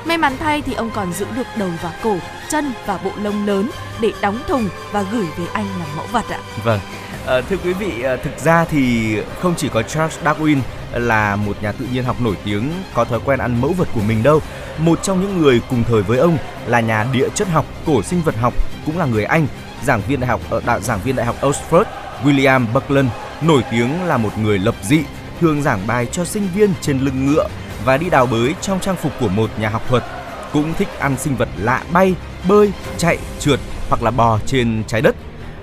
May 0.05 0.19
mắn 0.19 0.37
thay 0.39 0.63
thì 0.63 0.75
ông 0.75 0.91
còn 0.95 1.13
giữ 1.13 1.27
được 1.37 1.47
đầu 1.57 1.71
và 1.83 1.93
cổ, 2.03 2.17
chân 2.49 2.73
và 2.87 2.99
bộ 3.05 3.11
lông 3.23 3.47
lớn 3.47 3.71
để 4.01 4.13
đóng 4.21 4.39
thùng 4.49 4.69
và 4.93 5.05
gửi 5.13 5.27
về 5.39 5.45
anh 5.53 5.67
làm 5.79 5.89
mẫu 5.97 6.07
vật 6.13 6.25
ạ. 6.31 6.39
Vâng, 6.65 6.81
À, 7.27 7.41
thưa 7.51 7.57
quý 7.65 7.73
vị, 7.73 8.03
à, 8.03 8.17
thực 8.17 8.39
ra 8.39 8.65
thì 8.65 9.17
không 9.41 9.55
chỉ 9.57 9.69
có 9.69 9.83
Charles 9.83 10.19
Darwin 10.25 10.59
là 10.93 11.37
một 11.37 11.57
nhà 11.63 11.73
tự 11.73 11.87
nhiên 11.93 12.05
học 12.05 12.21
nổi 12.21 12.37
tiếng 12.45 12.71
có 12.95 13.05
thói 13.05 13.21
quen 13.25 13.39
ăn 13.39 13.61
mẫu 13.61 13.73
vật 13.73 13.89
của 13.95 14.01
mình 14.01 14.23
đâu. 14.23 14.41
Một 14.79 15.03
trong 15.03 15.21
những 15.21 15.43
người 15.43 15.61
cùng 15.71 15.85
thời 15.85 16.03
với 16.03 16.19
ông 16.19 16.39
là 16.67 16.81
nhà 16.81 17.07
địa 17.13 17.29
chất 17.35 17.49
học, 17.49 17.65
cổ 17.87 18.03
sinh 18.03 18.23
vật 18.23 18.37
học, 18.37 18.55
cũng 18.87 18.99
là 18.99 19.07
người 19.07 19.25
Anh, 19.25 19.47
giảng 19.85 20.01
viên 20.09 20.21
đại 20.21 20.29
học 20.29 20.41
ở 20.51 20.61
đạo 20.67 20.81
giảng 20.81 21.01
viên 21.05 21.17
đại 21.17 21.27
học 21.27 21.37
Oxford, 21.41 21.85
William 22.25 22.67
Buckland, 22.75 23.09
nổi 23.43 23.63
tiếng 23.71 24.05
là 24.05 24.17
một 24.17 24.39
người 24.39 24.59
lập 24.59 24.75
dị, 24.83 25.01
thường 25.41 25.63
giảng 25.63 25.87
bài 25.87 26.07
cho 26.07 26.25
sinh 26.25 26.49
viên 26.55 26.71
trên 26.81 27.01
lưng 27.01 27.27
ngựa 27.27 27.49
và 27.85 27.97
đi 27.97 28.11
đào 28.11 28.27
bới 28.27 28.55
trong 28.61 28.81
trang 28.81 28.97
phục 28.97 29.13
của 29.21 29.29
một 29.29 29.51
nhà 29.59 29.69
học 29.69 29.83
thuật. 29.89 30.05
Cũng 30.53 30.75
thích 30.75 30.89
ăn 30.99 31.17
sinh 31.19 31.37
vật 31.37 31.49
lạ 31.59 31.83
bay, 31.93 32.15
bơi, 32.49 32.73
chạy, 32.99 33.19
trượt 33.39 33.61
hoặc 33.89 34.03
là 34.03 34.11
bò 34.11 34.39
trên 34.47 34.85
trái 34.87 35.01
đất 35.01 35.17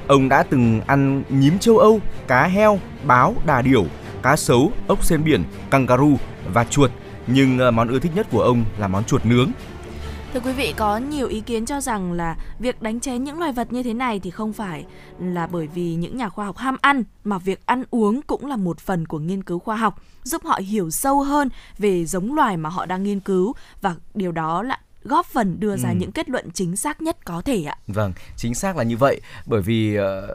Ông 0.07 0.29
đã 0.29 0.43
từng 0.43 0.81
ăn 0.87 1.23
nhím 1.29 1.59
châu 1.59 1.77
Âu, 1.77 1.99
cá 2.27 2.47
heo, 2.47 2.79
báo, 3.03 3.35
đà 3.45 3.61
điểu, 3.61 3.85
cá 4.23 4.35
sấu, 4.35 4.71
ốc 4.87 5.05
sen 5.05 5.23
biển, 5.23 5.43
kangaroo 5.69 6.17
và 6.53 6.63
chuột. 6.63 6.91
Nhưng 7.27 7.59
ờ, 7.59 7.71
món 7.71 7.87
ưa 7.87 7.99
thích 7.99 8.11
nhất 8.15 8.27
của 8.31 8.41
ông 8.41 8.65
là 8.77 8.87
món 8.87 9.03
chuột 9.03 9.25
nướng. 9.25 9.51
Thưa 10.33 10.39
quý 10.39 10.53
vị, 10.53 10.73
có 10.77 10.97
nhiều 10.97 11.27
ý 11.27 11.41
kiến 11.41 11.65
cho 11.65 11.81
rằng 11.81 12.11
là 12.11 12.35
việc 12.59 12.81
đánh 12.81 12.99
chén 12.99 13.23
những 13.23 13.39
loài 13.39 13.51
vật 13.51 13.73
như 13.73 13.83
thế 13.83 13.93
này 13.93 14.19
thì 14.19 14.29
không 14.29 14.53
phải 14.53 14.85
là 15.19 15.47
bởi 15.47 15.67
vì 15.67 15.95
những 15.95 16.17
nhà 16.17 16.29
khoa 16.29 16.45
học 16.45 16.57
ham 16.57 16.77
ăn 16.81 17.03
mà 17.23 17.37
việc 17.37 17.65
ăn 17.65 17.83
uống 17.91 18.21
cũng 18.21 18.45
là 18.45 18.55
một 18.55 18.79
phần 18.79 19.05
của 19.05 19.19
nghiên 19.19 19.43
cứu 19.43 19.59
khoa 19.59 19.75
học, 19.75 20.01
giúp 20.23 20.43
họ 20.45 20.59
hiểu 20.63 20.89
sâu 20.89 21.23
hơn 21.23 21.49
về 21.77 22.05
giống 22.05 22.35
loài 22.35 22.57
mà 22.57 22.69
họ 22.69 22.85
đang 22.85 23.03
nghiên 23.03 23.19
cứu 23.19 23.53
và 23.81 23.95
điều 24.13 24.31
đó 24.31 24.63
là 24.63 24.79
góp 25.03 25.25
phần 25.25 25.59
đưa 25.59 25.77
ra 25.77 25.89
Ừ. 25.89 25.95
những 25.95 26.11
kết 26.11 26.29
luận 26.29 26.49
chính 26.53 26.75
xác 26.75 27.01
nhất 27.01 27.17
có 27.25 27.41
thể 27.41 27.63
ạ. 27.63 27.75
Vâng, 27.87 28.13
chính 28.37 28.55
xác 28.55 28.77
là 28.77 28.83
như 28.83 28.97
vậy. 28.97 29.21
Bởi 29.45 29.61
vì 29.61 29.95
ờ, 29.95 30.27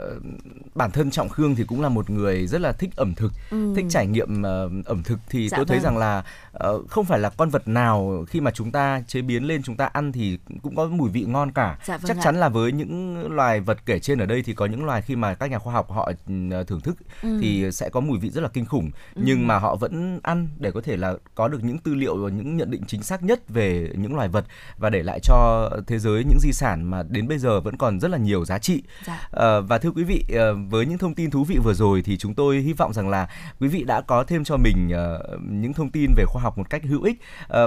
bản 0.75 0.91
thân 0.91 1.11
Trọng 1.11 1.29
Khương 1.29 1.55
thì 1.55 1.65
cũng 1.65 1.81
là 1.83 1.89
một 1.89 2.11
người 2.11 2.47
rất 2.47 2.61
là 2.61 2.73
thích 2.73 2.91
ẩm 2.97 3.15
thực, 3.15 3.33
Ừ. 3.51 3.73
thích 3.77 3.85
trải 3.91 4.07
nghiệm 4.07 4.43
ờ, 4.43 4.71
ẩm 4.85 5.03
thực 5.03 5.19
thì 5.29 5.49
Dạ 5.49 5.57
tôi 5.57 5.67
thấy 5.67 5.77
vâng. 5.79 5.85
rằng 5.85 5.97
là 5.99 6.25
ờ, 6.53 6.83
không 6.89 7.05
phải 7.05 7.19
là 7.19 7.31
con 7.31 7.49
vật 7.49 7.69
nào 7.69 8.25
khi 8.29 8.41
mà 8.41 8.51
chúng 8.51 8.73
ta 8.73 9.03
chế 9.07 9.23
biến 9.23 9.45
lên 9.45 9.63
chúng 9.63 9.77
ta 9.77 9.87
ăn 9.87 10.13
thì 10.13 10.39
cũng 10.63 10.77
có 10.77 10.87
mùi 10.87 11.11
vị 11.11 11.25
ngon 11.29 11.53
cả. 11.53 11.79
Dạ 11.85 11.97
vâng 11.97 12.09
Chắc 12.09 12.17
ạ. 12.17 12.21
chắn 12.25 12.37
là 12.37 12.49
với 12.49 12.73
những 12.73 13.23
loài 13.33 13.61
vật 13.61 13.79
kể 13.87 13.99
trên 13.99 14.19
ở 14.19 14.27
đây 14.27 14.43
thì 14.43 14.55
có 14.55 14.67
những 14.67 14.85
loài 14.85 15.03
khi 15.03 15.17
mà 15.17 15.35
các 15.35 15.51
nhà 15.51 15.59
khoa 15.59 15.73
học 15.75 15.91
họ 15.91 16.13
ừ, 16.27 16.35
thưởng 16.67 16.81
thức 16.81 16.97
Ừ. 17.23 17.39
thì 17.43 17.73
sẽ 17.73 17.89
có 17.89 18.01
mùi 18.01 18.19
vị 18.19 18.31
rất 18.31 18.41
là 18.41 18.49
kinh 18.49 18.67
khủng 18.67 18.91
nhưng 19.15 19.47
mà 19.47 19.59
họ 19.59 19.77
vẫn 19.77 20.21
ăn 20.23 20.49
để 20.59 20.71
có 20.71 20.81
thể 20.81 20.97
là 20.97 21.15
có 21.35 21.49
được 21.49 21.65
những 21.65 21.79
tư 21.79 21.95
liệu 21.95 22.17
và 22.17 22.31
những 22.31 22.57
nhận 22.57 22.71
định 22.71 22.83
chính 22.87 23.03
xác 23.03 23.23
nhất 23.23 23.49
về 23.49 23.91
những 23.97 24.17
loài 24.17 24.29
vật 24.29 24.45
và 24.79 24.91
để 24.91 25.03
lại 25.03 25.21
cho 25.23 25.71
thế 25.87 25.99
giới 25.99 26.25
những 26.25 26.39
di 26.41 26.53
sản 26.53 26.91
mà 26.91 27.03
đến 27.09 27.29
bây 27.29 27.39
giờ 27.39 27.61
vẫn 27.61 27.77
còn 27.77 28.01
rất 28.01 28.11
là 28.11 28.19
nhiều 28.19 28.45
giá 28.45 28.59
trị. 28.59 28.83
Dạ. 29.07 29.29
Ờ, 29.31 29.63
và 29.63 29.79
thưa 29.79 29.91
quý 29.91 30.05
vị, 30.05 30.25
ờ, 30.33 30.55
với 30.55 30.87
những 30.87 30.99
thông 30.99 31.15
tin 31.15 31.31
thú 31.31 31.45
vị 31.45 31.59
vừa 31.59 31.75
rồi 31.75 32.03
thì 32.03 32.19
chúng 32.19 32.35
tôi 32.35 32.57
hy 32.57 32.73
vọng 32.73 32.93
rằng 32.93 33.09
là 33.09 33.29
quý 33.61 33.69
vị 33.69 33.85
đã 33.85 34.01
có 34.01 34.25
thêm 34.25 34.45
cho 34.45 34.57
mình 34.57 34.91
ờ, 34.93 35.37
những 35.51 35.73
thông 35.73 35.91
tin 35.91 36.11
về 36.17 36.25
khoa 36.27 36.43
học 36.43 36.59
một 36.59 36.71
cách 36.71 36.83
hữu 36.85 37.03
ích 37.03 37.21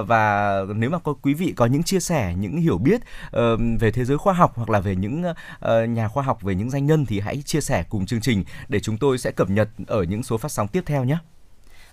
và 0.06 0.56
nếu 0.74 0.90
mà 0.90 0.98
có 0.98 1.14
quý 1.22 1.34
vị 1.34 1.52
có 1.56 1.66
những 1.66 1.82
chia 1.82 2.00
sẻ, 2.00 2.34
những 2.38 2.56
hiểu 2.56 2.78
biết 2.78 3.00
về 3.80 3.90
thế 3.94 4.04
giới 4.04 4.18
khoa 4.18 4.32
học 4.32 4.52
hoặc 4.54 4.70
là 4.70 4.80
về 4.80 4.96
những 4.96 5.24
nhà 5.88 6.08
khoa 6.08 6.22
học 6.22 6.42
về 6.42 6.54
những 6.54 6.70
danh 6.70 6.86
nhân 6.86 7.06
thì 7.06 7.20
hãy 7.20 7.42
chia 7.42 7.60
sẻ 7.60 7.84
cùng 7.88 8.06
chương 8.06 8.20
trình 8.20 8.44
để 8.68 8.80
chúng 8.80 8.98
tôi 8.98 9.18
sẽ 9.18 9.30
cập 9.30 9.50
nhật 9.50 9.68
ở 9.86 10.02
những 10.02 10.22
số 10.22 10.38
phát 10.38 10.52
sóng 10.52 10.68
tiếp 10.68 10.82
theo 10.86 11.04
nhé. 11.04 11.18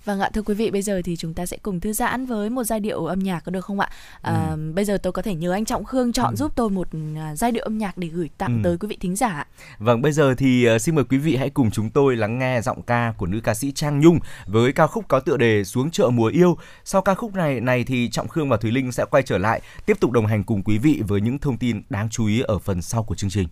Vâng 0.10 0.20
ạ, 0.20 0.30
thưa 0.34 0.42
quý 0.42 0.54
vị, 0.54 0.72
bây 0.72 0.82
giờ 0.82 1.02
thì 1.06 1.16
chúng 1.16 1.34
ta 1.34 1.46
sẽ 1.46 1.58
cùng 1.58 1.80
thư 1.80 1.94
giãn 1.94 2.26
với 2.26 2.50
một 2.50 2.64
giai 2.64 2.80
điệu 2.80 3.06
âm 3.06 3.20
nhạc 3.20 3.40
có 3.40 3.52
được 3.52 3.66
không 3.66 3.80
ạ? 3.80 3.90
À, 4.22 4.56
Bây 4.74 4.86
giờ 4.86 4.98
tôi 4.98 5.14
có 5.14 5.22
thể 5.22 5.36
nhờ 5.36 5.52
anh 5.52 5.66
Trọng 5.66 5.86
Khương 5.86 6.14
chọn 6.14 6.36
giúp 6.36 6.52
tôi 6.56 6.70
một 6.70 6.88
à, 7.18 7.36
giai 7.36 7.52
điệu 7.52 7.64
âm 7.64 7.78
nhạc 7.78 7.98
để 7.98 8.08
gửi 8.08 8.30
tặng 8.38 8.56
Ừ. 8.58 8.64
tới 8.64 8.78
quý 8.78 8.88
vị 8.88 8.98
thính 9.02 9.16
giả. 9.16 9.48
Vâng, 9.80 10.02
bây 10.02 10.12
giờ 10.12 10.36
thì 10.38 10.66
ờ, 10.66 10.80
xin 10.80 10.96
mời 10.96 11.04
quý 11.10 11.18
vị 11.18 11.36
hãy 11.36 11.50
cùng 11.50 11.72
chúng 11.72 11.90
tôi 11.90 12.16
lắng 12.16 12.40
nghe 12.40 12.62
giọng 12.62 12.82
ca 12.82 13.14
của 13.18 13.26
nữ 13.26 13.40
ca 13.44 13.54
sĩ 13.54 13.72
Trang 13.72 14.00
Nhung 14.00 14.20
với 14.48 14.74
ca 14.74 14.88
khúc 14.88 15.06
có 15.08 15.20
tựa 15.20 15.38
đề 15.38 15.64
Xuống 15.64 15.92
chợ 15.92 16.10
mùa 16.10 16.28
yêu. 16.28 16.58
Sau 16.86 17.02
ca 17.02 17.14
khúc 17.14 17.36
này 17.36 17.62
này 17.62 17.84
thì 17.84 18.10
Trọng 18.10 18.28
Khương 18.28 18.50
và 18.50 18.58
Thùy 18.58 18.72
Linh 18.72 18.92
sẽ 18.92 19.06
quay 19.12 19.24
trở 19.24 19.38
lại 19.38 19.62
tiếp 19.86 19.98
tục 20.00 20.12
đồng 20.12 20.26
hành 20.26 20.44
cùng 20.44 20.64
quý 20.64 20.78
vị 20.78 21.02
với 21.08 21.22
những 21.22 21.40
thông 21.40 21.58
tin 21.58 21.82
đáng 21.90 22.10
chú 22.10 22.26
ý 22.26 22.42
ở 22.42 22.60
phần 22.60 22.82
sau 22.82 23.04
của 23.04 23.16
chương 23.16 23.30
trình. 23.30 23.48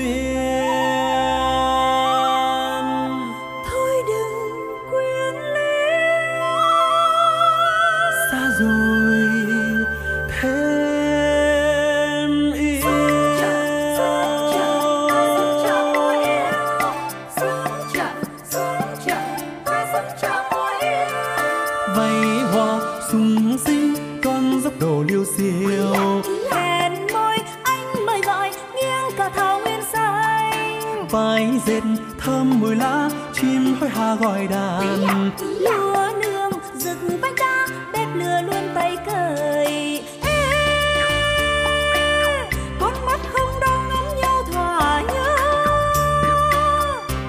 Sao 0.00 1.19
hà 33.94 34.14
gọi 34.14 34.46
đàn. 34.46 35.30
Lúa 35.40 36.08
nương 36.22 36.52
rực 36.74 36.98
vách 37.22 37.34
đá 37.38 37.66
bếp 37.92 38.08
lửa 38.14 38.40
luôn 38.46 38.68
tay 38.74 38.96
cởi. 39.06 40.02
Con 42.80 42.92
mắt 43.06 43.20
không 43.32 43.60
đau 43.60 43.82
ngắm 43.88 44.04
nhau 44.22 44.42
thỏa 44.52 45.02
nhớ. 45.02 45.36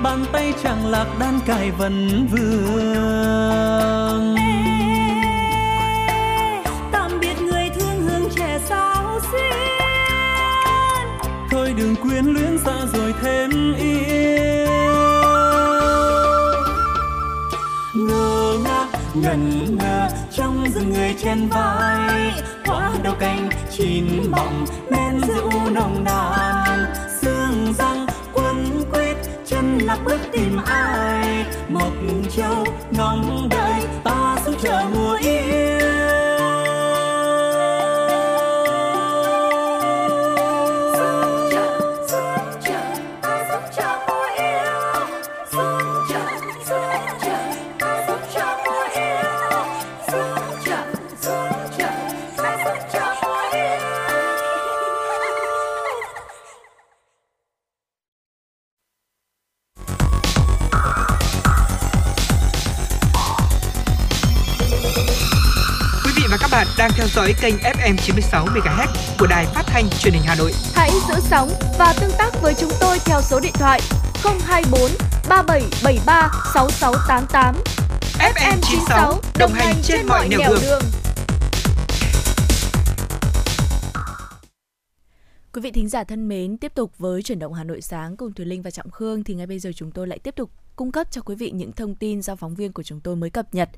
Bàn 0.04 0.26
tay 0.32 0.54
chẳng 0.64 0.86
lạc 0.86 1.08
đan 1.20 1.40
cài 1.46 1.72
vần 1.72 2.28
vương. 2.32 4.36
Ê, 6.08 6.64
tạm 6.92 7.20
biệt 7.20 7.42
người 7.42 7.70
thương 7.76 8.02
hương 8.02 8.30
trẻ 8.36 8.60
sao 8.70 9.20
xuyên 9.32 9.42
thôi 11.52 11.74
đừng 11.78 11.96
quyến 11.96 12.26
luyến 12.26 12.58
xa 12.66 12.76
rồi 12.94 13.14
thêm 13.22 13.74
yêu 13.74 14.21
ngẩn 19.14 19.76
ngơ 19.78 20.10
trong 20.32 20.66
rừng 20.76 20.90
người 20.90 21.16
trên 21.24 21.48
vai. 21.48 22.32
Hoa 22.66 22.92
đầu 23.04 23.16
cành 23.20 23.50
chín 23.72 24.06
mọng 24.32 24.66
men 24.90 25.22
rượu 25.28 25.52
nồng 25.72 26.04
nàn. 26.04 26.86
Xương 27.22 27.74
răng 27.78 28.06
quấn 28.34 28.84
quýt 28.92 29.18
chân 29.46 29.78
lạc 29.78 29.98
bước 30.06 30.20
tìm 30.32 30.58
ai. 30.66 31.46
Mộc 31.70 31.94
châu 32.38 32.61
Quý 66.12 66.22
vị 66.22 66.28
và 66.32 66.38
các 66.42 66.50
bạn 66.52 66.68
đang 66.78 66.92
theo 66.96 67.08
dõi 67.08 67.34
kênh 67.42 67.56
FM 67.56 67.96
96 67.98 68.46
MHz 68.46 68.88
của 69.20 69.28
đài 69.30 69.46
phát 69.46 69.64
thanh 69.66 69.90
truyền 69.90 70.14
hình 70.14 70.24
Hà 70.26 70.36
Nội. 70.36 70.52
Hãy 70.74 70.92
giữ 71.08 71.14
sóng 71.20 71.50
và 71.80 71.94
tương 72.02 72.12
tác 72.18 72.32
với 72.42 72.54
chúng 72.60 72.72
tôi 72.80 73.00
theo 73.06 73.22
số 73.22 73.40
điện 73.40 73.52
thoại 73.54 73.82
024 74.24 74.82
3773 75.30 76.32
6688. 76.54 77.56
FM 78.20 78.58
96 78.62 79.20
đồng 79.40 79.52
hành 79.54 79.76
trên 79.84 80.08
mọi 80.08 80.28
nẻo 80.30 80.40
đường. 80.62 80.82
Quý 85.54 85.62
vị 85.62 85.72
thính 85.72 85.90
giả 85.90 86.04
thân 86.04 86.28
mến, 86.28 86.58
tiếp 86.58 86.72
tục 86.76 86.92
với 86.98 87.24
chuyển 87.24 87.40
động 87.40 87.54
Hà 87.54 87.64
Nội 87.64 87.82
sáng 87.82 88.18
cùng 88.18 88.34
Thùy 88.34 88.46
Linh 88.46 88.62
và 88.62 88.72
Trọng 88.72 88.92
Khương 88.92 89.24
thì 89.24 89.36
ngay 89.36 89.48
bây 89.48 89.60
giờ 89.60 89.72
chúng 89.76 89.92
tôi 89.92 90.08
lại 90.08 90.20
tiếp 90.20 90.36
tục 90.36 90.50
cung 90.76 90.92
cấp 90.92 91.08
cho 91.12 91.22
quý 91.22 91.36
vị 91.36 91.52
những 91.52 91.72
thông 91.72 91.96
tin 91.96 92.22
do 92.22 92.36
phóng 92.36 92.56
viên 92.56 92.74
của 92.74 92.84
chúng 92.84 93.00
tôi 93.00 93.16
mới 93.16 93.30
cập 93.30 93.54
nhật. 93.54 93.70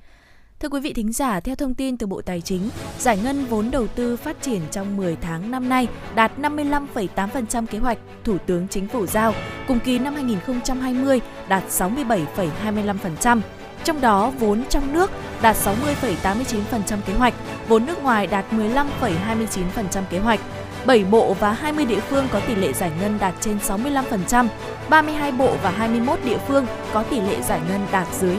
Thưa 0.64 0.70
quý 0.70 0.80
vị 0.80 0.94
thính 0.94 1.14
giả, 1.14 1.40
theo 1.40 1.56
thông 1.56 1.74
tin 1.74 1.98
từ 1.98 2.08
Bộ 2.08 2.22
Tài 2.22 2.42
chính, 2.42 2.70
giải 3.00 3.18
ngân 3.24 3.46
vốn 3.46 3.72
đầu 3.72 3.88
tư 3.88 4.18
phát 4.18 4.42
triển 4.42 4.62
trong 4.72 4.98
10 4.98 5.16
tháng 5.22 5.52
năm 5.52 5.70
nay 5.70 5.88
đạt 6.16 6.32
55,8% 6.40 7.66
kế 7.66 7.78
hoạch 7.78 7.98
Thủ 8.24 8.38
tướng 8.46 8.68
Chính 8.68 8.88
phủ 8.88 9.06
giao, 9.06 9.34
cùng 9.68 9.80
kỳ 9.80 10.00
năm 10.00 10.14
2020 10.14 11.22
đạt 11.48 11.64
67,25%. 11.70 13.42
Trong 13.84 14.02
đó, 14.02 14.32
vốn 14.40 14.64
trong 14.70 14.94
nước 14.94 15.12
đạt 15.42 15.56
60,89% 15.56 16.98
kế 17.06 17.14
hoạch, 17.14 17.34
vốn 17.68 17.86
nước 17.86 18.04
ngoài 18.04 18.28
đạt 18.28 18.46
15,29% 18.52 20.04
kế 20.10 20.20
hoạch. 20.20 20.40
7 20.86 21.04
bộ 21.04 21.34
và 21.40 21.54
20 21.54 21.86
địa 21.86 22.00
phương 22.00 22.28
có 22.32 22.40
tỷ 22.48 22.56
lệ 22.56 22.74
giải 22.74 22.92
ngân 23.02 23.18
đạt 23.20 23.34
trên 23.40 23.58
65%, 23.58 24.48
32 24.90 25.32
bộ 25.32 25.56
và 25.64 25.70
21 25.70 26.20
địa 26.26 26.38
phương 26.48 26.66
có 26.94 27.04
tỷ 27.04 27.22
lệ 27.22 27.42
giải 27.42 27.62
ngân 27.70 27.82
đạt 27.92 28.08
dưới 28.20 28.36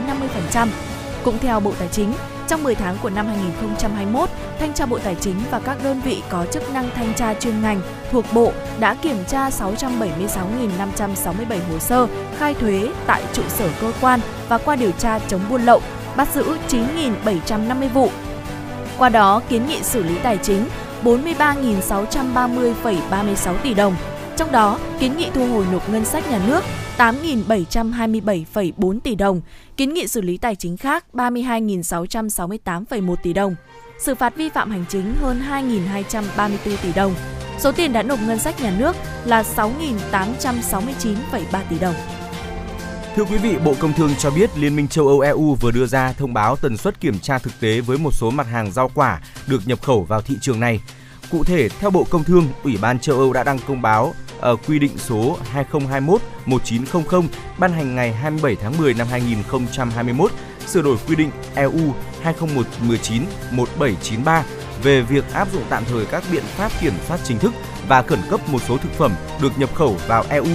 50%. 0.53 0.69
Cũng 1.25 1.39
theo 1.39 1.61
Bộ 1.61 1.73
Tài 1.79 1.89
chính, 1.89 2.13
trong 2.49 2.63
10 2.63 2.75
tháng 2.75 2.97
của 3.03 3.11
năm 3.11 3.27
2021, 3.27 4.29
Thanh 4.59 4.73
tra 4.73 4.87
Bộ 4.87 4.99
Tài 4.99 5.17
chính 5.21 5.37
và 5.51 5.61
các 5.61 5.79
đơn 5.85 6.01
vị 6.01 6.23
có 6.31 6.47
chức 6.53 6.73
năng 6.73 6.91
thanh 6.95 7.15
tra 7.15 7.35
chuyên 7.35 7.63
ngành 7.63 7.81
thuộc 8.11 8.25
Bộ 8.33 8.53
đã 8.81 8.95
kiểm 8.95 9.17
tra 9.29 9.49
676.567 9.49 11.59
hồ 11.71 11.79
sơ 11.79 12.07
khai 12.39 12.55
thuế 12.55 12.89
tại 13.07 13.23
trụ 13.33 13.43
sở 13.49 13.69
cơ 13.81 13.93
quan 14.01 14.21
và 14.49 14.59
qua 14.59 14.77
điều 14.77 14.91
tra 14.91 15.19
chống 15.19 15.41
buôn 15.51 15.63
lậu, 15.63 15.81
bắt 16.17 16.29
giữ 16.35 16.57
9.750 16.69 17.89
vụ. 17.89 18.11
Qua 18.99 19.09
đó, 19.09 19.43
kiến 19.49 19.67
nghị 19.67 19.83
xử 19.83 20.03
lý 20.03 20.19
tài 20.23 20.39
chính 20.39 20.69
43.630,36 21.05 23.55
tỷ 23.63 23.75
đồng. 23.75 23.97
Trong 24.37 24.53
đó, 24.53 24.79
kiến 25.01 25.17
nghị 25.17 25.31
thu 25.35 25.47
hồi 25.47 25.67
nộp 25.73 25.91
ngân 25.91 26.05
sách 26.05 26.31
nhà 26.31 26.41
nước 26.47 26.65
8.727,4 26.99 29.01
tỷ 29.01 29.15
đồng, 29.15 29.41
kiến 29.77 29.95
nghị 29.95 30.07
xử 30.07 30.21
lý 30.21 30.39
tài 30.39 30.57
chính 30.57 30.77
khác 30.77 31.05
32.668,1 31.13 33.15
tỷ 33.23 33.33
đồng, 33.33 33.55
xử 33.99 34.15
phạt 34.15 34.37
vi 34.37 34.49
phạm 34.49 34.71
hành 34.71 34.85
chính 34.89 35.15
hơn 35.21 35.43
2.234 35.51 36.77
tỷ 36.83 36.93
đồng. 36.93 37.15
Số 37.59 37.73
tiền 37.73 37.93
đã 37.93 38.03
nộp 38.03 38.19
ngân 38.27 38.39
sách 38.39 38.61
nhà 38.61 38.75
nước 38.79 38.97
là 39.25 39.43
6.869,3 39.43 41.61
tỷ 41.71 41.79
đồng. 41.79 41.95
Thưa 43.17 43.25
quý 43.25 43.37
vị, 43.37 43.57
Bộ 43.65 43.75
Công 43.81 43.93
Thương 43.93 44.11
cho 44.19 44.31
biết 44.31 44.59
Liên 44.59 44.77
minh 44.77 44.89
châu 44.89 45.09
Âu 45.09 45.21
EU 45.21 45.55
vừa 45.55 45.71
đưa 45.71 45.87
ra 45.87 46.13
thông 46.13 46.35
báo 46.35 46.57
tần 46.57 46.77
suất 46.77 47.01
kiểm 47.01 47.19
tra 47.19 47.39
thực 47.39 47.61
tế 47.61 47.81
với 47.81 47.99
một 47.99 48.15
số 48.15 48.31
mặt 48.31 48.47
hàng 48.47 48.73
rau 48.73 48.91
quả 48.95 49.21
được 49.47 49.63
nhập 49.67 49.83
khẩu 49.83 50.03
vào 50.03 50.23
thị 50.23 50.37
trường 50.41 50.61
này. 50.61 50.81
Cụ 51.31 51.45
thể, 51.45 51.69
theo 51.69 51.91
Bộ 51.91 52.07
Công 52.11 52.25
Thương, 52.25 52.49
Ủy 52.65 52.77
ban 52.81 52.99
châu 52.99 53.19
Âu 53.19 53.33
đã 53.33 53.45
đăng 53.45 53.59
công 53.69 53.83
báo 53.83 54.15
ở 54.41 54.57
quy 54.57 54.79
định 54.79 54.99
số 54.99 55.39
2021-1900 56.47 57.23
ban 57.59 57.73
hành 57.73 57.95
ngày 57.95 58.13
27 58.13 58.57
tháng 58.57 58.79
10 58.79 58.95
năm 58.95 59.07
2021 59.11 60.33
sửa 60.67 60.83
đổi 60.83 60.97
quy 61.09 61.17
định 61.17 61.31
EU 61.55 61.95
2019-1793 62.25 64.43
về 64.83 65.03
việc 65.03 65.25
áp 65.33 65.53
dụng 65.53 65.63
tạm 65.69 65.85
thời 65.85 66.07
các 66.07 66.25
biện 66.33 66.45
pháp 66.45 66.73
kiểm 66.81 66.93
soát 67.09 67.21
chính 67.25 67.39
thức 67.39 67.53
và 67.89 68.03
khẩn 68.03 68.19
cấp 68.31 68.41
một 68.49 68.63
số 68.69 68.77
thực 68.77 68.93
phẩm 68.93 69.13
được 69.43 69.59
nhập 69.59 69.75
khẩu 69.75 69.97
vào 70.07 70.25
EU. 70.29 70.47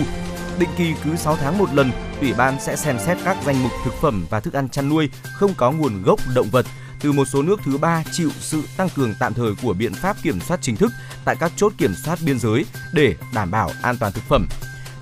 Định 0.60 0.70
kỳ 0.78 0.94
cứ 1.04 1.16
6 1.16 1.36
tháng 1.36 1.58
một 1.58 1.74
lần, 1.74 1.92
Ủy 2.22 2.34
ban 2.34 2.60
sẽ 2.60 2.76
xem 2.76 3.00
xét 3.00 3.18
các 3.26 3.38
danh 3.46 3.64
mục 3.64 3.72
thực 3.86 3.94
phẩm 3.94 4.26
và 4.30 4.40
thức 4.40 4.54
ăn 4.54 4.70
chăn 4.70 4.90
nuôi 4.90 5.10
không 5.34 5.54
có 5.58 5.72
nguồn 5.72 6.04
gốc 6.04 6.20
động 6.36 6.48
vật 6.52 6.66
từ 7.02 7.12
một 7.12 7.26
số 7.26 7.42
nước 7.42 7.60
thứ 7.66 7.78
ba 7.78 8.04
chịu 8.12 8.32
sự 8.40 8.64
tăng 8.78 8.90
cường 8.90 9.14
tạm 9.20 9.34
thời 9.34 9.52
của 9.62 9.74
biện 9.74 9.94
pháp 9.94 10.18
kiểm 10.24 10.40
soát 10.42 10.60
chính 10.62 10.76
thức 10.76 10.92
tại 11.26 11.36
các 11.40 11.52
chốt 11.56 11.74
kiểm 11.78 11.96
soát 11.96 12.20
biên 12.26 12.40
giới 12.40 12.66
để 12.94 13.16
đảm 13.34 13.52
bảo 13.52 13.72
an 13.82 13.98
toàn 13.98 14.12
thực 14.12 14.24
phẩm. 14.24 14.46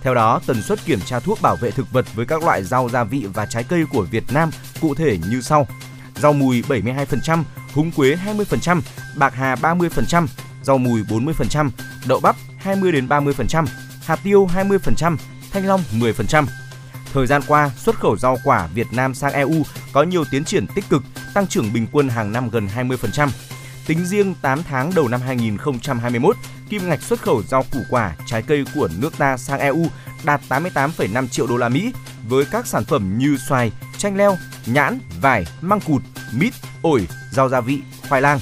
Theo 0.01 0.13
đó, 0.13 0.41
tần 0.45 0.61
suất 0.61 0.85
kiểm 0.85 0.99
tra 1.05 1.19
thuốc 1.19 1.41
bảo 1.41 1.55
vệ 1.55 1.71
thực 1.71 1.91
vật 1.91 2.05
với 2.15 2.25
các 2.25 2.43
loại 2.43 2.63
rau 2.63 2.89
gia 2.89 3.03
vị 3.03 3.25
và 3.33 3.45
trái 3.45 3.63
cây 3.63 3.83
của 3.91 4.01
Việt 4.11 4.23
Nam 4.33 4.49
cụ 4.81 4.95
thể 4.95 5.17
như 5.29 5.41
sau: 5.41 5.67
rau 6.15 6.33
mùi 6.33 6.61
72%, 6.61 7.43
húng 7.73 7.91
quế 7.91 8.15
20%, 8.25 8.81
bạc 9.15 9.33
hà 9.35 9.55
30%, 9.55 10.27
rau 10.63 10.77
mùi 10.77 11.03
40%, 11.03 11.69
đậu 12.07 12.19
bắp 12.19 12.35
20 12.57 12.91
đến 12.91 13.07
30%, 13.07 13.65
hạt 14.05 14.19
tiêu 14.23 14.49
20%, 14.55 15.17
thanh 15.51 15.65
long 15.65 15.81
10%. 15.99 16.45
Thời 17.17 17.27
gian 17.27 17.41
qua, 17.47 17.69
xuất 17.77 17.99
khẩu 17.99 18.17
rau 18.17 18.37
quả 18.43 18.67
Việt 18.73 18.87
Nam 18.91 19.13
sang 19.13 19.33
EU 19.33 19.63
có 19.93 20.03
nhiều 20.03 20.23
tiến 20.31 20.45
triển 20.45 20.67
tích 20.75 20.85
cực, 20.89 21.03
tăng 21.33 21.47
trưởng 21.47 21.73
bình 21.73 21.87
quân 21.91 22.09
hàng 22.09 22.31
năm 22.31 22.49
gần 22.49 22.67
20%. 22.75 23.29
Tính 23.87 24.05
riêng 24.05 24.33
8 24.41 24.63
tháng 24.63 24.91
đầu 24.95 25.07
năm 25.07 25.21
2021, 25.21 26.35
kim 26.69 26.89
ngạch 26.89 27.01
xuất 27.01 27.21
khẩu 27.21 27.43
rau 27.43 27.65
củ 27.73 27.79
quả, 27.89 28.15
trái 28.25 28.41
cây 28.41 28.65
của 28.75 28.89
nước 28.99 29.17
ta 29.17 29.37
sang 29.37 29.59
EU 29.59 29.85
đạt 30.23 30.41
88,5 30.49 31.27
triệu 31.27 31.47
đô 31.47 31.57
la 31.57 31.69
Mỹ 31.69 31.93
với 32.29 32.45
các 32.51 32.67
sản 32.67 32.83
phẩm 32.85 33.17
như 33.17 33.37
xoài, 33.49 33.71
chanh 33.97 34.17
leo, 34.17 34.37
nhãn, 34.65 34.99
vải, 35.21 35.45
măng 35.61 35.79
cụt, 35.79 36.01
mít, 36.33 36.53
ổi, 36.81 37.07
rau 37.31 37.49
gia 37.49 37.61
vị, 37.61 37.81
khoai 38.09 38.21
lang. 38.21 38.39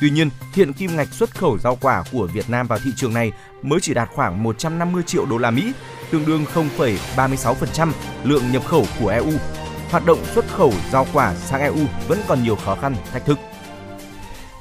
Tuy 0.00 0.10
nhiên, 0.10 0.30
hiện 0.54 0.72
kim 0.72 0.96
ngạch 0.96 1.08
xuất 1.08 1.38
khẩu 1.38 1.58
rau 1.58 1.78
quả 1.80 2.04
của 2.12 2.26
Việt 2.26 2.50
Nam 2.50 2.66
vào 2.66 2.78
thị 2.84 2.90
trường 2.96 3.14
này 3.14 3.32
mới 3.62 3.80
chỉ 3.80 3.94
đạt 3.94 4.08
khoảng 4.14 4.42
150 4.42 5.02
triệu 5.06 5.26
đô 5.26 5.38
la 5.38 5.50
Mỹ, 5.50 5.72
tương 6.14 6.26
đương 6.26 6.44
0,36% 6.54 7.90
lượng 8.24 8.42
nhập 8.52 8.64
khẩu 8.64 8.84
của 9.00 9.08
EU. 9.08 9.32
Hoạt 9.90 10.06
động 10.06 10.18
xuất 10.34 10.48
khẩu 10.48 10.72
rau 10.92 11.06
quả 11.12 11.34
sang 11.34 11.60
EU 11.60 11.86
vẫn 12.08 12.18
còn 12.28 12.44
nhiều 12.44 12.56
khó 12.56 12.74
khăn, 12.74 12.96
thách 13.12 13.24
thức. 13.26 13.38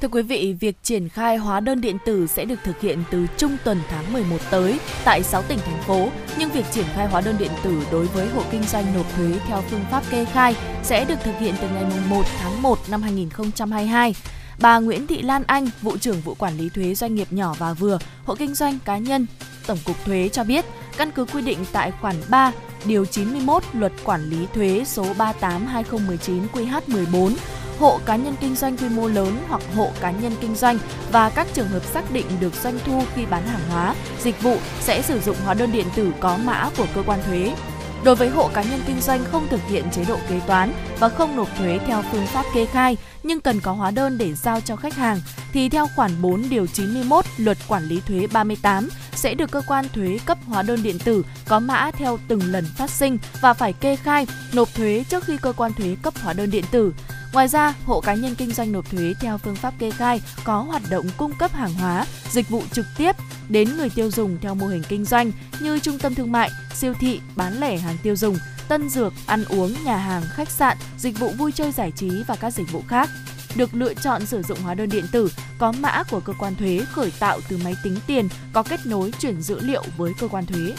Thưa 0.01 0.07
quý 0.07 0.21
vị, 0.21 0.55
việc 0.59 0.75
triển 0.83 1.09
khai 1.09 1.37
hóa 1.37 1.59
đơn 1.59 1.81
điện 1.81 1.97
tử 2.05 2.27
sẽ 2.27 2.45
được 2.45 2.59
thực 2.63 2.81
hiện 2.81 3.03
từ 3.11 3.27
trung 3.37 3.57
tuần 3.63 3.81
tháng 3.89 4.13
11 4.13 4.37
tới 4.49 4.79
tại 5.03 5.23
6 5.23 5.41
tỉnh 5.41 5.59
thành 5.65 5.81
phố, 5.87 6.09
nhưng 6.37 6.49
việc 6.49 6.65
triển 6.71 6.85
khai 6.95 7.07
hóa 7.07 7.21
đơn 7.21 7.35
điện 7.39 7.51
tử 7.63 7.83
đối 7.91 8.05
với 8.05 8.29
hộ 8.29 8.43
kinh 8.51 8.63
doanh 8.63 8.93
nộp 8.95 9.15
thuế 9.15 9.39
theo 9.47 9.61
phương 9.69 9.85
pháp 9.91 10.03
kê 10.11 10.25
khai 10.25 10.55
sẽ 10.83 11.05
được 11.05 11.19
thực 11.23 11.39
hiện 11.39 11.55
từ 11.61 11.67
ngày 11.69 11.85
1 12.09 12.23
tháng 12.39 12.61
1 12.61 12.79
năm 12.89 13.01
2022. 13.01 14.15
Bà 14.59 14.79
Nguyễn 14.79 15.07
Thị 15.07 15.21
Lan 15.21 15.43
Anh, 15.47 15.67
vụ 15.81 15.97
trưởng 15.97 16.21
vụ 16.21 16.33
quản 16.33 16.57
lý 16.57 16.69
thuế 16.69 16.95
doanh 16.95 17.15
nghiệp 17.15 17.27
nhỏ 17.31 17.55
và 17.59 17.73
vừa, 17.73 17.97
hộ 18.25 18.35
kinh 18.35 18.53
doanh 18.53 18.79
cá 18.85 18.97
nhân, 18.97 19.27
Tổng 19.67 19.77
cục 19.85 20.05
Thuế 20.05 20.29
cho 20.29 20.43
biết, 20.43 20.65
căn 20.97 21.11
cứ 21.11 21.25
quy 21.25 21.41
định 21.41 21.65
tại 21.71 21.91
khoản 22.01 22.15
3, 22.29 22.51
điều 22.85 23.05
91 23.05 23.63
Luật 23.73 23.91
Quản 24.03 24.29
lý 24.29 24.47
thuế 24.53 24.83
số 24.85 25.05
38/2019 25.17 26.47
QH14 26.53 27.35
hộ 27.79 27.99
cá 28.05 28.15
nhân 28.15 28.35
kinh 28.41 28.55
doanh 28.55 28.77
quy 28.77 28.89
mô 28.89 29.07
lớn 29.07 29.37
hoặc 29.47 29.61
hộ 29.75 29.89
cá 30.01 30.11
nhân 30.11 30.33
kinh 30.41 30.55
doanh 30.55 30.77
và 31.11 31.29
các 31.29 31.47
trường 31.53 31.67
hợp 31.67 31.83
xác 31.85 32.11
định 32.11 32.25
được 32.39 32.53
doanh 32.63 32.79
thu 32.85 33.03
khi 33.15 33.25
bán 33.25 33.47
hàng 33.47 33.69
hóa, 33.69 33.95
dịch 34.21 34.41
vụ 34.41 34.57
sẽ 34.79 35.01
sử 35.01 35.19
dụng 35.19 35.37
hóa 35.45 35.53
đơn 35.53 35.71
điện 35.71 35.87
tử 35.95 36.11
có 36.19 36.37
mã 36.37 36.69
của 36.77 36.85
cơ 36.95 37.03
quan 37.05 37.19
thuế. 37.25 37.55
Đối 38.03 38.15
với 38.15 38.29
hộ 38.29 38.49
cá 38.53 38.63
nhân 38.63 38.79
kinh 38.87 39.01
doanh 39.01 39.25
không 39.31 39.47
thực 39.49 39.59
hiện 39.67 39.83
chế 39.91 40.05
độ 40.07 40.17
kế 40.29 40.39
toán 40.47 40.71
và 40.99 41.09
không 41.09 41.35
nộp 41.35 41.57
thuế 41.57 41.79
theo 41.87 42.01
phương 42.11 42.25
pháp 42.25 42.45
kê 42.53 42.65
khai 42.65 42.97
nhưng 43.23 43.41
cần 43.41 43.59
có 43.59 43.71
hóa 43.71 43.91
đơn 43.91 44.17
để 44.17 44.33
giao 44.33 44.61
cho 44.61 44.75
khách 44.75 44.93
hàng 44.93 45.21
thì 45.53 45.69
theo 45.69 45.87
khoản 45.95 46.11
4 46.21 46.43
điều 46.49 46.67
91 46.67 47.25
Luật 47.37 47.57
Quản 47.67 47.83
lý 47.83 48.01
thuế 48.07 48.27
38 48.33 48.89
sẽ 49.15 49.33
được 49.33 49.51
cơ 49.51 49.61
quan 49.67 49.85
thuế 49.93 50.19
cấp 50.25 50.37
hóa 50.45 50.61
đơn 50.61 50.83
điện 50.83 50.99
tử 50.99 51.25
có 51.47 51.59
mã 51.59 51.91
theo 51.91 52.19
từng 52.27 52.41
lần 52.51 52.65
phát 52.77 52.89
sinh 52.89 53.17
và 53.41 53.53
phải 53.53 53.73
kê 53.73 53.95
khai, 53.95 54.27
nộp 54.53 54.75
thuế 54.75 55.03
trước 55.09 55.23
khi 55.23 55.37
cơ 55.37 55.53
quan 55.57 55.73
thuế 55.73 55.95
cấp 56.01 56.13
hóa 56.23 56.33
đơn 56.33 56.51
điện 56.51 56.63
tử. 56.71 56.93
Ngoài 57.33 57.47
ra, 57.47 57.73
hộ 57.85 58.01
cá 58.01 58.13
nhân 58.13 58.35
kinh 58.35 58.51
doanh 58.51 58.71
nộp 58.71 58.91
thuế 58.91 59.13
theo 59.19 59.37
phương 59.37 59.55
pháp 59.55 59.73
kê 59.79 59.91
khai 59.91 60.21
có 60.43 60.61
hoạt 60.61 60.81
động 60.89 61.05
cung 61.17 61.33
cấp 61.39 61.53
hàng 61.53 61.73
hóa, 61.73 62.05
dịch 62.31 62.49
vụ 62.49 62.63
trực 62.71 62.85
tiếp 62.97 63.15
đến 63.49 63.77
người 63.77 63.89
tiêu 63.89 64.11
dùng 64.11 64.37
theo 64.41 64.55
mô 64.55 64.67
hình 64.67 64.83
kinh 64.89 65.05
doanh 65.05 65.31
như 65.59 65.79
trung 65.79 65.99
tâm 65.99 66.15
thương 66.15 66.31
mại, 66.31 66.49
siêu 66.73 66.93
thị, 66.99 67.19
bán 67.35 67.59
lẻ 67.59 67.77
hàng 67.77 67.97
tiêu 68.03 68.15
dùng, 68.15 68.37
tân 68.67 68.89
dược, 68.89 69.13
ăn 69.25 69.45
uống, 69.49 69.73
nhà 69.85 69.97
hàng, 69.97 70.23
khách 70.29 70.49
sạn, 70.49 70.77
dịch 70.97 71.19
vụ 71.19 71.29
vui 71.37 71.51
chơi 71.51 71.71
giải 71.71 71.91
trí 71.91 72.23
và 72.27 72.35
các 72.35 72.53
dịch 72.53 72.71
vụ 72.71 72.83
khác 72.87 73.09
được 73.55 73.73
lựa 73.73 73.93
chọn 73.93 74.25
sử 74.25 74.41
dụng 74.41 74.61
hóa 74.61 74.73
đơn 74.73 74.89
điện 74.89 75.05
tử 75.11 75.29
có 75.57 75.71
mã 75.71 76.03
của 76.11 76.19
cơ 76.19 76.33
quan 76.39 76.55
thuế 76.55 76.81
khởi 76.91 77.11
tạo 77.19 77.39
từ 77.49 77.57
máy 77.63 77.75
tính 77.83 77.97
tiền 78.07 78.27
có 78.53 78.63
kết 78.63 78.79
nối 78.85 79.11
chuyển 79.19 79.41
dữ 79.41 79.59
liệu 79.59 79.83
với 79.97 80.11
cơ 80.19 80.27
quan 80.27 80.45
thuế. 80.45 80.73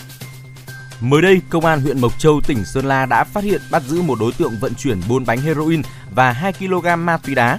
Mới 1.00 1.22
đây, 1.22 1.40
Công 1.50 1.64
an 1.64 1.80
huyện 1.80 2.00
Mộc 2.00 2.18
Châu, 2.18 2.40
tỉnh 2.40 2.64
Sơn 2.64 2.86
La 2.86 3.06
đã 3.06 3.24
phát 3.24 3.44
hiện 3.44 3.60
bắt 3.70 3.82
giữ 3.82 4.02
một 4.02 4.18
đối 4.20 4.32
tượng 4.32 4.52
vận 4.60 4.74
chuyển 4.74 5.00
4 5.08 5.26
bánh 5.26 5.40
heroin 5.40 5.82
và 6.14 6.32
2 6.32 6.52
kg 6.52 6.86
ma 6.98 7.16
túy 7.16 7.34
đá. 7.34 7.58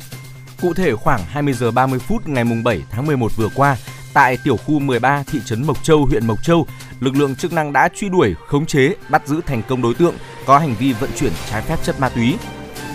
Cụ 0.62 0.74
thể 0.74 0.96
khoảng 0.96 1.22
20 1.30 1.54
giờ 1.54 1.72
30 1.72 2.00
phút 2.00 2.28
ngày 2.28 2.44
7 2.64 2.82
tháng 2.92 3.06
11 3.06 3.32
vừa 3.38 3.50
qua, 3.56 3.78
tại 4.14 4.38
tiểu 4.44 4.58
khu 4.58 4.80
13 4.80 5.24
thị 5.24 5.40
trấn 5.46 5.68
Mộc 5.68 5.84
Châu, 5.84 6.06
huyện 6.06 6.28
Mộc 6.28 6.44
Châu, 6.44 6.68
lực 7.00 7.16
lượng 7.16 7.36
chức 7.36 7.54
năng 7.54 7.74
đã 7.74 7.90
truy 7.96 8.10
đuổi, 8.10 8.36
khống 8.48 8.66
chế, 8.66 8.96
bắt 9.10 9.28
giữ 9.28 9.42
thành 9.46 9.62
công 9.68 9.82
đối 9.82 9.94
tượng 9.94 10.16
có 10.46 10.60
hành 10.60 10.76
vi 10.80 10.94
vận 10.94 11.10
chuyển 11.16 11.32
trái 11.52 11.62
phép 11.62 11.78
chất 11.84 12.00
ma 12.00 12.10
túy. 12.10 12.38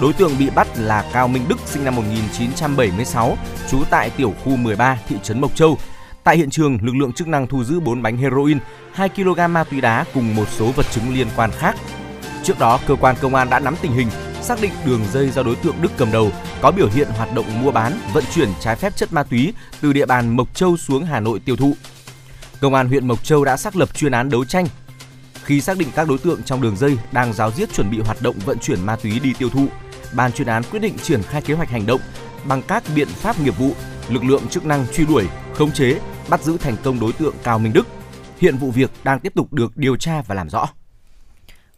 Đối 0.00 0.12
tượng 0.12 0.38
bị 0.38 0.50
bắt 0.50 0.68
là 0.76 1.04
Cao 1.12 1.28
Minh 1.28 1.44
Đức 1.48 1.58
sinh 1.66 1.84
năm 1.84 1.96
1976, 1.96 3.36
trú 3.70 3.84
tại 3.90 4.10
tiểu 4.10 4.34
khu 4.44 4.56
13 4.56 4.98
thị 5.08 5.16
trấn 5.22 5.40
Mộc 5.40 5.56
Châu. 5.56 5.78
Tại 6.24 6.36
hiện 6.36 6.50
trường, 6.50 6.78
lực 6.82 6.96
lượng 6.96 7.12
chức 7.12 7.28
năng 7.28 7.46
thu 7.46 7.64
giữ 7.64 7.80
4 7.80 8.02
bánh 8.02 8.16
heroin, 8.16 8.58
2 8.92 9.08
kg 9.08 9.52
ma 9.52 9.64
túy 9.64 9.80
đá 9.80 10.04
cùng 10.14 10.34
một 10.34 10.48
số 10.48 10.72
vật 10.72 10.86
chứng 10.90 11.14
liên 11.14 11.26
quan 11.36 11.50
khác. 11.58 11.76
Trước 12.42 12.58
đó, 12.58 12.80
cơ 12.86 12.96
quan 13.00 13.16
công 13.20 13.34
an 13.34 13.50
đã 13.50 13.58
nắm 13.58 13.74
tình 13.82 13.92
hình, 13.92 14.08
xác 14.42 14.60
định 14.60 14.72
đường 14.84 15.00
dây 15.12 15.30
do 15.30 15.42
đối 15.42 15.56
tượng 15.56 15.76
Đức 15.82 15.92
cầm 15.96 16.12
đầu 16.12 16.32
có 16.60 16.70
biểu 16.70 16.88
hiện 16.88 17.08
hoạt 17.08 17.34
động 17.34 17.62
mua 17.62 17.70
bán, 17.70 18.00
vận 18.12 18.24
chuyển 18.34 18.48
trái 18.60 18.76
phép 18.76 18.96
chất 18.96 19.12
ma 19.12 19.22
túy 19.22 19.54
từ 19.80 19.92
địa 19.92 20.06
bàn 20.06 20.36
Mộc 20.36 20.54
Châu 20.54 20.76
xuống 20.76 21.04
Hà 21.04 21.20
Nội 21.20 21.40
tiêu 21.44 21.56
thụ. 21.56 21.76
Công 22.60 22.74
an 22.74 22.88
huyện 22.88 23.08
Mộc 23.08 23.24
Châu 23.24 23.44
đã 23.44 23.56
xác 23.56 23.76
lập 23.76 23.96
chuyên 23.96 24.12
án 24.12 24.30
đấu 24.30 24.44
tranh. 24.44 24.66
Khi 25.44 25.60
xác 25.60 25.78
định 25.78 25.88
các 25.94 26.08
đối 26.08 26.18
tượng 26.18 26.42
trong 26.42 26.62
đường 26.62 26.76
dây 26.76 26.98
đang 27.12 27.32
giáo 27.32 27.50
diết 27.50 27.72
chuẩn 27.72 27.90
bị 27.90 27.98
hoạt 28.00 28.22
động 28.22 28.36
vận 28.44 28.58
chuyển 28.58 28.86
ma 28.86 28.96
túy 28.96 29.20
đi 29.20 29.32
tiêu 29.38 29.48
thụ, 29.48 29.66
ban 30.12 30.32
chuyên 30.32 30.48
án 30.48 30.62
quyết 30.70 30.80
định 30.80 30.98
triển 31.02 31.22
khai 31.22 31.42
kế 31.42 31.54
hoạch 31.54 31.70
hành 31.70 31.86
động 31.86 32.00
bằng 32.44 32.62
các 32.62 32.82
biện 32.94 33.08
pháp 33.08 33.40
nghiệp 33.40 33.58
vụ, 33.58 33.72
lực 34.08 34.24
lượng 34.24 34.48
chức 34.48 34.66
năng 34.66 34.86
truy 34.92 35.06
đuổi, 35.06 35.26
khống 35.54 35.72
chế, 35.72 36.00
bắt 36.28 36.42
giữ 36.42 36.56
thành 36.58 36.76
công 36.84 37.00
đối 37.00 37.12
tượng 37.12 37.34
Cao 37.42 37.58
Minh 37.58 37.72
Đức. 37.72 37.86
Hiện 38.40 38.56
vụ 38.56 38.70
việc 38.70 38.90
đang 39.04 39.20
tiếp 39.20 39.32
tục 39.34 39.52
được 39.52 39.76
điều 39.76 39.96
tra 39.96 40.22
và 40.26 40.34
làm 40.34 40.48
rõ. 40.48 40.68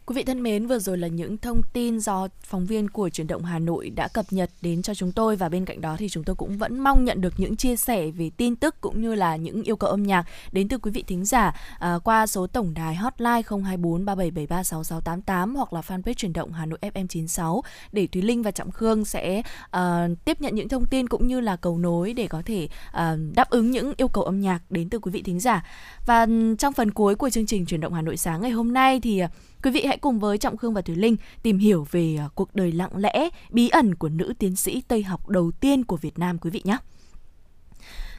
Quý 0.05 0.15
vị 0.15 0.23
thân 0.23 0.43
mến, 0.43 0.67
vừa 0.67 0.79
rồi 0.79 0.97
là 0.97 1.07
những 1.07 1.37
thông 1.37 1.61
tin 1.73 1.99
do 1.99 2.27
phóng 2.43 2.65
viên 2.65 2.89
của 2.89 3.09
truyền 3.09 3.27
động 3.27 3.43
Hà 3.43 3.59
Nội 3.59 3.89
đã 3.89 4.07
cập 4.07 4.25
nhật 4.31 4.49
đến 4.61 4.81
cho 4.81 4.93
chúng 4.93 5.11
tôi 5.11 5.35
và 5.35 5.49
bên 5.49 5.65
cạnh 5.65 5.81
đó 5.81 5.95
thì 5.99 6.09
chúng 6.09 6.23
tôi 6.23 6.35
cũng 6.35 6.57
vẫn 6.57 6.79
mong 6.79 7.05
nhận 7.05 7.21
được 7.21 7.33
những 7.37 7.55
chia 7.55 7.75
sẻ 7.75 8.11
về 8.11 8.31
tin 8.37 8.55
tức 8.55 8.81
cũng 8.81 9.01
như 9.01 9.15
là 9.15 9.35
những 9.35 9.63
yêu 9.63 9.75
cầu 9.75 9.89
âm 9.89 10.03
nhạc 10.03 10.25
đến 10.51 10.67
từ 10.67 10.77
quý 10.77 10.91
vị 10.91 11.03
thính 11.07 11.25
giả 11.25 11.55
à, 11.79 11.99
qua 12.03 12.27
số 12.27 12.47
tổng 12.47 12.73
đài 12.73 12.95
hotline 12.95 13.41
024 13.49 14.05
3773 14.05 14.63
6688 14.63 15.55
hoặc 15.55 15.73
là 15.73 15.81
fanpage 15.81 16.13
truyền 16.13 16.33
động 16.33 16.53
Hà 16.53 16.65
Nội 16.65 16.79
FM 16.81 17.07
96 17.07 17.63
để 17.91 18.07
Thúy 18.07 18.21
Linh 18.21 18.43
và 18.43 18.51
Trọng 18.51 18.71
Khương 18.71 19.05
sẽ 19.05 19.41
à, 19.71 20.07
tiếp 20.25 20.41
nhận 20.41 20.55
những 20.55 20.69
thông 20.69 20.85
tin 20.85 21.07
cũng 21.07 21.27
như 21.27 21.39
là 21.39 21.55
cầu 21.55 21.77
nối 21.77 22.13
để 22.13 22.27
có 22.27 22.41
thể 22.45 22.67
à, 22.91 23.15
đáp 23.33 23.49
ứng 23.49 23.71
những 23.71 23.93
yêu 23.97 24.07
cầu 24.07 24.23
âm 24.23 24.41
nhạc 24.41 24.59
đến 24.69 24.89
từ 24.89 24.99
quý 24.99 25.11
vị 25.11 25.21
thính 25.21 25.39
giả. 25.39 25.65
Và 26.05 26.27
trong 26.59 26.73
phần 26.73 26.91
cuối 26.91 27.15
của 27.15 27.29
chương 27.29 27.45
trình 27.45 27.65
truyền 27.65 27.81
động 27.81 27.93
Hà 27.93 28.01
Nội 28.01 28.17
sáng 28.17 28.41
ngày 28.41 28.51
hôm 28.51 28.73
nay 28.73 28.99
thì 28.99 29.23
Quý 29.63 29.71
vị 29.71 29.85
hãy 29.85 29.97
cùng 29.97 30.19
với 30.19 30.37
Trọng 30.37 30.57
Khương 30.57 30.73
và 30.73 30.81
thủy 30.81 30.95
Linh 30.95 31.15
tìm 31.43 31.57
hiểu 31.57 31.87
về 31.91 32.15
à, 32.19 32.29
cuộc 32.35 32.55
đời 32.55 32.71
lặng 32.71 32.97
lẽ, 32.97 33.29
bí 33.51 33.69
ẩn 33.69 33.95
của 33.95 34.09
nữ 34.09 34.33
tiến 34.39 34.55
sĩ 34.55 34.81
Tây 34.87 35.03
học 35.03 35.29
đầu 35.29 35.51
tiên 35.51 35.83
của 35.83 35.97
Việt 35.97 36.19
Nam 36.19 36.37
quý 36.37 36.49
vị 36.49 36.61
nhé. 36.63 36.77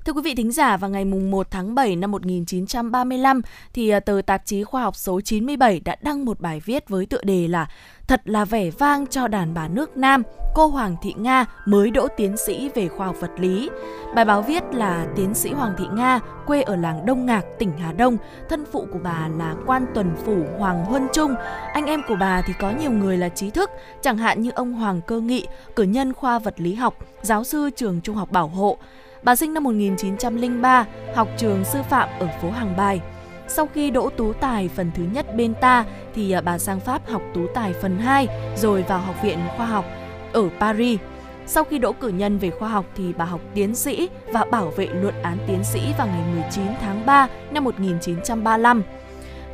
Thưa 0.05 0.13
quý 0.13 0.23
vị 0.23 0.35
thính 0.35 0.53
giả, 0.53 0.77
vào 0.77 0.91
ngày 0.91 1.05
1 1.05 1.47
tháng 1.51 1.75
7 1.75 1.97
năm 1.97 2.11
1935 2.11 3.43
thì 3.75 3.89
à, 3.89 4.01
tờ 4.01 4.21
tạp 4.27 4.47
chí 4.47 4.65
khoa 4.65 4.83
học 4.83 4.97
số 4.97 5.21
97 5.21 5.81
đã 5.81 5.97
đăng 6.01 6.25
một 6.25 6.41
bài 6.41 6.61
viết 6.65 6.89
với 6.89 7.07
tựa 7.07 7.23
đề 7.23 7.49
là 7.49 7.67
Thật 8.09 8.23
là 8.25 8.45
vẻ 8.45 8.71
vang 8.71 9.07
cho 9.07 9.29
đàn 9.29 9.55
bà 9.55 9.69
nước 9.69 9.97
Nam, 9.97 10.23
cô 10.55 10.67
Hoàng 10.67 10.97
Thị 11.03 11.15
Nga 11.17 11.47
mới 11.67 11.91
đỗ 11.91 12.09
tiến 12.17 12.37
sĩ 12.37 12.71
về 12.75 12.89
khoa 12.89 13.07
học 13.07 13.17
vật 13.21 13.31
lý. 13.39 13.71
Bài 14.15 14.25
báo 14.25 14.43
viết 14.43 14.63
là 14.73 15.07
tiến 15.17 15.35
sĩ 15.35 15.53
Hoàng 15.53 15.75
Thị 15.79 15.85
Nga, 15.95 16.21
quê 16.47 16.63
ở 16.63 16.77
làng 16.77 17.07
Đông 17.07 17.27
Ngạc, 17.27 17.45
tỉnh 17.59 17.73
Hà 17.79 17.93
Đông, 17.93 18.17
thân 18.49 18.65
phụ 18.73 18.87
của 18.93 18.99
bà 19.03 19.29
là 19.39 19.55
quan 19.67 19.87
tuần 19.95 20.17
phủ 20.25 20.37
Hoàng 20.59 20.85
Huân 20.85 21.07
Trung. 21.13 21.35
Anh 21.73 21.85
em 21.85 22.03
của 22.09 22.17
bà 22.21 22.43
thì 22.47 22.53
có 22.61 22.71
nhiều 22.71 22.91
người 22.91 23.19
là 23.19 23.29
trí 23.29 23.51
thức, 23.51 23.71
chẳng 24.03 24.19
hạn 24.19 24.43
như 24.43 24.51
ông 24.51 24.73
Hoàng 24.73 25.01
Cơ 25.07 25.21
Nghị, 25.21 25.47
cử 25.77 25.83
nhân 25.83 26.13
khoa 26.13 26.39
vật 26.39 26.55
lý 26.57 26.75
học, 26.75 26.95
giáo 27.23 27.45
sư 27.45 27.71
trường 27.77 28.01
trung 28.01 28.17
học 28.17 28.33
bảo 28.33 28.49
hộ. 28.49 28.79
Bà 29.25 29.37
sinh 29.37 29.55
năm 29.55 29.65
1903, 29.65 30.87
học 31.15 31.29
trường 31.37 31.65
sư 31.65 31.83
phạm 31.83 32.09
ở 32.19 32.29
phố 32.43 32.51
Hàng 32.51 32.77
Bài. 32.77 33.01
Sau 33.49 33.69
khi 33.75 33.91
đỗ 33.91 34.11
tú 34.11 34.33
tài 34.33 34.69
phần 34.69 34.91
thứ 34.95 35.03
nhất 35.13 35.37
bên 35.37 35.55
ta 35.55 35.85
thì 36.15 36.31
à, 36.31 36.41
bà 36.41 36.59
sang 36.59 36.81
Pháp 36.81 37.11
học 37.11 37.23
tú 37.35 37.47
tài 37.55 37.73
phần 37.73 37.99
2 37.99 38.29
rồi 38.57 38.85
vào 38.89 38.99
học 38.99 39.15
viện 39.23 39.39
khoa 39.57 39.67
học 39.67 39.85
ở 40.33 40.49
Paris. 40.61 41.01
Sau 41.47 41.65
khi 41.65 41.79
đỗ 41.79 41.93
cử 41.93 42.09
nhân 42.09 42.39
về 42.39 42.51
khoa 42.51 42.69
học 42.69 42.87
thì 42.97 43.13
bà 43.19 43.25
học 43.25 43.41
tiến 43.55 43.75
sĩ 43.75 44.09
và 44.33 44.45
bảo 44.45 44.71
vệ 44.71 44.87
luận 44.87 45.15
án 45.23 45.39
tiến 45.47 45.65
sĩ 45.65 45.81
vào 45.99 46.07
ngày 46.07 46.23
19 46.33 46.65
tháng 46.81 47.07
3 47.07 47.29
năm 47.51 47.65
1935. 47.65 48.83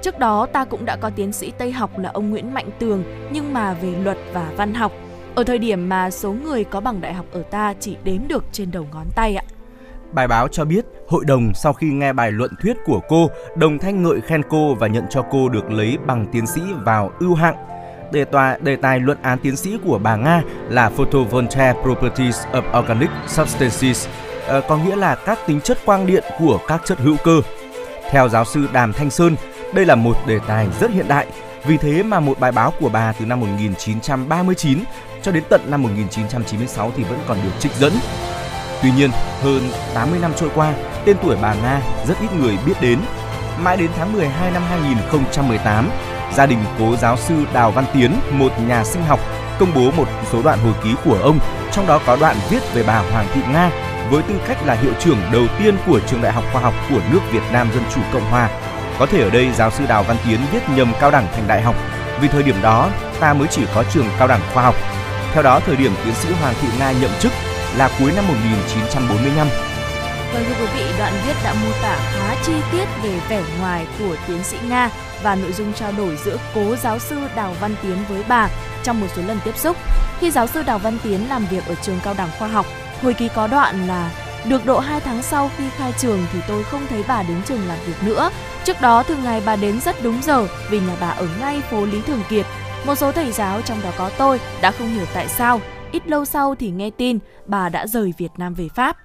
Trước 0.03 0.19
đó 0.19 0.47
ta 0.47 0.65
cũng 0.65 0.85
đã 0.85 0.97
có 0.97 1.11
tiến 1.11 1.33
sĩ 1.33 1.53
Tây 1.59 1.73
học 1.73 1.99
là 1.99 2.11
ông 2.11 2.31
Nguyễn 2.31 2.55
Mạnh 2.55 2.71
Tường 2.79 3.05
nhưng 3.33 3.55
mà 3.55 3.75
về 3.75 3.95
luật 4.03 4.19
và 4.33 4.53
văn 4.57 4.75
học. 4.75 4.93
Ở 5.35 5.45
thời 5.45 5.59
điểm 5.59 5.89
mà 5.89 6.11
số 6.11 6.33
người 6.33 6.65
có 6.65 6.81
bằng 6.81 7.01
đại 7.01 7.15
học 7.15 7.27
ở 7.33 7.43
ta 7.43 7.75
chỉ 7.81 7.97
đếm 8.05 8.29
được 8.29 8.45
trên 8.53 8.71
đầu 8.71 8.87
ngón 8.93 9.07
tay 9.15 9.37
ạ. 9.37 9.45
Bài 10.13 10.29
báo 10.29 10.49
cho 10.49 10.65
biết, 10.65 10.85
hội 11.09 11.25
đồng 11.25 11.55
sau 11.55 11.73
khi 11.73 11.87
nghe 11.87 12.13
bài 12.13 12.33
luận 12.33 12.51
thuyết 12.63 12.77
của 12.85 13.01
cô, 13.09 13.31
đồng 13.57 13.79
thanh 13.79 14.03
ngợi 14.03 14.21
khen 14.21 14.43
cô 14.51 14.75
và 14.75 14.87
nhận 14.87 15.05
cho 15.11 15.25
cô 15.31 15.49
được 15.49 15.71
lấy 15.71 15.99
bằng 16.07 16.27
tiến 16.33 16.47
sĩ 16.47 16.61
vào 16.85 17.11
ưu 17.21 17.35
hạng. 17.35 17.57
Đề, 18.13 18.25
tòa, 18.25 18.57
đề 18.61 18.77
tài 18.77 19.01
luận 19.01 19.19
án 19.23 19.39
tiến 19.39 19.57
sĩ 19.57 19.79
của 19.85 19.99
bà 19.99 20.17
Nga 20.17 20.43
là 20.69 20.91
Photovoltaic 20.91 21.77
Properties 21.83 22.39
of 22.53 22.83
Organic 22.83 23.11
Substances, 23.29 24.09
ờ, 24.47 24.61
có 24.69 24.77
nghĩa 24.77 24.97
là 24.97 25.15
các 25.15 25.39
tính 25.47 25.61
chất 25.61 25.79
quang 25.85 26.07
điện 26.07 26.25
của 26.39 26.59
các 26.69 26.83
chất 26.85 26.99
hữu 26.99 27.17
cơ. 27.25 27.41
Theo 28.11 28.29
giáo 28.29 28.45
sư 28.45 28.69
Đàm 28.73 28.93
Thanh 28.93 29.11
Sơn, 29.11 29.37
đây 29.75 29.87
là 29.87 29.95
một 29.95 30.17
đề 30.27 30.39
tài 30.47 30.69
rất 30.81 30.91
hiện 30.91 31.09
đại, 31.09 31.27
vì 31.67 31.77
thế 31.77 32.03
mà 32.03 32.21
một 32.21 32.41
bài 32.41 32.53
báo 32.53 32.73
của 32.81 32.89
bà 32.89 33.13
từ 33.13 33.27
năm 33.27 33.41
1939 33.41 34.79
cho 35.23 35.33
đến 35.33 35.43
tận 35.49 35.61
năm 35.67 35.83
1996 35.83 36.93
thì 36.97 37.05
vẫn 37.05 37.19
còn 37.29 37.39
được 37.45 37.53
trích 37.59 37.73
dẫn 37.73 37.93
Tuy 38.83 38.91
nhiên, 38.91 39.11
hơn 39.43 39.71
80 39.95 40.19
năm 40.23 40.33
trôi 40.37 40.51
qua, 40.55 40.73
tên 41.05 41.17
tuổi 41.23 41.37
bà 41.43 41.55
Nga 41.55 41.81
rất 42.09 42.15
ít 42.21 42.33
người 42.33 42.59
biết 42.67 42.75
đến. 42.81 42.99
Mãi 43.61 43.77
đến 43.77 43.91
tháng 43.99 44.13
12 44.13 44.51
năm 44.51 44.63
2018, 44.71 45.91
gia 46.35 46.47
đình 46.47 46.59
cố 46.79 46.97
giáo 46.97 47.17
sư 47.17 47.35
Đào 47.53 47.71
Văn 47.71 47.85
Tiến, 47.95 48.13
một 48.31 48.53
nhà 48.69 48.85
sinh 48.85 49.03
học, 49.03 49.21
công 49.59 49.75
bố 49.75 49.91
một 49.91 50.09
số 50.33 50.43
đoạn 50.43 50.59
hồi 50.59 50.73
ký 50.85 50.95
của 51.05 51.19
ông, 51.23 51.39
trong 51.73 51.87
đó 51.87 52.01
có 52.07 52.17
đoạn 52.17 52.37
viết 52.51 52.75
về 52.75 52.83
bà 52.87 52.99
Hoàng 52.99 53.27
Thị 53.35 53.41
Nga 53.53 53.71
với 54.11 54.23
tư 54.23 54.35
cách 54.49 54.67
là 54.67 54.75
hiệu 54.75 54.93
trưởng 55.01 55.19
đầu 55.33 55.43
tiên 55.59 55.77
của 55.87 56.01
trường 56.07 56.23
đại 56.23 56.33
học 56.33 56.45
khoa 56.53 56.63
học 56.63 56.75
của 56.91 57.01
nước 57.13 57.21
Việt 57.33 57.43
Nam 57.53 57.69
Dân 57.75 57.83
Chủ 57.95 58.01
Cộng 58.13 58.31
Hòa. 58.31 58.51
Có 58.99 59.07
thể 59.07 59.23
ở 59.23 59.31
đây 59.31 59.53
giáo 59.53 59.71
sư 59.71 59.87
Đào 59.89 60.03
Văn 60.03 60.17
Tiến 60.27 60.41
viết 60.53 60.61
nhầm 60.77 60.93
cao 61.01 61.11
đẳng 61.11 61.27
thành 61.35 61.49
đại 61.49 61.63
học 61.63 61.75
vì 62.21 62.29
thời 62.29 62.43
điểm 62.43 62.63
đó 62.63 62.91
ta 63.21 63.35
mới 63.35 63.49
chỉ 63.49 63.63
có 63.75 63.85
trường 63.85 64.07
cao 64.19 64.29
đẳng 64.29 64.41
khoa 64.55 64.63
học. 64.63 64.75
Theo 65.33 65.43
đó, 65.43 65.61
thời 65.67 65.77
điểm 65.77 65.93
tiến 66.05 66.15
sĩ 66.15 66.29
Hoàng 66.41 66.55
Thị 66.61 66.69
Nga 66.79 66.93
nhậm 66.93 67.11
chức 67.21 67.33
là 67.77 67.91
cuối 67.99 68.13
năm 68.17 68.25
1945. 68.29 69.49
Vâng 70.33 70.45
thưa 70.49 70.55
quý 70.61 70.67
vị, 70.75 70.85
đoạn 70.99 71.13
viết 71.27 71.35
đã 71.45 71.55
mô 71.55 71.71
tả 71.83 71.97
khá 72.13 72.35
chi 72.47 72.53
tiết 72.73 72.85
về 73.03 73.21
vẻ 73.29 73.43
ngoài 73.61 73.87
của 73.99 74.17
tiến 74.27 74.45
sĩ 74.45 74.57
Nga 74.69 74.91
và 75.23 75.35
nội 75.35 75.53
dung 75.53 75.73
trao 75.73 75.93
đổi 75.93 76.19
giữa 76.25 76.37
cố 76.55 76.77
giáo 76.77 76.99
sư 76.99 77.21
Đào 77.37 77.55
Văn 77.61 77.75
Tiến 77.83 77.97
với 78.09 78.23
bà 78.29 78.49
trong 78.83 79.01
một 79.01 79.07
số 79.17 79.23
lần 79.23 79.39
tiếp 79.45 79.57
xúc. 79.57 79.77
Khi 80.21 80.31
giáo 80.31 80.47
sư 80.47 80.63
Đào 80.63 80.79
Văn 80.79 80.99
Tiến 81.03 81.29
làm 81.29 81.47
việc 81.47 81.67
ở 81.67 81.75
trường 81.83 82.01
cao 82.05 82.15
đẳng 82.19 82.31
khoa 82.39 82.49
học, 82.49 82.67
hồi 83.03 83.15
ký 83.15 83.29
có 83.35 83.47
đoạn 83.47 83.89
là 83.89 84.11
được 84.45 84.67
độ 84.67 84.79
2 84.79 85.01
tháng 85.01 85.23
sau 85.23 85.51
khi 85.59 85.65
khai 85.79 85.93
trường 85.99 86.27
thì 86.33 86.39
tôi 86.49 86.65
không 86.65 86.87
thấy 86.91 87.05
bà 87.09 87.23
đến 87.23 87.43
trường 87.47 87.69
làm 87.69 87.79
việc 87.87 88.03
nữa. 88.03 88.31
Trước 88.65 88.81
đó 88.81 89.03
thường 89.03 89.25
ngày 89.25 89.43
bà 89.47 89.57
đến 89.57 89.81
rất 89.81 90.03
đúng 90.03 90.23
giờ 90.23 90.47
vì 90.71 90.81
nhà 90.81 90.95
bà 91.01 91.09
ở 91.09 91.29
ngay 91.41 91.61
phố 91.71 91.85
Lý 91.85 92.01
Thường 92.07 92.23
Kiệt. 92.29 92.47
Một 92.87 92.95
số 92.95 93.13
thầy 93.13 93.33
giáo 93.33 93.61
trong 93.63 93.81
đó 93.83 93.91
có 93.99 94.11
tôi 94.19 94.41
đã 94.61 94.71
không 94.71 94.89
hiểu 94.89 95.07
tại 95.15 95.29
sao. 95.29 95.61
Ít 95.93 96.09
lâu 96.09 96.25
sau 96.25 96.55
thì 96.55 96.71
nghe 96.71 96.91
tin 96.91 97.19
bà 97.47 97.69
đã 97.69 97.87
rời 97.87 98.15
Việt 98.19 98.33
Nam 98.37 98.55
về 98.55 98.69
Pháp. 98.75 98.97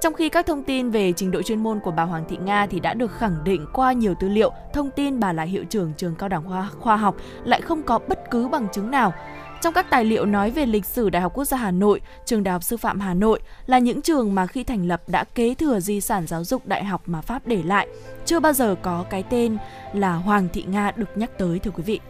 Trong 0.00 0.14
khi 0.14 0.28
các 0.28 0.46
thông 0.46 0.64
tin 0.64 0.90
về 0.90 1.12
trình 1.12 1.30
độ 1.30 1.42
chuyên 1.42 1.62
môn 1.62 1.80
của 1.80 1.90
bà 1.90 2.02
Hoàng 2.02 2.24
Thị 2.28 2.36
Nga 2.44 2.66
thì 2.66 2.80
đã 2.80 2.94
được 2.94 3.12
khẳng 3.18 3.44
định 3.44 3.66
qua 3.72 3.92
nhiều 3.92 4.14
tư 4.20 4.28
liệu, 4.28 4.52
thông 4.72 4.90
tin 4.90 5.20
bà 5.20 5.32
là 5.32 5.42
hiệu 5.42 5.64
trưởng 5.64 5.92
trường 5.96 6.14
cao 6.14 6.28
đẳng 6.28 6.48
khoa, 6.48 6.70
khoa 6.80 6.96
học 6.96 7.16
lại 7.44 7.60
không 7.60 7.82
có 7.82 7.98
bất 8.08 8.30
cứ 8.30 8.48
bằng 8.48 8.68
chứng 8.72 8.90
nào. 8.90 9.12
Trong 9.60 9.74
các 9.74 9.90
tài 9.90 10.04
liệu 10.04 10.26
nói 10.26 10.50
về 10.50 10.66
lịch 10.66 10.84
sử 10.84 11.10
Đại 11.10 11.22
học 11.22 11.32
Quốc 11.34 11.44
gia 11.44 11.56
Hà 11.56 11.70
Nội, 11.70 12.00
Trường 12.24 12.42
Đại 12.42 12.52
học 12.52 12.62
Sư 12.62 12.76
phạm 12.76 13.00
Hà 13.00 13.14
Nội 13.14 13.40
là 13.66 13.78
những 13.78 14.02
trường 14.02 14.34
mà 14.34 14.46
khi 14.46 14.64
thành 14.64 14.88
lập 14.88 15.02
đã 15.06 15.24
kế 15.24 15.54
thừa 15.54 15.80
di 15.80 16.00
sản 16.00 16.26
giáo 16.26 16.44
dục 16.44 16.66
đại 16.66 16.84
học 16.84 17.02
mà 17.06 17.20
Pháp 17.20 17.46
để 17.46 17.62
lại. 17.62 17.88
Chưa 18.24 18.40
bao 18.40 18.52
giờ 18.52 18.74
có 18.82 19.04
cái 19.10 19.22
tên 19.22 19.56
là 19.92 20.14
Hoàng 20.14 20.48
Thị 20.52 20.64
Nga 20.68 20.90
được 20.90 21.18
nhắc 21.18 21.38
tới 21.38 21.58
thưa 21.58 21.70
quý 21.70 21.82
vị. 21.82 22.00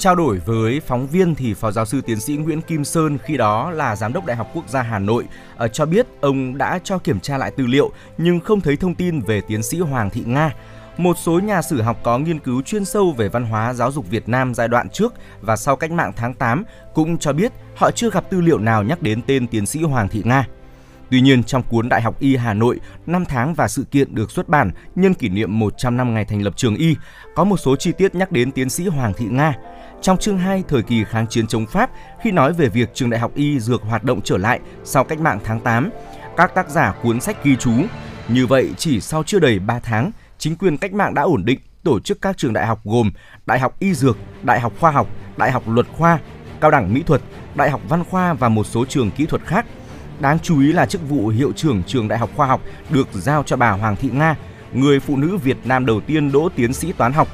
Trao 0.00 0.14
đổi 0.14 0.38
với 0.38 0.80
phóng 0.80 1.06
viên 1.06 1.34
thì 1.34 1.54
Phó 1.54 1.70
giáo 1.70 1.84
sư 1.84 2.00
tiến 2.00 2.20
sĩ 2.20 2.36
Nguyễn 2.36 2.60
Kim 2.60 2.84
Sơn 2.84 3.18
khi 3.18 3.36
đó 3.36 3.70
là 3.70 3.96
giám 3.96 4.12
đốc 4.12 4.26
Đại 4.26 4.36
học 4.36 4.50
Quốc 4.54 4.68
gia 4.68 4.82
Hà 4.82 4.98
Nội 4.98 5.24
ờ, 5.56 5.68
cho 5.68 5.86
biết 5.86 6.06
ông 6.20 6.58
đã 6.58 6.78
cho 6.84 6.98
kiểm 6.98 7.20
tra 7.20 7.38
lại 7.38 7.50
tư 7.50 7.66
liệu 7.66 7.90
nhưng 8.18 8.40
không 8.40 8.60
thấy 8.60 8.76
thông 8.76 8.94
tin 8.94 9.20
về 9.20 9.40
tiến 9.40 9.62
sĩ 9.62 9.80
Hoàng 9.80 10.10
Thị 10.10 10.22
Nga. 10.26 10.54
Một 10.96 11.16
số 11.18 11.40
nhà 11.40 11.62
sử 11.62 11.82
học 11.82 12.00
có 12.02 12.18
nghiên 12.18 12.38
cứu 12.38 12.62
chuyên 12.62 12.84
sâu 12.84 13.12
về 13.12 13.28
văn 13.28 13.44
hóa 13.44 13.72
giáo 13.72 13.92
dục 13.92 14.10
Việt 14.10 14.28
Nam 14.28 14.54
giai 14.54 14.68
đoạn 14.68 14.88
trước 14.90 15.14
và 15.40 15.56
sau 15.56 15.76
cách 15.76 15.90
mạng 15.90 16.12
tháng 16.16 16.34
8 16.34 16.64
cũng 16.94 17.18
cho 17.18 17.32
biết 17.32 17.52
họ 17.76 17.90
chưa 17.90 18.10
gặp 18.10 18.30
tư 18.30 18.40
liệu 18.40 18.58
nào 18.58 18.82
nhắc 18.82 19.02
đến 19.02 19.22
tên 19.26 19.46
tiến 19.46 19.66
sĩ 19.66 19.82
Hoàng 19.82 20.08
Thị 20.08 20.22
Nga. 20.24 20.46
Tuy 21.10 21.20
nhiên, 21.20 21.44
trong 21.44 21.62
cuốn 21.62 21.88
Đại 21.88 22.02
học 22.02 22.20
Y 22.20 22.36
Hà 22.36 22.54
Nội, 22.54 22.80
năm 23.06 23.24
tháng 23.24 23.54
và 23.54 23.68
sự 23.68 23.84
kiện 23.90 24.14
được 24.14 24.30
xuất 24.30 24.48
bản 24.48 24.70
nhân 24.94 25.14
kỷ 25.14 25.28
niệm 25.28 25.58
100 25.58 25.96
năm 25.96 26.14
ngày 26.14 26.24
thành 26.24 26.42
lập 26.42 26.52
trường 26.56 26.76
Y, 26.76 26.96
có 27.34 27.44
một 27.44 27.56
số 27.56 27.76
chi 27.76 27.92
tiết 27.92 28.14
nhắc 28.14 28.32
đến 28.32 28.52
tiến 28.52 28.70
sĩ 28.70 28.86
Hoàng 28.86 29.12
Thị 29.16 29.26
Nga. 29.30 29.54
Trong 30.02 30.18
chương 30.18 30.38
2 30.38 30.64
thời 30.68 30.82
kỳ 30.82 31.04
kháng 31.04 31.26
chiến 31.26 31.46
chống 31.46 31.66
Pháp, 31.66 31.90
khi 32.22 32.30
nói 32.30 32.52
về 32.52 32.68
việc 32.68 32.94
trường 32.94 33.10
Đại 33.10 33.20
học 33.20 33.32
Y 33.34 33.60
Dược 33.60 33.82
hoạt 33.82 34.04
động 34.04 34.20
trở 34.24 34.38
lại 34.38 34.60
sau 34.84 35.04
cách 35.04 35.20
mạng 35.20 35.40
tháng 35.44 35.60
8, 35.60 35.90
các 36.36 36.54
tác 36.54 36.70
giả 36.70 36.94
cuốn 37.02 37.20
sách 37.20 37.44
ghi 37.44 37.56
chú. 37.56 37.72
Như 38.28 38.46
vậy, 38.46 38.70
chỉ 38.76 39.00
sau 39.00 39.22
chưa 39.22 39.38
đầy 39.38 39.58
3 39.58 39.80
tháng, 39.80 40.10
chính 40.38 40.56
quyền 40.56 40.76
cách 40.76 40.92
mạng 40.92 41.14
đã 41.14 41.22
ổn 41.22 41.44
định 41.44 41.58
tổ 41.82 42.00
chức 42.00 42.20
các 42.22 42.36
trường 42.36 42.52
đại 42.52 42.66
học 42.66 42.80
gồm 42.84 43.10
Đại 43.46 43.58
học 43.58 43.76
Y 43.78 43.94
Dược, 43.94 44.16
Đại 44.42 44.60
học 44.60 44.72
Khoa 44.80 44.90
học, 44.90 45.06
Đại 45.36 45.50
học 45.50 45.62
Luật 45.68 45.86
khoa, 45.98 46.18
Cao 46.60 46.70
đẳng 46.70 46.94
Mỹ 46.94 47.02
thuật, 47.06 47.20
Đại 47.54 47.70
học 47.70 47.80
Văn 47.88 48.04
khoa 48.04 48.32
và 48.32 48.48
một 48.48 48.64
số 48.64 48.84
trường 48.84 49.10
kỹ 49.10 49.26
thuật 49.26 49.42
khác. 49.46 49.66
Đáng 50.20 50.38
chú 50.38 50.60
ý 50.60 50.72
là 50.72 50.86
chức 50.86 51.08
vụ 51.08 51.28
hiệu 51.28 51.52
trưởng 51.56 51.82
trường 51.86 52.08
Đại 52.08 52.18
học 52.18 52.30
Khoa 52.36 52.46
học 52.46 52.60
được 52.90 53.08
giao 53.12 53.42
cho 53.42 53.56
bà 53.56 53.70
Hoàng 53.70 53.96
Thị 53.96 54.10
Nga, 54.12 54.36
người 54.72 55.00
phụ 55.00 55.16
nữ 55.16 55.36
Việt 55.36 55.58
Nam 55.64 55.86
đầu 55.86 56.00
tiên 56.00 56.32
đỗ 56.32 56.48
tiến 56.56 56.72
sĩ 56.72 56.92
toán 56.92 57.12
học. 57.12 57.28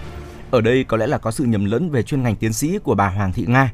Ở 0.51 0.61
đây 0.61 0.85
có 0.85 0.97
lẽ 0.97 1.07
là 1.07 1.19
có 1.19 1.31
sự 1.31 1.45
nhầm 1.45 1.65
lẫn 1.65 1.91
về 1.91 2.03
chuyên 2.03 2.23
ngành 2.23 2.37
tiến 2.37 2.53
sĩ 2.53 2.79
của 2.79 2.95
bà 2.95 3.09
Hoàng 3.09 3.33
Thị 3.33 3.45
Nga. 3.49 3.73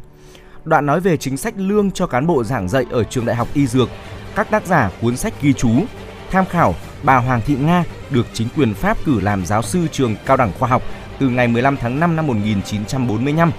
Đoạn 0.65 0.87
nói 0.87 1.01
về 1.01 1.17
chính 1.17 1.37
sách 1.37 1.55
lương 1.57 1.91
cho 1.91 2.07
cán 2.07 2.27
bộ 2.27 2.45
giảng 2.45 2.69
dạy 2.69 2.85
ở 2.91 3.05
trường 3.05 3.27
Đại 3.27 3.37
học 3.37 3.49
Y 3.55 3.67
Dược, 3.67 3.89
các 4.35 4.51
tác 4.51 4.67
giả 4.67 4.91
cuốn 5.01 5.17
sách 5.17 5.43
ghi 5.43 5.53
chú, 5.53 5.71
tham 6.31 6.45
khảo 6.45 6.75
bà 7.03 7.17
Hoàng 7.17 7.41
Thị 7.47 7.57
Nga 7.57 7.85
được 8.11 8.27
chính 8.33 8.49
quyền 8.57 8.75
Pháp 8.75 8.99
cử 9.05 9.21
làm 9.21 9.47
giáo 9.47 9.63
sư 9.63 9.87
trường 9.93 10.17
cao 10.27 10.37
đẳng 10.37 10.53
khoa 10.59 10.69
học 10.69 10.83
từ 11.19 11.29
ngày 11.29 11.49
15 11.49 11.77
tháng 11.77 12.01
5 12.01 12.17
năm 12.17 12.27
1945 12.27 13.53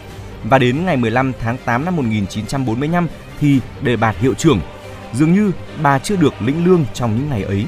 và 0.44 0.58
đến 0.60 0.86
ngày 0.86 0.98
15 0.98 1.32
tháng 1.40 1.58
8 1.66 1.86
năm 1.86 1.96
1945 1.96 3.08
thì 3.40 3.60
đề 3.82 3.96
bạt 3.96 4.18
hiệu 4.20 4.34
trưởng. 4.34 4.60
Dường 5.14 5.34
như 5.34 5.52
bà 5.84 6.00
chưa 6.00 6.16
được 6.16 6.34
lĩnh 6.42 6.66
lương 6.66 6.86
trong 6.94 7.16
những 7.16 7.30
ngày 7.30 7.44
ấy. 7.44 7.66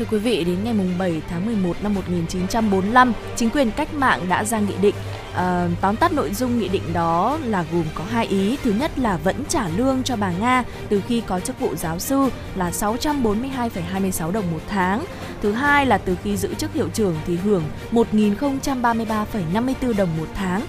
Thưa 0.00 0.06
quý 0.10 0.18
vị, 0.18 0.44
đến 0.44 0.64
ngày 0.64 0.74
7 0.98 1.22
tháng 1.28 1.46
11 1.46 1.76
năm 1.82 1.94
1945, 1.94 3.12
chính 3.36 3.50
quyền 3.50 3.70
cách 3.70 3.94
mạng 3.94 4.26
đã 4.28 4.44
ra 4.44 4.58
nghị 4.58 4.74
định 4.82 4.94
À, 5.34 5.68
tóm 5.80 5.96
tắt 5.96 6.12
nội 6.12 6.34
dung 6.34 6.58
nghị 6.58 6.68
định 6.68 6.82
đó 6.92 7.38
là 7.44 7.64
gồm 7.72 7.84
có 7.94 8.04
hai 8.10 8.26
ý. 8.26 8.56
Thứ 8.62 8.72
nhất 8.72 8.98
là 8.98 9.16
vẫn 9.16 9.44
trả 9.48 9.68
lương 9.68 10.02
cho 10.02 10.16
bà 10.16 10.32
Nga 10.32 10.64
từ 10.88 11.02
khi 11.08 11.22
có 11.26 11.40
chức 11.40 11.60
vụ 11.60 11.74
giáo 11.76 11.98
sư 11.98 12.28
là 12.56 12.70
642,26 12.70 14.32
đồng 14.32 14.50
một 14.50 14.60
tháng. 14.68 15.04
Thứ 15.42 15.52
hai 15.52 15.86
là 15.86 15.98
từ 15.98 16.16
khi 16.24 16.36
giữ 16.36 16.54
chức 16.54 16.72
hiệu 16.72 16.88
trưởng 16.94 17.16
thì 17.26 17.36
hưởng 17.36 17.62
1.033,54 17.92 19.96
đồng 19.96 20.08
một 20.18 20.28
tháng. 20.34 20.62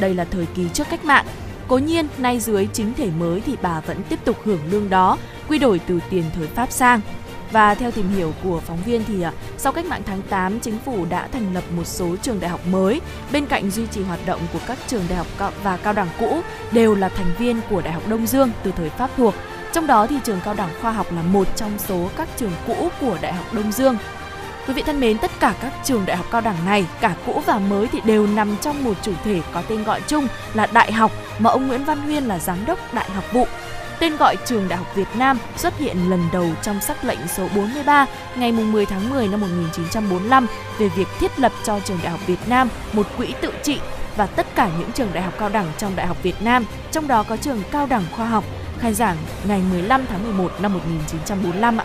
Đây 0.00 0.14
là 0.14 0.24
thời 0.24 0.46
kỳ 0.46 0.68
trước 0.68 0.86
cách 0.90 1.04
mạng. 1.04 1.26
Cố 1.68 1.78
nhiên, 1.78 2.06
nay 2.18 2.40
dưới 2.40 2.68
chính 2.72 2.94
thể 2.94 3.10
mới 3.18 3.40
thì 3.40 3.56
bà 3.62 3.80
vẫn 3.80 4.02
tiếp 4.08 4.18
tục 4.24 4.36
hưởng 4.44 4.60
lương 4.70 4.90
đó, 4.90 5.18
quy 5.48 5.58
đổi 5.58 5.80
từ 5.86 6.00
tiền 6.10 6.24
thời 6.34 6.46
Pháp 6.46 6.72
sang. 6.72 7.00
Và 7.52 7.74
theo 7.74 7.90
tìm 7.90 8.08
hiểu 8.08 8.32
của 8.44 8.60
phóng 8.60 8.82
viên 8.86 9.04
thì 9.04 9.22
à, 9.22 9.32
sau 9.58 9.72
cách 9.72 9.84
mạng 9.84 10.02
tháng 10.06 10.22
8, 10.22 10.60
chính 10.60 10.78
phủ 10.84 11.06
đã 11.10 11.28
thành 11.32 11.54
lập 11.54 11.64
một 11.76 11.84
số 11.84 12.16
trường 12.22 12.40
đại 12.40 12.50
học 12.50 12.60
mới. 12.70 13.00
Bên 13.32 13.46
cạnh 13.46 13.70
duy 13.70 13.86
trì 13.86 14.02
hoạt 14.02 14.20
động 14.26 14.40
của 14.52 14.58
các 14.66 14.78
trường 14.86 15.04
đại 15.08 15.18
học 15.18 15.26
và 15.62 15.76
cao 15.76 15.92
đẳng 15.92 16.08
cũ 16.20 16.40
đều 16.72 16.94
là 16.94 17.08
thành 17.08 17.34
viên 17.38 17.60
của 17.70 17.82
Đại 17.82 17.92
học 17.92 18.02
Đông 18.08 18.26
Dương 18.26 18.50
từ 18.62 18.72
thời 18.76 18.90
Pháp 18.90 19.10
thuộc. 19.16 19.34
Trong 19.72 19.86
đó 19.86 20.06
thì 20.06 20.16
trường 20.24 20.40
cao 20.44 20.54
đẳng 20.54 20.70
khoa 20.80 20.92
học 20.92 21.06
là 21.12 21.22
một 21.22 21.56
trong 21.56 21.78
số 21.78 22.08
các 22.16 22.28
trường 22.36 22.52
cũ 22.66 22.88
của 23.00 23.18
Đại 23.22 23.32
học 23.32 23.54
Đông 23.54 23.72
Dương. 23.72 23.96
Quý 24.66 24.74
vị 24.74 24.82
thân 24.86 25.00
mến, 25.00 25.18
tất 25.18 25.30
cả 25.40 25.54
các 25.62 25.72
trường 25.84 26.06
đại 26.06 26.16
học 26.16 26.26
cao 26.30 26.40
đẳng 26.40 26.64
này, 26.66 26.86
cả 27.00 27.16
cũ 27.26 27.42
và 27.46 27.58
mới 27.58 27.88
thì 27.88 28.00
đều 28.04 28.26
nằm 28.26 28.56
trong 28.60 28.84
một 28.84 28.94
chủ 29.02 29.12
thể 29.24 29.40
có 29.52 29.62
tên 29.68 29.84
gọi 29.84 30.00
chung 30.06 30.28
là 30.54 30.66
đại 30.66 30.92
học 30.92 31.12
mà 31.38 31.50
ông 31.50 31.66
Nguyễn 31.66 31.84
Văn 31.84 31.98
Huyên 32.00 32.24
là 32.24 32.38
giám 32.38 32.66
đốc 32.66 32.94
đại 32.94 33.10
học 33.10 33.24
vụ 33.32 33.46
Tên 34.00 34.16
gọi 34.16 34.36
Trường 34.46 34.68
Đại 34.68 34.78
học 34.78 34.86
Việt 34.94 35.08
Nam 35.14 35.38
xuất 35.56 35.78
hiện 35.78 36.10
lần 36.10 36.20
đầu 36.32 36.48
trong 36.62 36.80
sắc 36.80 37.04
lệnh 37.04 37.18
số 37.36 37.48
43 37.56 38.06
ngày 38.36 38.52
10 38.52 38.86
tháng 38.86 39.10
10 39.10 39.28
năm 39.28 39.40
1945 39.40 40.46
về 40.78 40.88
việc 40.88 41.08
thiết 41.20 41.40
lập 41.40 41.52
cho 41.64 41.80
Trường 41.80 41.98
Đại 42.02 42.10
học 42.10 42.20
Việt 42.26 42.48
Nam 42.48 42.68
một 42.92 43.06
quỹ 43.16 43.34
tự 43.40 43.52
trị 43.62 43.80
và 44.16 44.26
tất 44.26 44.46
cả 44.54 44.70
những 44.78 44.92
trường 44.92 45.08
đại 45.12 45.22
học 45.22 45.34
cao 45.38 45.48
đẳng 45.48 45.72
trong 45.78 45.96
Đại 45.96 46.06
học 46.06 46.22
Việt 46.22 46.42
Nam, 46.42 46.64
trong 46.92 47.08
đó 47.08 47.22
có 47.22 47.36
trường 47.36 47.62
Cao 47.70 47.86
đẳng 47.86 48.04
Khoa 48.16 48.26
học, 48.26 48.44
khai 48.78 48.94
giảng 48.94 49.16
ngày 49.48 49.62
15 49.72 50.06
tháng 50.08 50.22
11 50.22 50.52
năm 50.60 50.74
1945 50.74 51.78
ạ. 51.78 51.84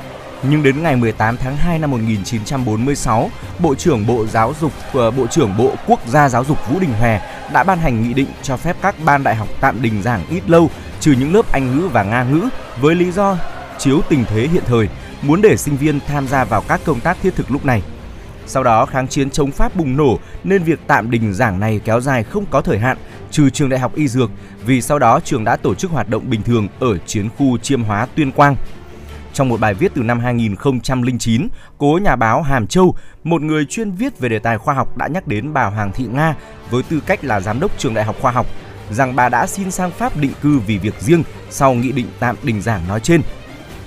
Nhưng 0.50 0.64
đến 0.64 0.84
ngày 0.84 0.96
18 0.96 1.38
tháng 1.38 1.58
2 1.58 1.80
năm 1.80 1.92
1946, 1.92 3.30
Bộ 3.60 3.76
trưởng 3.76 4.08
Bộ 4.08 4.26
Giáo 4.26 4.54
dục 4.62 4.72
ờ, 4.94 5.12
Bộ 5.12 5.28
trưởng 5.28 5.58
Bộ 5.58 5.72
Quốc 5.88 6.00
gia 6.08 6.30
Giáo 6.30 6.44
dục 6.44 6.58
Vũ 6.70 6.80
Đình 6.80 6.94
Hòe 7.00 7.22
đã 7.54 7.64
ban 7.64 7.80
hành 7.80 8.04
nghị 8.04 8.14
định 8.14 8.28
cho 8.44 8.58
phép 8.58 8.76
các 8.82 8.96
ban 9.06 9.24
đại 9.24 9.36
học 9.36 9.48
tạm 9.62 9.82
đình 9.82 10.02
giảng 10.02 10.26
ít 10.30 10.42
lâu 10.48 10.70
trừ 11.02 11.12
những 11.20 11.34
lớp 11.34 11.52
Anh 11.52 11.76
ngữ 11.76 11.88
và 11.88 12.04
Nga 12.04 12.24
ngữ 12.24 12.50
với 12.82 12.96
lý 12.96 13.12
do 13.12 13.38
chiếu 13.78 14.02
tình 14.10 14.26
thế 14.28 14.48
hiện 14.48 14.64
thời, 14.66 14.90
muốn 15.22 15.42
để 15.42 15.58
sinh 15.58 15.78
viên 15.78 16.00
tham 16.08 16.28
gia 16.28 16.44
vào 16.44 16.64
các 16.68 16.82
công 16.86 17.00
tác 17.00 17.18
thiết 17.22 17.36
thực 17.36 17.52
lúc 17.52 17.66
này. 17.66 17.82
Sau 18.46 18.64
đó 18.64 18.86
kháng 18.86 19.08
chiến 19.08 19.30
chống 19.30 19.52
Pháp 19.52 19.76
bùng 19.76 19.98
nổ 19.98 20.20
nên 20.44 20.64
việc 20.64 20.80
tạm 20.88 21.12
đình 21.12 21.34
giảng 21.34 21.60
này 21.60 21.82
kéo 21.86 22.02
dài 22.02 22.24
không 22.24 22.46
có 22.52 22.62
thời 22.62 22.80
hạn, 22.80 22.98
trừ 23.32 23.50
trường 23.50 23.70
Đại 23.70 23.80
học 23.80 23.96
Y 23.96 24.08
Dược 24.08 24.32
vì 24.66 24.82
sau 24.82 25.00
đó 25.00 25.20
trường 25.24 25.44
đã 25.44 25.56
tổ 25.56 25.76
chức 25.76 25.92
hoạt 25.92 26.10
động 26.10 26.30
bình 26.30 26.44
thường 26.44 26.68
ở 26.80 26.98
chiến 26.98 27.30
khu 27.38 27.58
Chiêm 27.58 27.84
Hóa 27.84 28.08
Tuyên 28.16 28.32
Quang. 28.32 28.56
Trong 29.34 29.50
một 29.50 29.60
bài 29.60 29.74
viết 29.74 29.92
từ 29.96 30.02
năm 30.02 30.20
2009, 30.20 31.48
cố 31.78 32.00
nhà 32.04 32.16
báo 32.16 32.42
Hàm 32.42 32.68
Châu, 32.68 32.96
một 33.24 33.42
người 33.42 33.66
chuyên 33.66 33.92
viết 33.92 34.20
về 34.20 34.30
đề 34.30 34.40
tài 34.40 34.58
khoa 34.58 34.74
học 34.74 34.98
đã 34.98 35.08
nhắc 35.08 35.28
đến 35.28 35.54
bà 35.54 35.66
Hoàng 35.66 35.92
Thị 35.92 36.06
Nga 36.12 36.36
với 36.70 36.84
tư 36.84 37.00
cách 37.06 37.24
là 37.24 37.40
giám 37.40 37.60
đốc 37.60 37.78
trường 37.78 37.94
Đại 37.94 38.06
học 38.06 38.16
Khoa 38.22 38.32
học 38.32 38.48
rằng 38.94 39.16
bà 39.16 39.30
đã 39.30 39.48
xin 39.48 39.72
sang 39.72 39.92
Pháp 39.92 40.18
định 40.18 40.34
cư 40.42 40.60
vì 40.60 40.78
việc 40.78 40.94
riêng 41.00 41.24
sau 41.50 41.74
nghị 41.74 41.92
định 41.92 42.08
tạm 42.20 42.36
đình 42.44 42.62
giảng 42.62 42.88
nói 42.88 43.00
trên. 43.00 43.22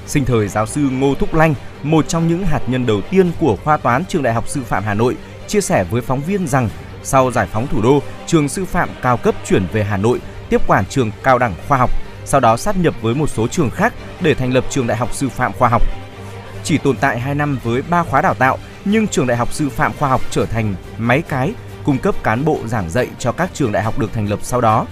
Sinh 0.06 0.24
thời 0.24 0.48
giáo 0.48 0.66
sư 0.66 0.80
Ngô 0.80 1.14
Thúc 1.14 1.34
Lanh, 1.34 1.54
một 1.82 2.08
trong 2.08 2.28
những 2.28 2.46
hạt 2.46 2.60
nhân 2.66 2.86
đầu 2.86 3.00
tiên 3.10 3.32
của 3.40 3.56
khoa 3.64 3.76
toán 3.76 4.04
trường 4.04 4.22
Đại 4.22 4.34
học 4.34 4.48
Sư 4.48 4.62
phạm 4.62 4.84
Hà 4.84 4.94
Nội, 4.94 5.16
chia 5.46 5.60
sẻ 5.60 5.84
với 5.90 6.02
phóng 6.02 6.20
viên 6.20 6.46
rằng 6.46 6.68
sau 7.02 7.30
giải 7.30 7.46
phóng 7.52 7.66
thủ 7.66 7.82
đô, 7.82 8.02
trường 8.26 8.48
sư 8.48 8.64
phạm 8.64 8.88
cao 9.02 9.16
cấp 9.16 9.34
chuyển 9.46 9.66
về 9.72 9.84
Hà 9.84 9.96
Nội 9.96 10.20
tiếp 10.48 10.60
quản 10.66 10.86
trường 10.86 11.10
cao 11.22 11.38
đẳng 11.38 11.54
khoa 11.68 11.78
học, 11.78 11.90
sau 12.24 12.40
đó 12.40 12.56
sát 12.56 12.76
nhập 12.76 12.94
với 13.02 13.14
một 13.14 13.30
số 13.30 13.48
trường 13.48 13.70
khác 13.70 13.94
để 14.20 14.34
thành 14.34 14.52
lập 14.52 14.64
trường 14.70 14.86
Đại 14.86 14.96
học 14.96 15.14
Sư 15.14 15.28
phạm 15.28 15.52
khoa 15.52 15.68
học. 15.68 15.82
Chỉ 16.64 16.78
tồn 16.78 16.96
tại 16.96 17.20
2 17.20 17.34
năm 17.34 17.58
với 17.64 17.82
3 17.82 18.02
khóa 18.02 18.20
đào 18.20 18.34
tạo, 18.34 18.58
nhưng 18.84 19.08
trường 19.08 19.26
Đại 19.26 19.36
học 19.36 19.52
Sư 19.52 19.68
phạm 19.68 19.92
khoa 19.98 20.08
học 20.08 20.20
trở 20.30 20.46
thành 20.46 20.74
máy 20.98 21.22
cái 21.28 21.52
cung 21.84 21.98
cấp 21.98 22.14
cán 22.22 22.44
bộ 22.44 22.58
giảng 22.66 22.90
dạy 22.90 23.08
cho 23.18 23.32
các 23.32 23.50
trường 23.54 23.72
đại 23.72 23.82
học 23.82 23.98
được 23.98 24.12
thành 24.12 24.28
lập 24.30 24.38
sau 24.42 24.60
đó. 24.60 24.86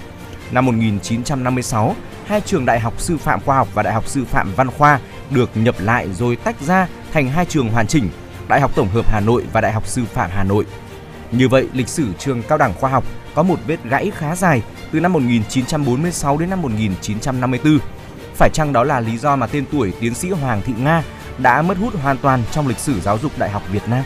Năm 0.51 0.67
1956, 0.67 1.97
hai 2.27 2.41
trường 2.41 2.67
Đại 2.67 2.81
học 2.81 3.01
Sư 3.01 3.17
phạm 3.19 3.41
Khoa 3.41 3.57
học 3.57 3.69
và 3.75 3.83
Đại 3.83 3.95
học 3.95 4.09
Sư 4.09 4.25
phạm 4.25 4.53
Văn 4.57 4.71
khoa 4.71 5.01
được 5.31 5.51
nhập 5.55 5.75
lại 5.79 6.09
rồi 6.13 6.37
tách 6.37 6.61
ra 6.61 6.87
thành 7.13 7.29
hai 7.29 7.45
trường 7.45 7.69
hoàn 7.69 7.87
chỉnh, 7.87 8.09
Đại 8.49 8.61
học 8.61 8.71
Tổng 8.75 8.89
hợp 8.89 9.07
Hà 9.09 9.21
Nội 9.21 9.45
và 9.53 9.61
Đại 9.61 9.73
học 9.73 9.87
Sư 9.87 10.03
phạm 10.13 10.31
Hà 10.35 10.45
Nội. 10.45 10.67
Như 11.33 11.49
vậy, 11.49 11.69
lịch 11.73 11.89
sử 11.89 12.07
trường 12.19 12.43
cao 12.43 12.59
đẳng 12.59 12.75
khoa 12.75 12.91
học 12.91 13.05
có 13.35 13.43
một 13.43 13.59
vết 13.67 13.85
gãy 13.85 14.11
khá 14.15 14.37
dài 14.37 14.63
từ 14.93 15.01
năm 15.01 15.13
1946 15.13 16.39
đến 16.39 16.51
năm 16.51 16.63
1954. 16.63 17.79
Phải 18.35 18.51
chăng 18.53 18.73
đó 18.73 18.85
là 18.85 19.01
lý 19.01 19.19
do 19.19 19.37
mà 19.37 19.47
tên 19.47 19.65
tuổi 19.73 19.93
tiến 20.01 20.15
sĩ 20.15 20.31
Hoàng 20.31 20.63
Thị 20.65 20.73
Nga 20.79 21.03
đã 21.39 21.63
mất 21.63 21.79
hút 21.79 21.95
hoàn 22.03 22.17
toàn 22.19 22.43
trong 22.53 22.69
lịch 22.69 22.79
sử 22.79 23.01
giáo 23.01 23.19
dục 23.19 23.33
đại 23.39 23.51
học 23.51 23.63
Việt 23.73 23.89
Nam? 23.89 24.05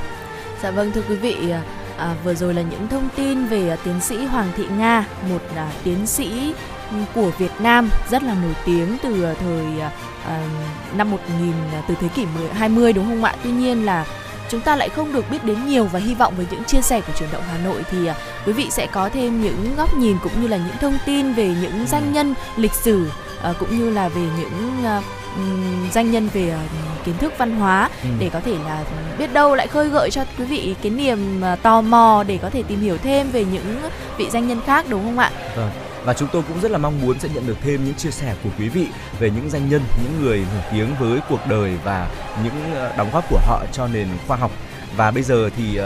Dạ 0.63 0.71
vâng 0.71 0.93
thưa 0.93 1.03
quý 1.09 1.17
vị, 1.17 1.53
à, 1.99 2.15
vừa 2.25 2.35
rồi 2.35 2.55
là 2.55 2.63
những 2.63 2.89
thông 2.89 3.09
tin 3.17 3.47
về 3.47 3.69
à, 3.69 3.77
tiến 3.85 4.01
sĩ 4.01 4.17
Hoàng 4.17 4.49
Thị 4.57 4.65
Nga, 4.79 5.05
một 5.31 5.43
à, 5.57 5.71
tiến 5.85 6.07
sĩ 6.07 6.55
của 7.15 7.31
Việt 7.39 7.53
Nam 7.61 7.91
rất 8.11 8.23
là 8.23 8.35
nổi 8.35 8.55
tiếng 8.67 8.97
từ 9.03 9.23
à, 9.25 9.35
thời 9.41 9.81
à, 10.27 10.49
năm 10.97 11.11
1000 11.11 11.53
à, 11.73 11.83
từ 11.89 11.95
thế 12.01 12.09
kỷ 12.09 12.27
10, 12.41 12.49
20 12.49 12.93
đúng 12.93 13.05
không 13.05 13.25
ạ? 13.25 13.35
Tuy 13.45 13.51
nhiên 13.51 13.87
là 13.87 14.07
chúng 14.49 14.61
ta 14.61 14.77
lại 14.77 14.89
không 14.89 15.13
được 15.13 15.31
biết 15.31 15.45
đến 15.45 15.67
nhiều 15.67 15.85
và 15.85 15.99
hy 15.99 16.15
vọng 16.15 16.35
với 16.37 16.47
những 16.51 16.65
chia 16.65 16.83
sẻ 16.83 17.01
của 17.01 17.13
truyền 17.19 17.29
động 17.33 17.43
Hà 17.51 17.59
Nội 17.59 17.83
thì 17.91 18.11
uh, 18.11 18.17
quý 18.47 18.53
vị 18.53 18.67
sẽ 18.71 18.87
có 18.87 19.09
thêm 19.09 19.43
những 19.43 19.75
góc 19.77 19.95
nhìn 19.95 20.17
cũng 20.23 20.43
như 20.43 20.49
là 20.49 20.57
những 20.57 20.77
thông 20.81 20.99
tin 21.07 21.33
về 21.33 21.55
những 21.63 21.87
danh 21.87 22.13
nhân 22.13 22.35
lịch 22.57 22.75
sử 22.75 23.11
uh, 23.51 23.59
cũng 23.59 23.79
như 23.79 23.91
là 23.91 24.09
về 24.09 24.23
những 24.39 24.71
uh, 24.99 25.05
danh 25.93 26.11
nhân 26.11 26.29
về 26.33 26.55
uh, 26.55 27.05
kiến 27.05 27.19
thức 27.19 27.33
văn 27.39 27.57
hóa 27.57 27.91
ừ. 28.03 28.09
để 28.19 28.31
có 28.33 28.41
thể 28.41 28.55
là 28.67 28.85
biết 29.19 29.33
đâu 29.33 29.55
lại 29.55 29.67
khơi 29.67 29.89
gợi 29.89 30.11
cho 30.11 30.25
quý 30.39 30.45
vị 30.45 30.75
cái 30.83 30.91
niềm 30.91 31.43
uh, 31.53 31.63
tò 31.63 31.81
mò 31.81 32.25
để 32.27 32.39
có 32.43 32.51
thể 32.51 32.63
tìm 32.63 32.81
hiểu 32.81 32.99
thêm 32.99 33.31
về 33.31 33.45
những 33.45 33.81
vị 34.19 34.31
danh 34.31 34.49
nhân 34.49 34.61
khác 34.67 34.87
đúng 34.89 35.05
không 35.05 35.19
ạ? 35.19 35.31
Vâng 35.57 35.71
và 36.07 36.15
chúng 36.15 36.29
tôi 36.33 36.43
cũng 36.49 36.61
rất 36.61 36.71
là 36.71 36.79
mong 36.79 37.01
muốn 37.01 37.19
sẽ 37.19 37.29
nhận 37.35 37.47
được 37.47 37.57
thêm 37.63 37.85
những 37.85 37.95
chia 37.95 38.11
sẻ 38.11 38.35
của 38.45 38.51
quý 38.59 38.69
vị 38.69 38.87
về 39.19 39.31
những 39.31 39.51
danh 39.51 39.69
nhân, 39.69 39.83
những 40.03 40.23
người 40.23 40.39
nổi 40.39 40.65
tiếng 40.73 40.95
với 41.01 41.21
cuộc 41.29 41.41
đời 41.49 41.79
và 41.85 42.11
những 42.45 42.75
ờ, 42.75 42.93
đóng 42.97 43.11
góp 43.13 43.25
của 43.31 43.41
họ 43.47 43.65
cho 43.73 43.89
nền 43.89 44.09
khoa 44.27 44.37
học. 44.37 44.51
Và 44.97 45.11
bây 45.11 45.23
giờ 45.23 45.51
thì 45.57 45.77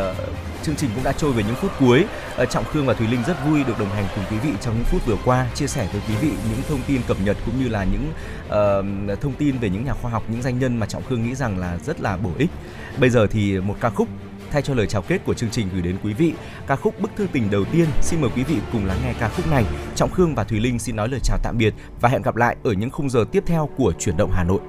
chương 0.62 0.76
trình 0.76 0.90
cũng 0.94 1.04
đã 1.04 1.12
trôi 1.12 1.32
về 1.32 1.42
những 1.42 1.54
phút 1.54 1.70
cuối. 1.80 2.04
Ờ, 2.36 2.46
Trọng 2.46 2.64
Khương 2.64 2.86
và 2.86 2.94
Thùy 2.94 3.06
Linh 3.06 3.22
rất 3.26 3.36
vui 3.46 3.64
được 3.64 3.78
đồng 3.78 3.90
hành 3.90 4.04
cùng 4.14 4.24
quý 4.30 4.38
vị 4.38 4.50
trong 4.60 4.74
những 4.74 4.84
phút 4.84 5.06
vừa 5.06 5.16
qua, 5.24 5.46
chia 5.54 5.66
sẻ 5.66 5.88
với 5.92 6.02
quý 6.08 6.14
vị 6.20 6.32
những 6.50 6.62
thông 6.68 6.80
tin 6.86 7.00
cập 7.08 7.16
nhật 7.24 7.36
cũng 7.46 7.62
như 7.62 7.68
là 7.68 7.84
những 7.84 8.12
uh, 8.46 9.20
thông 9.20 9.32
tin 9.32 9.58
về 9.58 9.70
những 9.70 9.84
nhà 9.84 9.92
khoa 9.92 10.10
học, 10.10 10.22
những 10.28 10.42
danh 10.42 10.58
nhân 10.58 10.76
mà 10.76 10.86
Trọng 10.86 11.02
Khương 11.02 11.24
nghĩ 11.24 11.34
rằng 11.34 11.58
là 11.58 11.78
rất 11.86 12.00
là 12.00 12.16
bổ 12.16 12.30
ích. 12.38 12.50
Bây 12.98 13.10
giờ 13.10 13.26
thì 13.26 13.60
một 13.60 13.76
ca 13.80 13.90
khúc 13.90 14.08
Thay 14.50 14.62
cho 14.62 14.74
lời 14.74 14.86
chào 14.86 15.02
kết 15.02 15.24
của 15.24 15.34
chương 15.34 15.50
trình 15.50 15.68
gửi 15.72 15.82
đến 15.82 15.96
quý 16.04 16.12
vị, 16.12 16.32
ca 16.66 16.76
khúc 16.76 17.00
Bức 17.00 17.10
thư 17.16 17.26
tình 17.32 17.50
đầu 17.50 17.64
tiên, 17.64 17.86
xin 18.02 18.20
mời 18.20 18.30
quý 18.36 18.44
vị 18.44 18.56
cùng 18.72 18.86
lắng 18.86 18.98
nghe 19.04 19.14
ca 19.20 19.28
khúc 19.28 19.50
này. 19.50 19.64
Trọng 19.94 20.10
Khương 20.10 20.34
và 20.34 20.44
Thùy 20.44 20.60
Linh 20.60 20.78
xin 20.78 20.96
nói 20.96 21.08
lời 21.08 21.20
chào 21.22 21.38
tạm 21.42 21.58
biệt 21.58 21.74
và 22.00 22.08
hẹn 22.08 22.22
gặp 22.22 22.36
lại 22.36 22.56
ở 22.62 22.72
những 22.72 22.90
khung 22.90 23.10
giờ 23.10 23.24
tiếp 23.32 23.42
theo 23.46 23.68
của 23.76 23.92
Chuyển 23.98 24.16
động 24.16 24.30
Hà 24.32 24.44
Nội. 24.44 24.60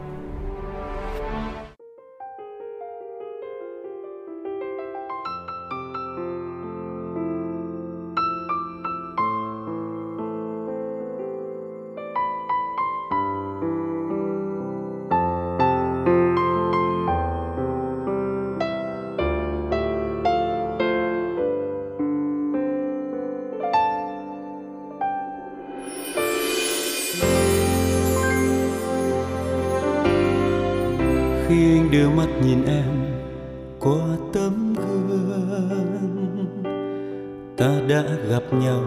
gặp 38.42 38.58
nhau. 38.58 38.84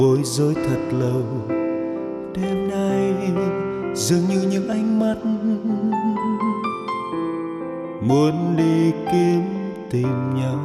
Bối 0.00 0.18
rối 0.22 0.54
thật 0.54 0.98
lâu. 0.98 1.22
Đêm 2.34 2.68
nay 2.68 3.12
dường 3.94 4.20
như 4.28 4.42
những 4.50 4.68
ánh 4.68 5.00
mắt 5.00 5.16
muốn 8.00 8.56
đi 8.56 8.92
kiếm 9.12 9.42
tìm 9.90 10.34
nhau. 10.34 10.58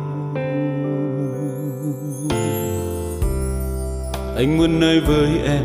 Anh 4.35 4.57
muốn 4.57 4.79
nói 4.79 4.99
với 4.99 5.29
em 5.45 5.63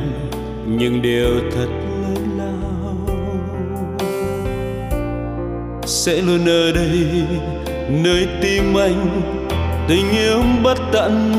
những 0.67 1.03
điều 1.03 1.31
thật 1.51 1.69
lớn 2.03 2.39
lao. 2.39 2.97
Sẽ 5.87 6.23
luôn 6.23 6.47
ở 6.47 6.73
đây, 6.73 7.07
nơi 7.91 8.29
tim 8.43 8.75
anh 8.75 9.23
tình 9.89 10.11
yêu 10.11 10.43
bất 10.65 10.79
tận 10.93 11.33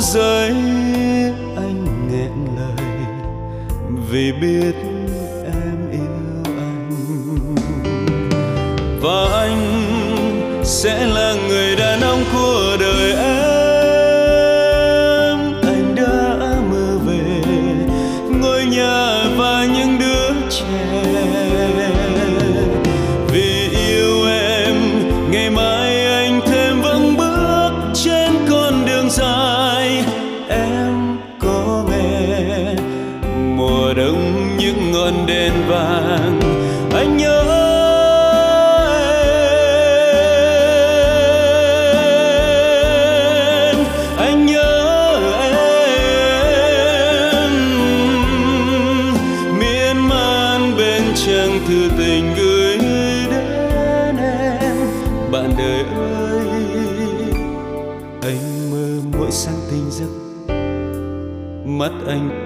giây 0.00 0.48
anh 1.56 2.08
nghẹn 2.10 2.32
lời 2.56 3.06
vì 4.10 4.32
biết 4.32 4.74
em 5.44 5.90
yêu 5.92 6.42
anh. 6.44 6.90
Và 9.00 9.40
anh 9.40 10.62
sẽ 10.64 11.06
là 11.06 11.34
người 11.34 11.41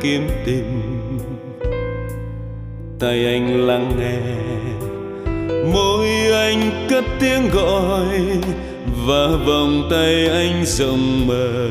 kiếm 0.00 0.28
tìm. 0.44 0.64
Tay 3.00 3.26
anh 3.26 3.66
lắng 3.66 3.92
nghe, 3.98 4.20
môi 5.72 6.08
anh 6.32 6.86
cất 6.90 7.04
tiếng 7.20 7.50
gọi, 7.52 8.18
và 9.06 9.28
vòng 9.46 9.88
tay 9.90 10.28
anh 10.28 10.64
rộng 10.64 11.26
mở. 11.26 11.68